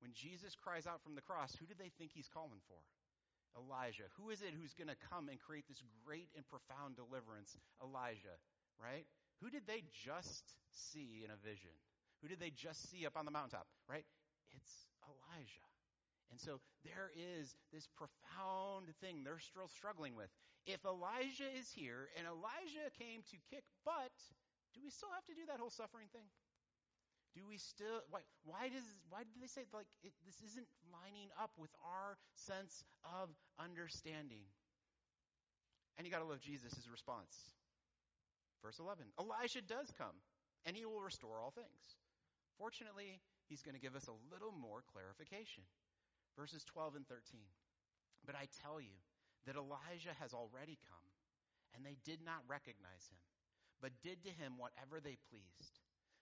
When 0.02 0.14
Jesus 0.14 0.54
cries 0.54 0.86
out 0.86 1.02
from 1.02 1.16
the 1.16 1.26
cross, 1.26 1.56
who 1.58 1.66
do 1.66 1.74
they 1.78 1.90
think 1.98 2.12
he's 2.14 2.30
calling 2.30 2.62
for? 2.68 2.78
Elijah. 3.58 4.06
Who 4.22 4.30
is 4.30 4.46
it 4.46 4.54
who's 4.54 4.78
going 4.78 4.94
to 4.94 5.00
come 5.10 5.30
and 5.30 5.42
create 5.42 5.66
this 5.68 5.82
great 6.06 6.30
and 6.38 6.46
profound 6.46 6.96
deliverance? 6.96 7.58
Elijah, 7.82 8.38
right? 8.78 9.10
Who 9.42 9.50
did 9.50 9.66
they 9.66 9.82
just 10.06 10.46
see 10.70 11.26
in 11.26 11.34
a 11.34 11.40
vision? 11.42 11.74
Who 12.22 12.30
did 12.30 12.40
they 12.40 12.54
just 12.54 12.90
see 12.90 13.06
up 13.06 13.18
on 13.18 13.26
the 13.26 13.34
mountaintop, 13.34 13.66
right? 13.90 14.06
It's 14.54 14.86
Elijah. 15.06 15.68
And 16.30 16.40
so 16.40 16.60
there 16.84 17.10
is 17.16 17.56
this 17.72 17.88
profound 17.96 18.92
thing 19.02 19.24
they're 19.24 19.40
still 19.42 19.70
struggling 19.70 20.16
with. 20.16 20.30
If 20.66 20.84
Elijah 20.84 21.48
is 21.58 21.72
here 21.72 22.12
and 22.20 22.28
Elijah 22.28 22.92
came 23.00 23.24
to 23.32 23.38
kick 23.50 23.64
butt, 23.86 24.14
do 24.76 24.84
we 24.84 24.92
still 24.92 25.10
have 25.16 25.24
to 25.32 25.36
do 25.38 25.48
that 25.48 25.58
whole 25.64 25.72
suffering 25.72 26.12
thing? 26.12 26.28
Do 27.36 27.46
we 27.48 27.58
still, 27.58 28.02
why, 28.10 28.22
why 28.46 28.70
does, 28.70 28.86
why 29.10 29.22
do 29.22 29.34
they 29.40 29.48
say, 29.48 29.66
like, 29.74 29.90
it, 30.04 30.14
this 30.26 30.42
isn't 30.52 30.68
lining 30.90 31.30
up 31.38 31.52
with 31.58 31.72
our 31.84 32.18
sense 32.34 32.84
of 33.04 33.30
understanding? 33.60 34.48
And 35.98 36.06
you 36.06 36.14
gotta 36.14 36.26
love 36.26 36.42
Jesus' 36.42 36.88
response. 36.90 37.34
Verse 38.62 38.80
11 38.80 39.06
Elijah 39.20 39.62
does 39.62 39.92
come, 39.98 40.18
and 40.66 40.76
he 40.76 40.86
will 40.86 41.02
restore 41.02 41.40
all 41.40 41.52
things. 41.52 41.98
Fortunately, 42.58 43.22
he's 43.46 43.62
going 43.62 43.78
to 43.78 43.82
give 43.82 43.96
us 43.96 44.10
a 44.10 44.18
little 44.34 44.52
more 44.52 44.82
clarification. 44.90 45.64
Verses 46.34 46.66
12 46.66 47.02
and 47.02 47.08
13. 47.08 47.42
But 48.26 48.36
I 48.36 48.50
tell 48.62 48.82
you 48.82 48.98
that 49.46 49.56
Elijah 49.56 50.14
has 50.18 50.34
already 50.34 50.78
come, 50.90 51.08
and 51.74 51.86
they 51.86 51.98
did 52.02 52.26
not 52.26 52.42
recognize 52.50 53.06
him, 53.10 53.22
but 53.82 53.94
did 54.02 54.26
to 54.26 54.34
him 54.34 54.58
whatever 54.58 54.98
they 54.98 55.22
pleased 55.30 55.77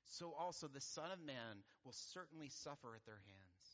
so 0.06 0.34
also 0.38 0.68
the 0.68 0.82
Son 0.82 1.12
of 1.12 1.20
Man 1.20 1.66
will 1.84 1.94
certainly 1.94 2.50
suffer 2.50 2.96
at 2.96 3.06
their 3.06 3.22
hands. 3.26 3.66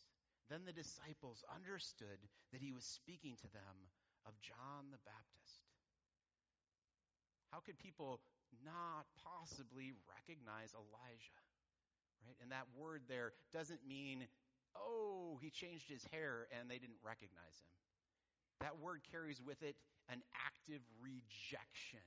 Then 0.49 0.65
the 0.65 0.75
disciples 0.75 1.43
understood 1.47 2.19
that 2.51 2.61
he 2.61 2.73
was 2.73 2.83
speaking 2.83 3.35
to 3.39 3.51
them 3.51 3.87
of 4.25 4.39
John 4.41 4.91
the 4.91 4.99
Baptist. 5.07 5.63
How 7.51 7.59
could 7.59 7.79
people 7.79 8.19
not 8.63 9.07
possibly 9.23 9.91
recognize 10.07 10.75
Elijah? 10.75 11.43
Right? 12.23 12.35
And 12.41 12.51
that 12.51 12.67
word 12.75 13.03
there 13.07 13.33
doesn't 13.51 13.87
mean, 13.87 14.27
oh, 14.75 15.39
he 15.41 15.49
changed 15.49 15.89
his 15.89 16.05
hair 16.11 16.47
and 16.51 16.69
they 16.69 16.79
didn't 16.79 17.01
recognize 17.03 17.59
him. 17.63 17.75
That 18.61 18.79
word 18.79 19.01
carries 19.11 19.41
with 19.41 19.63
it 19.63 19.75
an 20.07 20.21
active 20.35 20.81
rejection. 21.01 22.05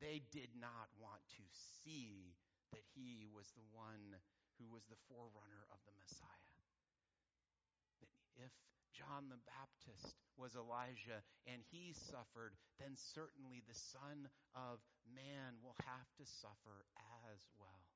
They 0.00 0.20
did 0.32 0.50
not 0.58 0.90
want 0.98 1.22
to 1.38 1.44
see 1.84 2.34
that 2.72 2.84
he 2.96 3.28
was 3.28 3.48
the 3.52 3.68
one 3.72 4.16
who 4.58 4.66
was 4.68 4.84
the 4.88 5.00
forerunner 5.08 5.64
of 5.72 5.80
the 5.84 5.96
Messiah. 5.96 6.58
That 8.00 8.12
if 8.36 8.52
John 8.92 9.32
the 9.32 9.40
Baptist 9.48 10.16
was 10.36 10.56
Elijah 10.56 11.24
and 11.48 11.64
he 11.72 11.92
suffered, 11.92 12.56
then 12.80 12.96
certainly 12.96 13.64
the 13.64 13.76
Son 13.76 14.28
of 14.52 14.80
Man 15.08 15.60
will 15.64 15.76
have 15.84 16.08
to 16.20 16.24
suffer 16.24 16.84
as 17.28 17.40
well. 17.56 17.88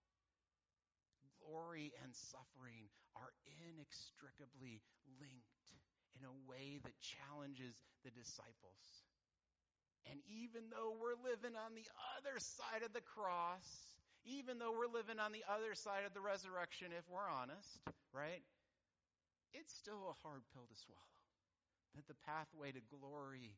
Glory 1.44 1.92
and 2.02 2.10
suffering 2.10 2.90
are 3.14 3.30
inextricably 3.46 4.82
linked 5.20 5.68
in 6.18 6.24
a 6.24 6.40
way 6.48 6.80
that 6.82 6.96
challenges 6.98 7.76
the 8.02 8.10
disciples. 8.10 9.04
And 10.10 10.18
even 10.26 10.70
though 10.70 10.94
we're 10.96 11.18
living 11.18 11.54
on 11.54 11.74
the 11.74 11.86
other 12.16 12.38
side 12.38 12.82
of 12.86 12.94
the 12.94 13.04
cross, 13.04 13.95
even 14.26 14.58
though 14.58 14.74
we're 14.74 14.90
living 14.90 15.22
on 15.22 15.30
the 15.30 15.46
other 15.46 15.78
side 15.78 16.02
of 16.02 16.10
the 16.10 16.20
resurrection, 16.20 16.90
if 16.90 17.06
we're 17.06 17.30
honest, 17.30 17.78
right? 18.10 18.42
It's 19.54 19.70
still 19.72 20.10
a 20.10 20.16
hard 20.26 20.42
pill 20.50 20.66
to 20.66 20.76
swallow. 20.76 21.22
That 21.94 22.10
the 22.10 22.18
pathway 22.28 22.74
to 22.74 22.82
glory 22.92 23.56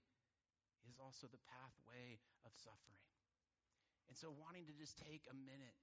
is 0.87 1.01
also 1.01 1.27
the 1.27 1.43
pathway 1.49 2.21
of 2.47 2.55
suffering. 2.55 3.03
And 4.07 4.15
so, 4.15 4.31
wanting 4.31 4.65
to 4.71 4.75
just 4.77 4.97
take 4.97 5.27
a 5.29 5.37
minute, 5.37 5.75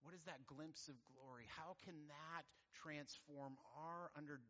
what 0.00 0.16
is 0.16 0.24
that 0.26 0.42
glimpse 0.48 0.88
of 0.88 0.98
glory? 1.04 1.46
How 1.46 1.78
can 1.84 1.94
that 2.10 2.48
transform 2.74 3.54
our, 3.76 4.10
under, 4.18 4.42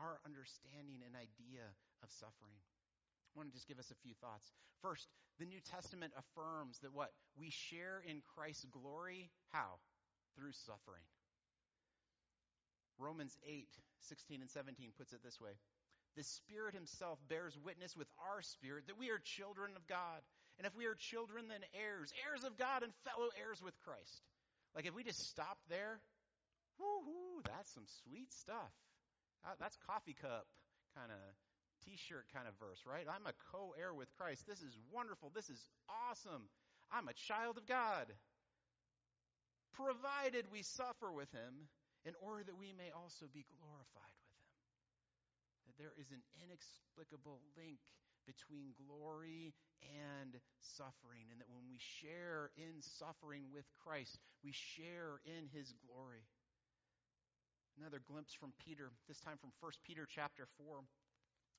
our 0.00 0.22
understanding 0.24 1.04
and 1.04 1.12
idea 1.12 1.66
of 2.00 2.08
suffering? 2.08 2.62
I 3.34 3.38
want 3.38 3.50
to 3.50 3.54
just 3.54 3.68
give 3.68 3.78
us 3.78 3.90
a 3.90 4.02
few 4.02 4.14
thoughts. 4.20 4.50
First, 4.82 5.06
the 5.38 5.46
New 5.46 5.60
Testament 5.60 6.12
affirms 6.16 6.78
that 6.82 6.94
what? 6.94 7.12
We 7.38 7.50
share 7.50 8.02
in 8.06 8.22
Christ's 8.34 8.66
glory. 8.66 9.30
How? 9.50 9.78
Through 10.36 10.52
suffering. 10.52 11.04
Romans 12.98 13.36
8, 13.46 13.68
16 14.08 14.40
and 14.40 14.50
17 14.50 14.90
puts 14.96 15.12
it 15.12 15.22
this 15.22 15.40
way. 15.40 15.54
The 16.16 16.24
Spirit 16.24 16.74
Himself 16.74 17.18
bears 17.28 17.54
witness 17.62 17.94
with 17.94 18.08
our 18.18 18.42
spirit 18.42 18.86
that 18.88 18.98
we 18.98 19.10
are 19.10 19.22
children 19.22 19.70
of 19.76 19.86
God. 19.86 20.18
And 20.58 20.66
if 20.66 20.74
we 20.74 20.86
are 20.86 20.98
children, 20.98 21.46
then 21.46 21.62
heirs, 21.70 22.10
heirs 22.26 22.42
of 22.42 22.58
God 22.58 22.82
and 22.82 22.90
fellow 23.06 23.30
heirs 23.38 23.62
with 23.62 23.78
Christ. 23.86 24.26
Like 24.74 24.86
if 24.86 24.94
we 24.94 25.04
just 25.06 25.22
stopped 25.30 25.62
there, 25.70 26.00
whoo, 26.78 27.42
that's 27.46 27.70
some 27.70 27.86
sweet 28.02 28.34
stuff. 28.34 28.74
Uh, 29.46 29.54
that's 29.60 29.78
coffee 29.86 30.16
cup 30.18 30.46
kind 30.98 31.14
of 31.14 31.22
t-shirt 31.88 32.28
kind 32.36 32.44
of 32.44 32.52
verse, 32.60 32.84
right? 32.84 33.08
I'm 33.08 33.24
a 33.24 33.36
co-heir 33.48 33.96
with 33.96 34.12
Christ. 34.20 34.44
This 34.44 34.60
is 34.60 34.76
wonderful. 34.92 35.32
This 35.32 35.48
is 35.48 35.60
awesome. 35.88 36.52
I'm 36.92 37.08
a 37.08 37.16
child 37.16 37.56
of 37.56 37.64
God. 37.64 38.12
Provided 39.72 40.44
we 40.52 40.60
suffer 40.60 41.08
with 41.08 41.32
him 41.32 41.72
in 42.04 42.12
order 42.20 42.44
that 42.44 42.60
we 42.60 42.76
may 42.76 42.92
also 42.92 43.24
be 43.32 43.48
glorified 43.48 44.16
with 44.20 44.36
him. 44.36 44.52
That 45.72 45.76
there 45.80 45.96
is 45.96 46.12
an 46.12 46.20
inexplicable 46.44 47.40
link 47.56 47.80
between 48.28 48.76
glory 48.76 49.56
and 49.80 50.36
suffering, 50.76 51.32
and 51.32 51.40
that 51.40 51.48
when 51.48 51.64
we 51.64 51.80
share 51.80 52.52
in 52.60 52.84
suffering 53.00 53.48
with 53.48 53.64
Christ, 53.80 54.20
we 54.44 54.52
share 54.52 55.24
in 55.24 55.48
his 55.48 55.72
glory. 55.88 56.28
Another 57.80 58.02
glimpse 58.04 58.34
from 58.34 58.52
Peter, 58.58 58.90
this 59.06 59.22
time 59.22 59.38
from 59.40 59.54
1 59.62 59.72
Peter 59.86 60.04
chapter 60.04 60.44
4, 60.58 60.82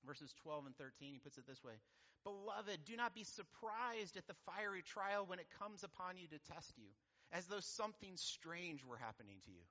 verses 0.05 0.33
12 0.43 0.67
and 0.67 0.75
13. 0.77 1.13
He 1.13 1.19
puts 1.19 1.37
it 1.37 1.47
this 1.47 1.63
way 1.63 1.79
Beloved, 2.23 2.83
do 2.83 2.95
not 2.99 3.15
be 3.15 3.23
surprised 3.23 4.17
at 4.19 4.27
the 4.27 4.37
fiery 4.43 4.83
trial 4.83 5.23
when 5.25 5.39
it 5.39 5.47
comes 5.59 5.83
upon 5.83 6.19
you 6.19 6.27
to 6.27 6.39
test 6.51 6.75
you, 6.75 6.91
as 7.31 7.47
though 7.47 7.63
something 7.63 8.15
strange 8.19 8.83
were 8.83 8.99
happening 8.99 9.39
to 9.47 9.51
you. 9.51 9.63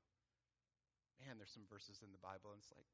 Man, 1.21 1.37
there's 1.37 1.53
some 1.53 1.67
verses 1.69 2.01
in 2.01 2.15
the 2.15 2.23
Bible, 2.23 2.55
and 2.55 2.63
it's 2.63 2.73
like, 2.73 2.89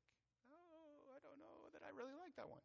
oh, 0.51 1.13
I 1.15 1.21
don't 1.23 1.39
know 1.39 1.71
that 1.77 1.85
I 1.85 1.93
really 1.95 2.17
like 2.19 2.35
that 2.41 2.49
one. 2.49 2.65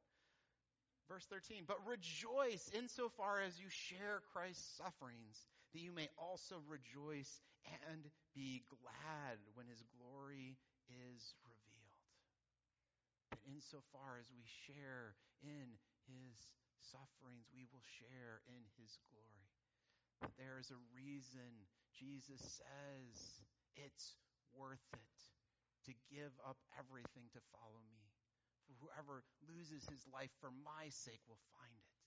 Verse 1.11 1.26
13, 1.26 1.65
but 1.65 1.82
rejoice 1.89 2.70
insofar 2.74 3.41
as 3.41 3.57
you 3.57 3.65
share 3.70 4.22
Christ's 4.32 4.78
sufferings, 4.78 5.45
that 5.74 5.82
you 5.82 5.91
may 5.91 6.07
also 6.17 6.61
rejoice 6.70 7.41
and 7.89 8.05
be 8.34 8.61
glad 8.70 9.41
when 9.53 9.65
his 9.65 9.82
glory 9.97 10.57
is 10.89 11.34
revealed. 11.45 11.68
That 13.32 13.42
insofar 13.46 14.18
as 14.20 14.30
we 14.34 14.44
share 14.46 15.16
in 15.44 15.78
his 16.10 16.50
sufferings, 16.82 17.50
we 17.54 17.68
will 17.70 17.86
share 17.86 18.42
in 18.50 18.66
his 18.82 18.98
glory. 19.10 19.54
That 20.22 20.36
there 20.38 20.58
is 20.60 20.72
a 20.72 20.82
reason 20.96 21.68
Jesus 21.94 22.42
says 22.42 23.44
it's 23.76 24.18
worth 24.56 24.84
it 24.96 25.18
to 25.86 25.94
give 26.12 26.34
up 26.46 26.58
everything 26.78 27.30
to 27.34 27.42
follow 27.54 27.82
me 27.92 28.10
For 28.68 28.76
whoever 28.82 29.24
loses 29.46 29.86
his 29.90 30.06
life 30.10 30.32
for 30.42 30.52
my 30.52 30.90
sake 30.92 31.24
will 31.26 31.42
find 31.56 31.80
it. 31.82 31.98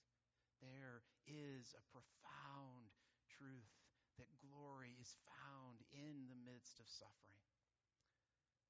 There 0.63 1.03
is 1.27 1.75
a 1.75 1.83
profound 1.91 2.91
truth 3.27 3.73
that 4.21 4.31
glory 4.39 4.95
is 5.01 5.19
found 5.27 5.83
in 5.91 6.29
the 6.31 6.39
midst 6.47 6.79
of 6.79 6.87
suffering. 6.87 7.43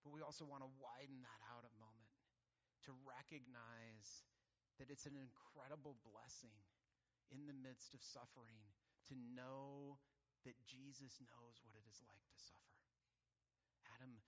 But 0.03 0.11
we 0.15 0.25
also 0.25 0.43
want 0.47 0.65
to 0.65 0.71
widen 0.81 1.21
that 1.23 1.41
out 1.53 1.67
to 2.87 2.91
recognize 3.05 4.27
that 4.79 4.89
it's 4.89 5.05
an 5.05 5.15
incredible 5.15 5.95
blessing 6.03 6.55
in 7.31 7.47
the 7.47 7.55
midst 7.55 7.93
of 7.93 8.01
suffering 8.03 8.61
to 9.09 9.15
know 9.15 9.97
that 10.43 10.59
Jesus 10.67 11.23
knows 11.23 11.59
what 11.63 11.75
it 11.77 11.85
is 11.87 12.03
like 12.03 12.23
to 12.27 12.37
suffer. 12.37 12.83
Adam, 13.97 14.19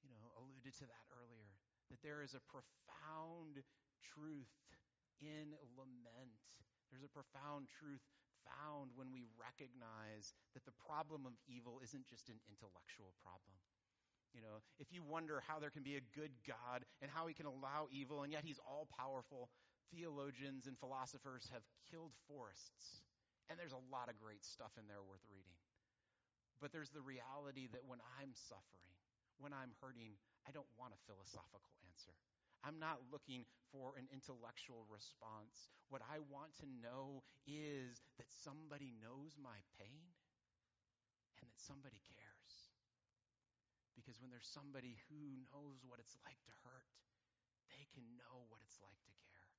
you 0.00 0.08
know, 0.08 0.32
alluded 0.40 0.72
to 0.80 0.86
that 0.88 1.06
earlier 1.12 1.52
that 1.92 2.00
there 2.00 2.22
is 2.22 2.32
a 2.32 2.48
profound 2.48 3.60
truth 4.00 4.54
in 5.20 5.52
lament. 5.76 6.48
There's 6.88 7.04
a 7.04 7.12
profound 7.12 7.68
truth 7.68 8.06
found 8.46 8.94
when 8.96 9.12
we 9.12 9.28
recognize 9.36 10.32
that 10.56 10.64
the 10.64 10.74
problem 10.80 11.28
of 11.28 11.36
evil 11.44 11.82
isn't 11.84 12.08
just 12.08 12.32
an 12.32 12.40
intellectual 12.48 13.12
problem. 13.20 13.58
You 14.34 14.42
know, 14.42 14.62
if 14.78 14.92
you 14.94 15.02
wonder 15.02 15.42
how 15.46 15.58
there 15.58 15.74
can 15.74 15.82
be 15.82 15.98
a 15.98 16.10
good 16.14 16.30
God 16.46 16.86
and 17.02 17.10
how 17.10 17.26
he 17.26 17.34
can 17.34 17.46
allow 17.46 17.90
evil, 17.90 18.22
and 18.22 18.30
yet 18.32 18.46
he's 18.46 18.62
all 18.62 18.86
powerful, 18.94 19.50
theologians 19.90 20.66
and 20.70 20.78
philosophers 20.78 21.50
have 21.50 21.66
killed 21.90 22.14
forests. 22.30 23.02
And 23.50 23.58
there's 23.58 23.74
a 23.74 23.86
lot 23.90 24.06
of 24.06 24.14
great 24.22 24.46
stuff 24.46 24.70
in 24.78 24.86
there 24.86 25.02
worth 25.02 25.26
reading. 25.26 25.58
But 26.62 26.70
there's 26.70 26.94
the 26.94 27.02
reality 27.02 27.66
that 27.74 27.82
when 27.82 27.98
I'm 28.20 28.30
suffering, 28.36 28.94
when 29.42 29.50
I'm 29.50 29.74
hurting, 29.82 30.14
I 30.46 30.54
don't 30.54 30.68
want 30.78 30.94
a 30.94 31.04
philosophical 31.10 31.74
answer. 31.90 32.14
I'm 32.62 32.78
not 32.78 33.00
looking 33.10 33.48
for 33.72 33.96
an 33.96 34.06
intellectual 34.12 34.84
response. 34.86 35.72
What 35.88 36.04
I 36.06 36.20
want 36.30 36.52
to 36.60 36.68
know 36.68 37.24
is 37.48 38.04
that 38.20 38.28
somebody 38.44 38.92
knows 39.00 39.34
my 39.40 39.64
pain 39.80 40.12
and 41.40 41.48
that 41.48 41.58
somebody 41.58 42.04
cares. 42.14 42.29
Because 44.00 44.16
when 44.16 44.32
there's 44.32 44.48
somebody 44.48 44.96
who 45.12 45.20
knows 45.52 45.84
what 45.84 46.00
it's 46.00 46.16
like 46.24 46.40
to 46.48 46.54
hurt, 46.64 46.88
they 47.68 47.84
can 47.92 48.16
know 48.16 48.48
what 48.48 48.64
it's 48.64 48.80
like 48.80 48.96
to 49.04 49.12
care. 49.28 49.52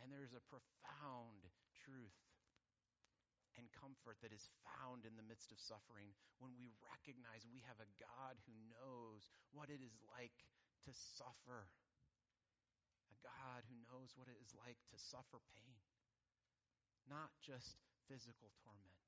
And 0.00 0.08
there's 0.08 0.32
a 0.32 0.40
profound 0.48 1.44
truth 1.84 2.16
and 3.60 3.68
comfort 3.76 4.16
that 4.24 4.32
is 4.32 4.48
found 4.64 5.04
in 5.04 5.20
the 5.20 5.28
midst 5.28 5.52
of 5.52 5.60
suffering 5.60 6.16
when 6.40 6.56
we 6.56 6.72
recognize 6.80 7.44
we 7.44 7.60
have 7.68 7.76
a 7.76 7.92
God 8.00 8.40
who 8.48 8.56
knows 8.72 9.28
what 9.52 9.68
it 9.68 9.84
is 9.84 9.92
like 10.08 10.48
to 10.88 10.92
suffer. 11.20 11.68
A 13.12 13.16
God 13.20 13.68
who 13.68 13.76
knows 13.84 14.16
what 14.16 14.32
it 14.32 14.40
is 14.40 14.56
like 14.56 14.80
to 14.88 14.96
suffer 14.96 15.44
pain. 15.52 15.84
Not 17.04 17.36
just 17.44 17.76
physical 18.08 18.48
torment, 18.64 19.06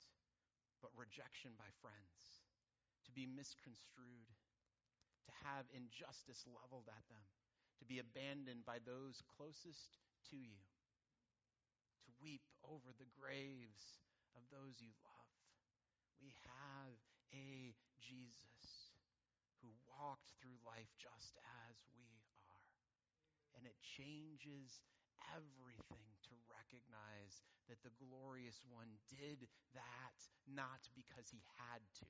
but 0.84 0.92
rejection 0.92 1.56
by 1.56 1.72
friends, 1.80 2.43
to 3.04 3.12
be 3.12 3.28
misconstrued, 3.28 4.32
to 5.28 5.32
have 5.44 5.68
injustice 5.72 6.44
leveled 6.48 6.88
at 6.88 7.04
them, 7.08 7.24
to 7.80 7.84
be 7.84 8.00
abandoned 8.00 8.64
by 8.64 8.80
those 8.84 9.24
closest 9.28 10.00
to 10.30 10.36
you, 10.36 10.60
to 12.04 12.10
weep 12.20 12.44
over 12.64 12.92
the 12.96 13.08
graves 13.16 14.00
of 14.36 14.42
those 14.48 14.80
you 14.80 14.92
love. 15.04 15.32
We 16.20 16.32
have 16.48 16.96
a 17.32 17.76
Jesus 18.00 18.94
who 19.60 19.72
walked 19.88 20.32
through 20.40 20.60
life 20.64 20.92
just 21.00 21.36
as 21.68 21.80
we 21.96 22.08
are. 22.44 22.68
And 23.56 23.64
it 23.64 23.76
changes 23.80 24.80
everything 25.32 26.12
to 26.28 26.34
recognize 26.52 27.40
that 27.68 27.80
the 27.80 27.94
glorious 27.96 28.60
one 28.68 29.00
did 29.08 29.48
that 29.72 30.18
not 30.44 30.84
because 30.92 31.32
he 31.32 31.40
had 31.56 31.80
to, 32.02 32.08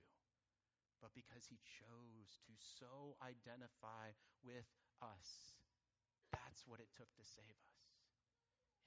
but 1.04 1.12
because 1.12 1.44
he 1.44 1.60
chose 1.68 2.40
to 2.48 2.56
so 2.56 3.20
identify 3.20 4.16
with 4.40 4.64
us. 5.04 5.60
That's 6.32 6.64
what 6.64 6.80
it 6.80 6.88
took 6.96 7.12
to 7.20 7.24
save 7.28 7.60
us. 7.60 7.84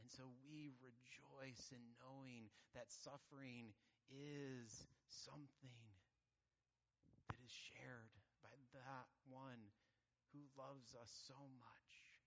And 0.01 0.09
so 0.09 0.33
we 0.41 0.73
rejoice 0.81 1.69
in 1.69 1.93
knowing 2.01 2.49
that 2.73 2.89
suffering 2.89 3.77
is 4.09 4.89
something 5.13 5.85
that 7.29 7.37
is 7.45 7.53
shared 7.53 8.17
by 8.41 8.57
that 8.73 9.13
one 9.29 9.69
who 10.33 10.41
loves 10.57 10.97
us 10.97 11.13
so 11.13 11.37
much 11.61 12.17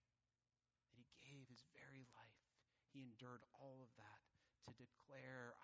that 0.86 1.02
he 1.02 1.10
gave 1.18 1.50
his 1.50 1.66
very 1.74 2.06
life. 2.14 2.46
He 2.94 3.02
endured 3.02 3.42
all 3.58 3.82
of 3.82 3.90
that 3.98 4.22
to 4.70 4.72
declare. 4.78 5.58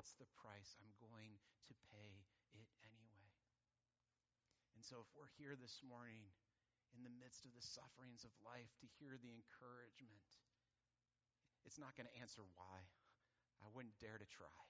That's 0.00 0.16
the 0.16 0.32
price 0.40 0.80
I'm 0.80 0.96
going 0.96 1.36
to 1.68 1.76
pay 1.92 2.24
it 2.56 2.72
anyway. 2.80 3.28
And 4.72 4.80
so 4.80 5.04
if 5.04 5.12
we're 5.12 5.28
here 5.36 5.60
this 5.60 5.84
morning, 5.84 6.24
in 6.96 7.06
the 7.06 7.18
midst 7.22 7.46
of 7.46 7.54
the 7.54 7.62
sufferings 7.62 8.26
of 8.26 8.32
life 8.42 8.72
to 8.82 8.88
hear 8.98 9.14
the 9.20 9.30
encouragement. 9.30 10.26
It's 11.62 11.78
not 11.78 11.94
going 11.94 12.08
to 12.10 12.18
answer 12.18 12.42
why. 12.56 12.88
I 13.60 13.68
wouldn't 13.70 14.00
dare 14.00 14.18
to 14.18 14.26
try. 14.26 14.64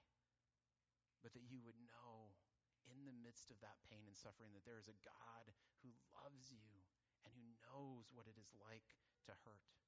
But 1.23 1.33
that 1.33 1.47
you 1.47 1.63
would 1.63 1.79
know 1.79 2.35
in 2.89 3.07
the 3.07 3.15
midst 3.23 3.49
of 3.49 3.61
that 3.63 3.79
pain 3.87 4.03
and 4.05 4.17
suffering 4.17 4.51
that 4.53 4.65
there 4.67 4.81
is 4.81 4.89
a 4.91 5.01
God 5.05 5.45
who 5.81 5.93
loves 6.11 6.51
you 6.51 6.83
and 7.23 7.31
who 7.31 7.45
knows 7.63 8.09
what 8.11 8.27
it 8.27 8.35
is 8.35 8.51
like 8.59 8.85
to 9.29 9.33
hurt. 9.47 9.80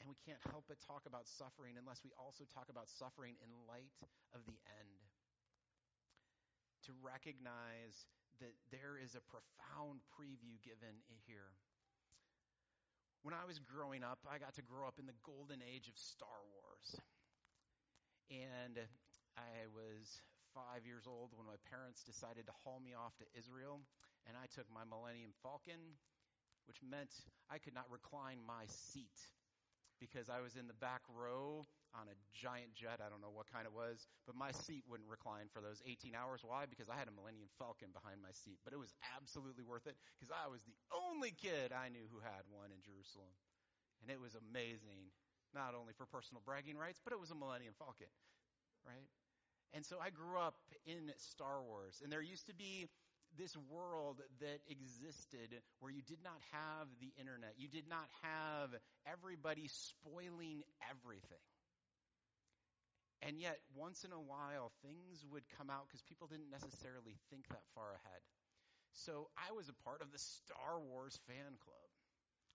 And 0.00 0.08
we 0.08 0.16
can't 0.24 0.40
help 0.48 0.64
but 0.64 0.80
talk 0.80 1.04
about 1.04 1.28
suffering 1.28 1.76
unless 1.76 2.00
we 2.00 2.16
also 2.16 2.48
talk 2.48 2.72
about 2.72 2.88
suffering 2.88 3.36
in 3.44 3.52
light 3.68 3.92
of 4.32 4.40
the 4.48 4.56
end. 4.80 5.00
To 6.88 6.96
recognize 7.04 8.08
that 8.40 8.56
there 8.72 8.96
is 8.96 9.12
a 9.12 9.20
profound 9.28 10.00
preview 10.16 10.56
given 10.64 11.04
here. 11.28 11.52
When 13.20 13.36
I 13.36 13.44
was 13.44 13.60
growing 13.60 14.00
up, 14.00 14.24
I 14.24 14.40
got 14.40 14.56
to 14.56 14.64
grow 14.64 14.88
up 14.88 14.96
in 14.96 15.04
the 15.04 15.20
golden 15.20 15.60
age 15.60 15.92
of 15.92 16.00
Star 16.00 16.40
Wars. 16.48 16.96
And 18.32 18.80
I 19.36 19.68
was 19.68 20.24
five 20.56 20.88
years 20.88 21.04
old 21.04 21.36
when 21.36 21.44
my 21.44 21.60
parents 21.68 22.00
decided 22.00 22.48
to 22.48 22.56
haul 22.64 22.80
me 22.80 22.96
off 22.96 23.12
to 23.20 23.28
Israel. 23.36 23.84
And 24.24 24.40
I 24.40 24.48
took 24.48 24.64
my 24.72 24.88
Millennium 24.88 25.36
Falcon, 25.44 26.00
which 26.64 26.80
meant 26.80 27.12
I 27.52 27.60
could 27.60 27.76
not 27.76 27.92
recline 27.92 28.40
my 28.40 28.64
seat 28.64 29.20
because 30.00 30.32
I 30.32 30.40
was 30.40 30.56
in 30.56 30.66
the 30.66 30.80
back 30.80 31.04
row 31.12 31.68
on 31.92 32.08
a 32.08 32.16
giant 32.32 32.72
jet. 32.74 32.98
I 33.04 33.12
don't 33.12 33.20
know 33.20 33.30
what 33.34 33.50
kind 33.50 33.68
it 33.68 33.74
was, 33.74 34.08
but 34.26 34.34
my 34.34 34.50
seat 34.50 34.82
wouldn't 34.88 35.10
recline 35.10 35.52
for 35.52 35.60
those 35.60 35.84
18 35.84 36.16
hours. 36.16 36.40
Why? 36.42 36.64
Because 36.64 36.88
I 36.88 36.96
had 36.96 37.06
a 37.06 37.14
Millennium 37.14 37.52
Falcon 37.60 37.92
behind 37.92 38.22
my 38.22 38.32
seat. 38.32 38.58
But 38.64 38.72
it 38.72 38.80
was 38.80 38.94
absolutely 39.14 39.62
worth 39.62 39.86
it 39.86 39.98
because 40.16 40.32
I 40.32 40.48
was 40.48 40.64
the 40.64 40.78
only 40.90 41.34
kid 41.36 41.70
I 41.74 41.92
knew 41.92 42.08
who 42.08 42.22
had 42.24 42.48
one 42.48 42.72
in 42.72 42.80
Jerusalem. 42.80 43.30
And 44.00 44.08
it 44.08 44.18
was 44.18 44.32
amazing, 44.32 45.12
not 45.52 45.76
only 45.76 45.92
for 45.92 46.08
personal 46.08 46.40
bragging 46.40 46.80
rights, 46.80 47.02
but 47.04 47.12
it 47.12 47.20
was 47.20 47.30
a 47.30 47.38
Millennium 47.38 47.76
Falcon, 47.76 48.08
right? 48.86 49.06
And 49.72 49.86
so 49.86 49.98
I 50.02 50.10
grew 50.10 50.38
up 50.38 50.56
in 50.86 51.12
Star 51.16 51.62
Wars. 51.62 52.02
And 52.02 52.10
there 52.10 52.22
used 52.22 52.46
to 52.46 52.54
be 52.54 52.88
this 53.40 53.56
world 53.72 54.20
that 54.44 54.60
existed 54.68 55.64
where 55.80 55.88
you 55.88 56.04
did 56.04 56.20
not 56.20 56.36
have 56.52 56.92
the 57.00 57.08
internet. 57.16 57.56
You 57.56 57.72
did 57.72 57.88
not 57.88 58.04
have 58.20 58.68
everybody 59.08 59.64
spoiling 59.72 60.60
everything. 60.84 61.40
And 63.24 63.40
yet, 63.40 63.56
once 63.72 64.04
in 64.04 64.12
a 64.12 64.20
while, 64.20 64.72
things 64.84 65.24
would 65.32 65.44
come 65.56 65.72
out 65.72 65.88
because 65.88 66.04
people 66.04 66.28
didn't 66.28 66.52
necessarily 66.52 67.16
think 67.32 67.48
that 67.48 67.64
far 67.72 67.96
ahead. 67.96 68.20
So 68.92 69.32
I 69.36 69.52
was 69.56 69.72
a 69.72 69.76
part 69.84 70.04
of 70.04 70.12
the 70.12 70.20
Star 70.20 70.80
Wars 70.80 71.16
fan 71.24 71.56
club, 71.60 71.88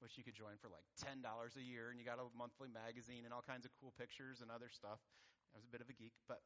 which 0.02 0.18
you 0.18 0.26
could 0.26 0.38
join 0.38 0.58
for 0.62 0.70
like 0.70 0.86
$10 1.02 1.22
a 1.22 1.66
year, 1.66 1.90
and 1.90 1.98
you 1.98 2.06
got 2.06 2.22
a 2.22 2.30
monthly 2.38 2.70
magazine 2.70 3.26
and 3.26 3.34
all 3.34 3.46
kinds 3.46 3.66
of 3.66 3.74
cool 3.78 3.94
pictures 3.98 4.42
and 4.42 4.50
other 4.50 4.70
stuff. 4.70 5.02
I 5.54 5.58
was 5.58 5.66
a 5.66 5.74
bit 5.74 5.86
of 5.86 5.90
a 5.90 5.96
geek. 5.98 6.18
But 6.26 6.42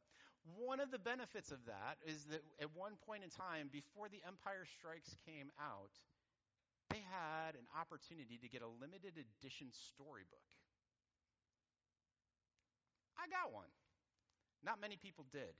one 0.56 0.80
of 0.80 0.90
the 0.90 0.98
benefits 0.98 1.50
of 1.50 1.64
that 1.66 2.00
is 2.04 2.24
that 2.32 2.42
at 2.60 2.72
one 2.74 2.96
point 3.06 3.24
in 3.24 3.30
time, 3.30 3.68
before 3.72 4.08
The 4.08 4.22
Empire 4.26 4.64
Strikes 4.64 5.14
came 5.26 5.52
out, 5.60 5.92
they 6.88 7.04
had 7.06 7.54
an 7.54 7.68
opportunity 7.76 8.38
to 8.40 8.48
get 8.48 8.62
a 8.62 8.70
limited 8.80 9.14
edition 9.14 9.68
storybook. 9.70 10.48
I 13.20 13.28
got 13.28 13.52
one. 13.52 13.68
Not 14.64 14.80
many 14.80 14.96
people 14.96 15.26
did. 15.30 15.54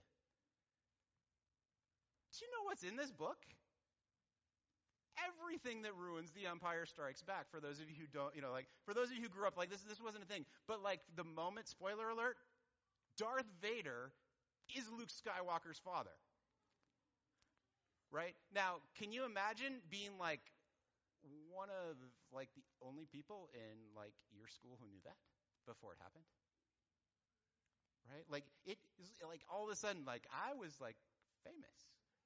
Do 2.33 2.45
you 2.45 2.51
know 2.51 2.65
what's 2.65 2.83
in 2.83 2.97
this 2.97 3.13
book? 3.13 3.45
Everything 5.21 5.83
that 5.83 5.93
ruins 5.95 6.33
the 6.33 6.49
Empire 6.49 6.87
Strikes 6.87 7.23
Back. 7.23 7.51
For 7.51 7.61
those 7.61 7.81
of 7.81 7.91
you 7.91 7.97
who 8.01 8.07
don't, 8.09 8.35
you 8.35 8.41
know, 8.41 8.51
like, 8.51 8.67
for 8.87 8.95
those 8.95 9.09
of 9.09 9.17
you 9.17 9.23
who 9.23 9.29
grew 9.29 9.47
up, 9.47 9.57
like, 9.57 9.69
this, 9.69 9.83
this 9.83 10.01
wasn't 10.01 10.25
a 10.25 10.27
thing. 10.27 10.47
But, 10.67 10.83
like, 10.83 11.01
the 11.17 11.25
moment, 11.25 11.69
spoiler 11.69 12.09
alert, 12.09 12.37
Darth 13.19 13.47
Vader 13.61 14.13
is 14.77 14.89
Luke 14.91 15.11
Skywalker's 15.11 15.79
father. 15.79 16.15
Right? 18.11 18.35
Now, 18.53 18.83
can 18.99 19.13
you 19.13 19.25
imagine 19.25 19.81
being, 19.89 20.19
like, 20.19 20.41
one 21.51 21.69
of, 21.71 21.97
like, 22.33 22.49
the 22.57 22.65
only 22.83 23.07
people 23.07 23.49
in, 23.55 23.77
like, 23.95 24.15
your 24.35 24.49
school 24.49 24.79
who 24.81 24.89
knew 24.89 25.01
that 25.05 25.17
before 25.67 25.93
it 25.93 25.99
happened? 26.03 26.25
right? 28.09 28.25
Like 28.31 28.45
it 28.65 28.79
like 29.27 29.43
all 29.53 29.65
of 29.65 29.71
a 29.71 29.77
sudden, 29.77 30.03
like 30.07 30.25
I 30.33 30.55
was 30.55 30.75
like 30.81 30.97
famous, 31.45 31.79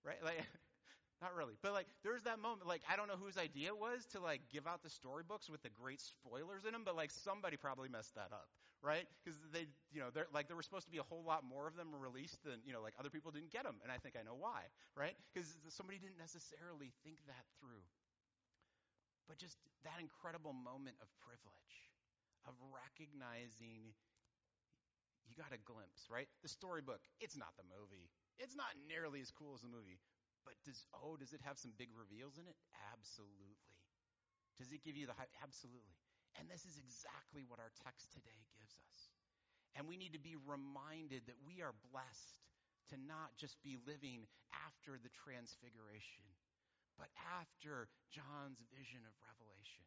right? 0.05 0.23
Like 0.23 0.41
not 1.23 1.35
really, 1.35 1.55
but 1.63 1.73
like 1.73 1.87
there's 2.03 2.23
that 2.25 2.39
moment. 2.39 2.67
Like 2.69 2.83
I 2.91 2.97
don't 2.97 3.09
know 3.09 3.19
whose 3.21 3.37
idea 3.39 3.69
it 3.69 3.79
was 3.79 4.07
to 4.13 4.21
like 4.21 4.43
give 4.53 4.67
out 4.67 4.83
the 4.83 4.91
storybooks 4.91 5.49
with 5.51 5.63
the 5.63 5.71
great 5.71 6.01
spoilers 6.01 6.65
in 6.65 6.73
them, 6.73 6.83
but 6.85 6.97
like 6.97 7.11
somebody 7.11 7.57
probably 7.57 7.89
messed 7.89 8.15
that 8.15 8.31
up, 8.33 8.49
right? 8.85 9.09
Because 9.25 9.41
they, 9.49 9.65
you 9.89 10.05
know, 10.05 10.13
they're 10.13 10.29
like 10.37 10.47
there 10.47 10.55
were 10.61 10.63
supposed 10.63 10.85
to 10.85 10.93
be 10.93 11.01
a 11.01 11.09
whole 11.09 11.25
lot 11.25 11.41
more 11.41 11.65
of 11.65 11.75
them 11.75 11.89
released 11.97 12.45
than 12.45 12.61
you 12.69 12.77
know, 12.77 12.85
like 12.85 12.93
other 13.01 13.09
people 13.09 13.33
didn't 13.33 13.49
get 13.51 13.65
them, 13.65 13.81
and 13.81 13.89
I 13.89 13.97
think 13.97 14.15
I 14.15 14.23
know 14.23 14.37
why, 14.37 14.69
right? 14.93 15.17
Because 15.33 15.57
somebody 15.73 15.97
didn't 15.97 16.21
necessarily 16.21 16.93
think 17.01 17.25
that 17.25 17.49
through. 17.57 17.81
But 19.25 19.41
just 19.41 19.57
that 19.89 19.97
incredible 20.05 20.53
moment 20.53 21.01
of 21.01 21.09
privilege, 21.25 21.89
of 22.45 22.53
recognizing 22.61 23.97
you 25.25 25.33
got 25.33 25.57
a 25.57 25.61
glimpse, 25.65 26.05
right? 26.13 26.29
The 26.45 26.53
storybook, 26.53 27.01
it's 27.25 27.41
not 27.41 27.57
the 27.57 27.65
movie. 27.65 28.13
It's 28.37 28.53
not 28.53 28.77
nearly 28.85 29.25
as 29.25 29.33
cool 29.33 29.57
as 29.57 29.65
the 29.65 29.73
movie. 29.73 29.97
But 30.45 30.61
does, 30.69 30.85
oh, 30.93 31.17
does 31.17 31.33
it 31.33 31.41
have 31.41 31.57
some 31.57 31.73
big 31.81 31.89
reveals 31.97 32.37
in 32.37 32.45
it? 32.45 32.57
Absolutely. 32.93 33.57
Does 34.61 34.69
it 34.77 34.85
give 34.85 34.93
you 34.93 35.09
the 35.09 35.17
hype? 35.17 35.33
Absolutely. 35.41 35.97
And 36.39 36.51
this 36.51 36.67
is 36.67 36.79
exactly 36.79 37.47
what 37.47 37.63
our 37.63 37.71
text 37.83 38.11
today 38.11 38.43
gives 38.59 38.75
us. 38.75 38.97
And 39.75 39.87
we 39.87 39.99
need 39.99 40.15
to 40.15 40.23
be 40.23 40.39
reminded 40.39 41.27
that 41.27 41.39
we 41.43 41.63
are 41.63 41.75
blessed 41.91 42.43
to 42.91 42.97
not 42.99 43.35
just 43.35 43.59
be 43.63 43.79
living 43.87 44.27
after 44.55 44.99
the 44.99 45.11
transfiguration, 45.11 46.27
but 46.95 47.11
after 47.19 47.91
John's 48.11 48.63
vision 48.71 49.03
of 49.03 49.15
Revelation. 49.25 49.87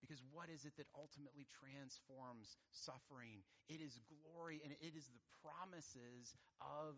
Because 0.00 0.24
what 0.32 0.48
is 0.48 0.64
it 0.64 0.76
that 0.80 0.88
ultimately 0.96 1.44
transforms 1.48 2.56
suffering? 2.72 3.44
It 3.68 3.84
is 3.84 4.00
glory 4.08 4.64
and 4.64 4.72
it 4.80 4.96
is 4.96 5.12
the 5.12 5.24
promises 5.44 6.32
of 6.60 6.96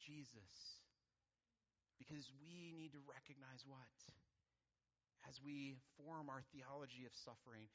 Jesus. 0.00 0.80
Because 2.00 2.32
we 2.40 2.72
need 2.72 2.96
to 2.96 3.02
recognize 3.04 3.68
what? 3.68 3.92
As 5.28 5.38
we 5.38 5.78
form 5.96 6.26
our 6.26 6.42
theology 6.50 7.06
of 7.06 7.14
suffering, 7.14 7.70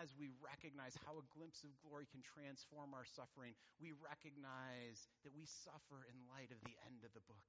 as 0.00 0.14
we 0.14 0.30
recognize 0.38 0.94
how 1.02 1.18
a 1.18 1.30
glimpse 1.34 1.66
of 1.66 1.74
glory 1.82 2.06
can 2.06 2.22
transform 2.22 2.94
our 2.94 3.04
suffering, 3.04 3.58
we 3.82 3.90
recognize 3.98 5.10
that 5.26 5.34
we 5.34 5.42
suffer 5.44 6.06
in 6.06 6.30
light 6.30 6.54
of 6.54 6.62
the 6.62 6.78
end 6.86 7.02
of 7.02 7.10
the 7.12 7.26
book. 7.26 7.48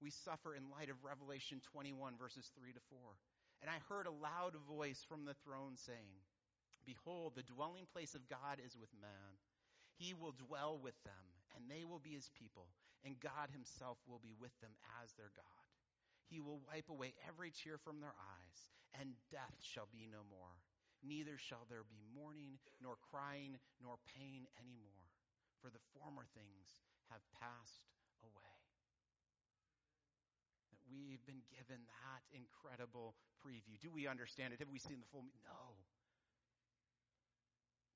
We 0.00 0.10
suffer 0.10 0.56
in 0.56 0.72
light 0.72 0.88
of 0.88 1.04
Revelation 1.04 1.60
21, 1.72 2.16
verses 2.16 2.50
3 2.56 2.72
to 2.72 2.82
4. 2.88 2.98
And 3.60 3.68
I 3.70 3.84
heard 3.88 4.08
a 4.08 4.12
loud 4.12 4.56
voice 4.68 5.04
from 5.04 5.24
the 5.24 5.36
throne 5.44 5.76
saying, 5.76 6.24
Behold, 6.84 7.32
the 7.32 7.48
dwelling 7.48 7.88
place 7.88 8.14
of 8.14 8.28
God 8.28 8.60
is 8.60 8.76
with 8.76 8.92
man. 9.00 9.40
He 9.96 10.12
will 10.12 10.36
dwell 10.36 10.76
with 10.76 10.96
them, 11.04 11.24
and 11.56 11.64
they 11.70 11.84
will 11.84 12.00
be 12.00 12.12
his 12.12 12.28
people, 12.36 12.68
and 13.04 13.20
God 13.20 13.48
himself 13.52 13.96
will 14.06 14.20
be 14.20 14.34
with 14.36 14.52
them 14.60 14.72
as 15.00 15.12
their 15.14 15.32
God. 15.36 15.63
He 16.34 16.42
will 16.42 16.58
wipe 16.66 16.90
away 16.90 17.14
every 17.30 17.54
tear 17.54 17.78
from 17.78 18.02
their 18.02 18.18
eyes, 18.18 18.58
and 18.98 19.14
death 19.30 19.54
shall 19.62 19.86
be 19.86 20.10
no 20.10 20.26
more. 20.26 20.58
Neither 21.06 21.38
shall 21.38 21.62
there 21.70 21.86
be 21.86 22.02
mourning, 22.10 22.58
nor 22.82 22.98
crying, 22.98 23.54
nor 23.78 24.02
pain 24.02 24.50
any 24.58 24.74
more, 24.74 25.06
for 25.62 25.70
the 25.70 25.78
former 25.94 26.26
things 26.34 26.82
have 27.06 27.22
passed 27.38 27.86
away 28.18 28.58
That 30.74 30.82
we've 30.90 31.22
been 31.22 31.46
given 31.54 31.86
that 32.02 32.26
incredible 32.34 33.14
preview. 33.38 33.78
Do 33.78 33.94
we 33.94 34.10
understand 34.10 34.50
it? 34.50 34.58
Have 34.58 34.74
we 34.74 34.82
seen 34.82 34.98
the 34.98 35.06
full? 35.14 35.30
No. 35.46 35.78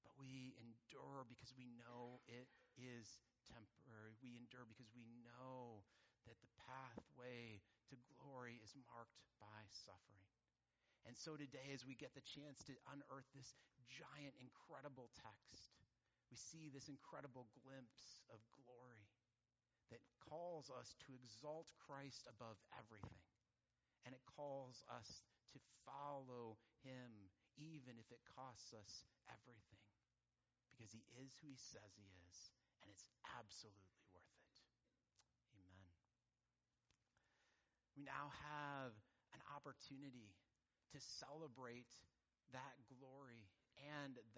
But 0.07 0.15
we 0.15 0.55
endure 0.63 1.27
because 1.27 1.51
we 1.59 1.75
know 1.75 2.23
it 2.31 2.47
is 2.79 3.19
temporary. 3.51 4.15
We 4.23 4.39
endure 4.39 4.63
because 4.63 4.95
we 4.95 5.11
know 5.27 5.83
that 6.31 6.39
the 6.39 6.53
pathway 6.55 7.59
to 7.91 7.97
glory 8.21 8.61
is 8.61 8.77
marked 8.89 9.21
by 9.41 9.65
suffering. 9.71 10.29
And 11.09 11.17
so 11.17 11.41
today, 11.41 11.73
as 11.73 11.89
we 11.89 11.97
get 11.97 12.13
the 12.13 12.25
chance 12.25 12.61
to 12.69 12.77
unearth 12.93 13.29
this 13.33 13.57
giant, 13.89 14.37
incredible 14.37 15.09
text, 15.17 15.73
we 16.29 16.37
see 16.37 16.69
this 16.69 16.93
incredible 16.93 17.49
glimpse 17.65 18.21
of 18.29 18.45
glory 18.53 19.09
that 19.89 20.05
calls 20.21 20.69
us 20.69 20.93
to 21.09 21.17
exalt 21.17 21.73
Christ 21.81 22.29
above 22.29 22.61
everything. 22.77 23.25
And 24.05 24.13
it 24.13 24.25
calls 24.29 24.85
us 24.93 25.25
to 25.57 25.59
follow 25.89 26.61
him 26.85 27.33
even 27.57 27.97
if 27.97 28.13
it 28.13 28.21
costs 28.37 28.77
us 28.77 29.09
everything. 29.33 29.83
Because 30.71 30.93
he 30.93 31.03
is 31.19 31.35
who 31.43 31.51
he 31.51 31.59
says 31.59 31.97
he 31.99 32.07
is, 32.29 32.37
and 32.85 32.93
it's 32.93 33.09
absolutely 33.35 33.99
worth 34.15 34.37
it. 34.47 34.57
Amen. 35.57 35.91
We 37.99 38.07
now 38.07 38.31
have 38.47 38.95
an 39.35 39.43
opportunity 39.51 40.31
to 40.95 40.99
celebrate 41.03 41.91
that 42.55 42.79
glory 42.87 43.51
and 43.75 44.15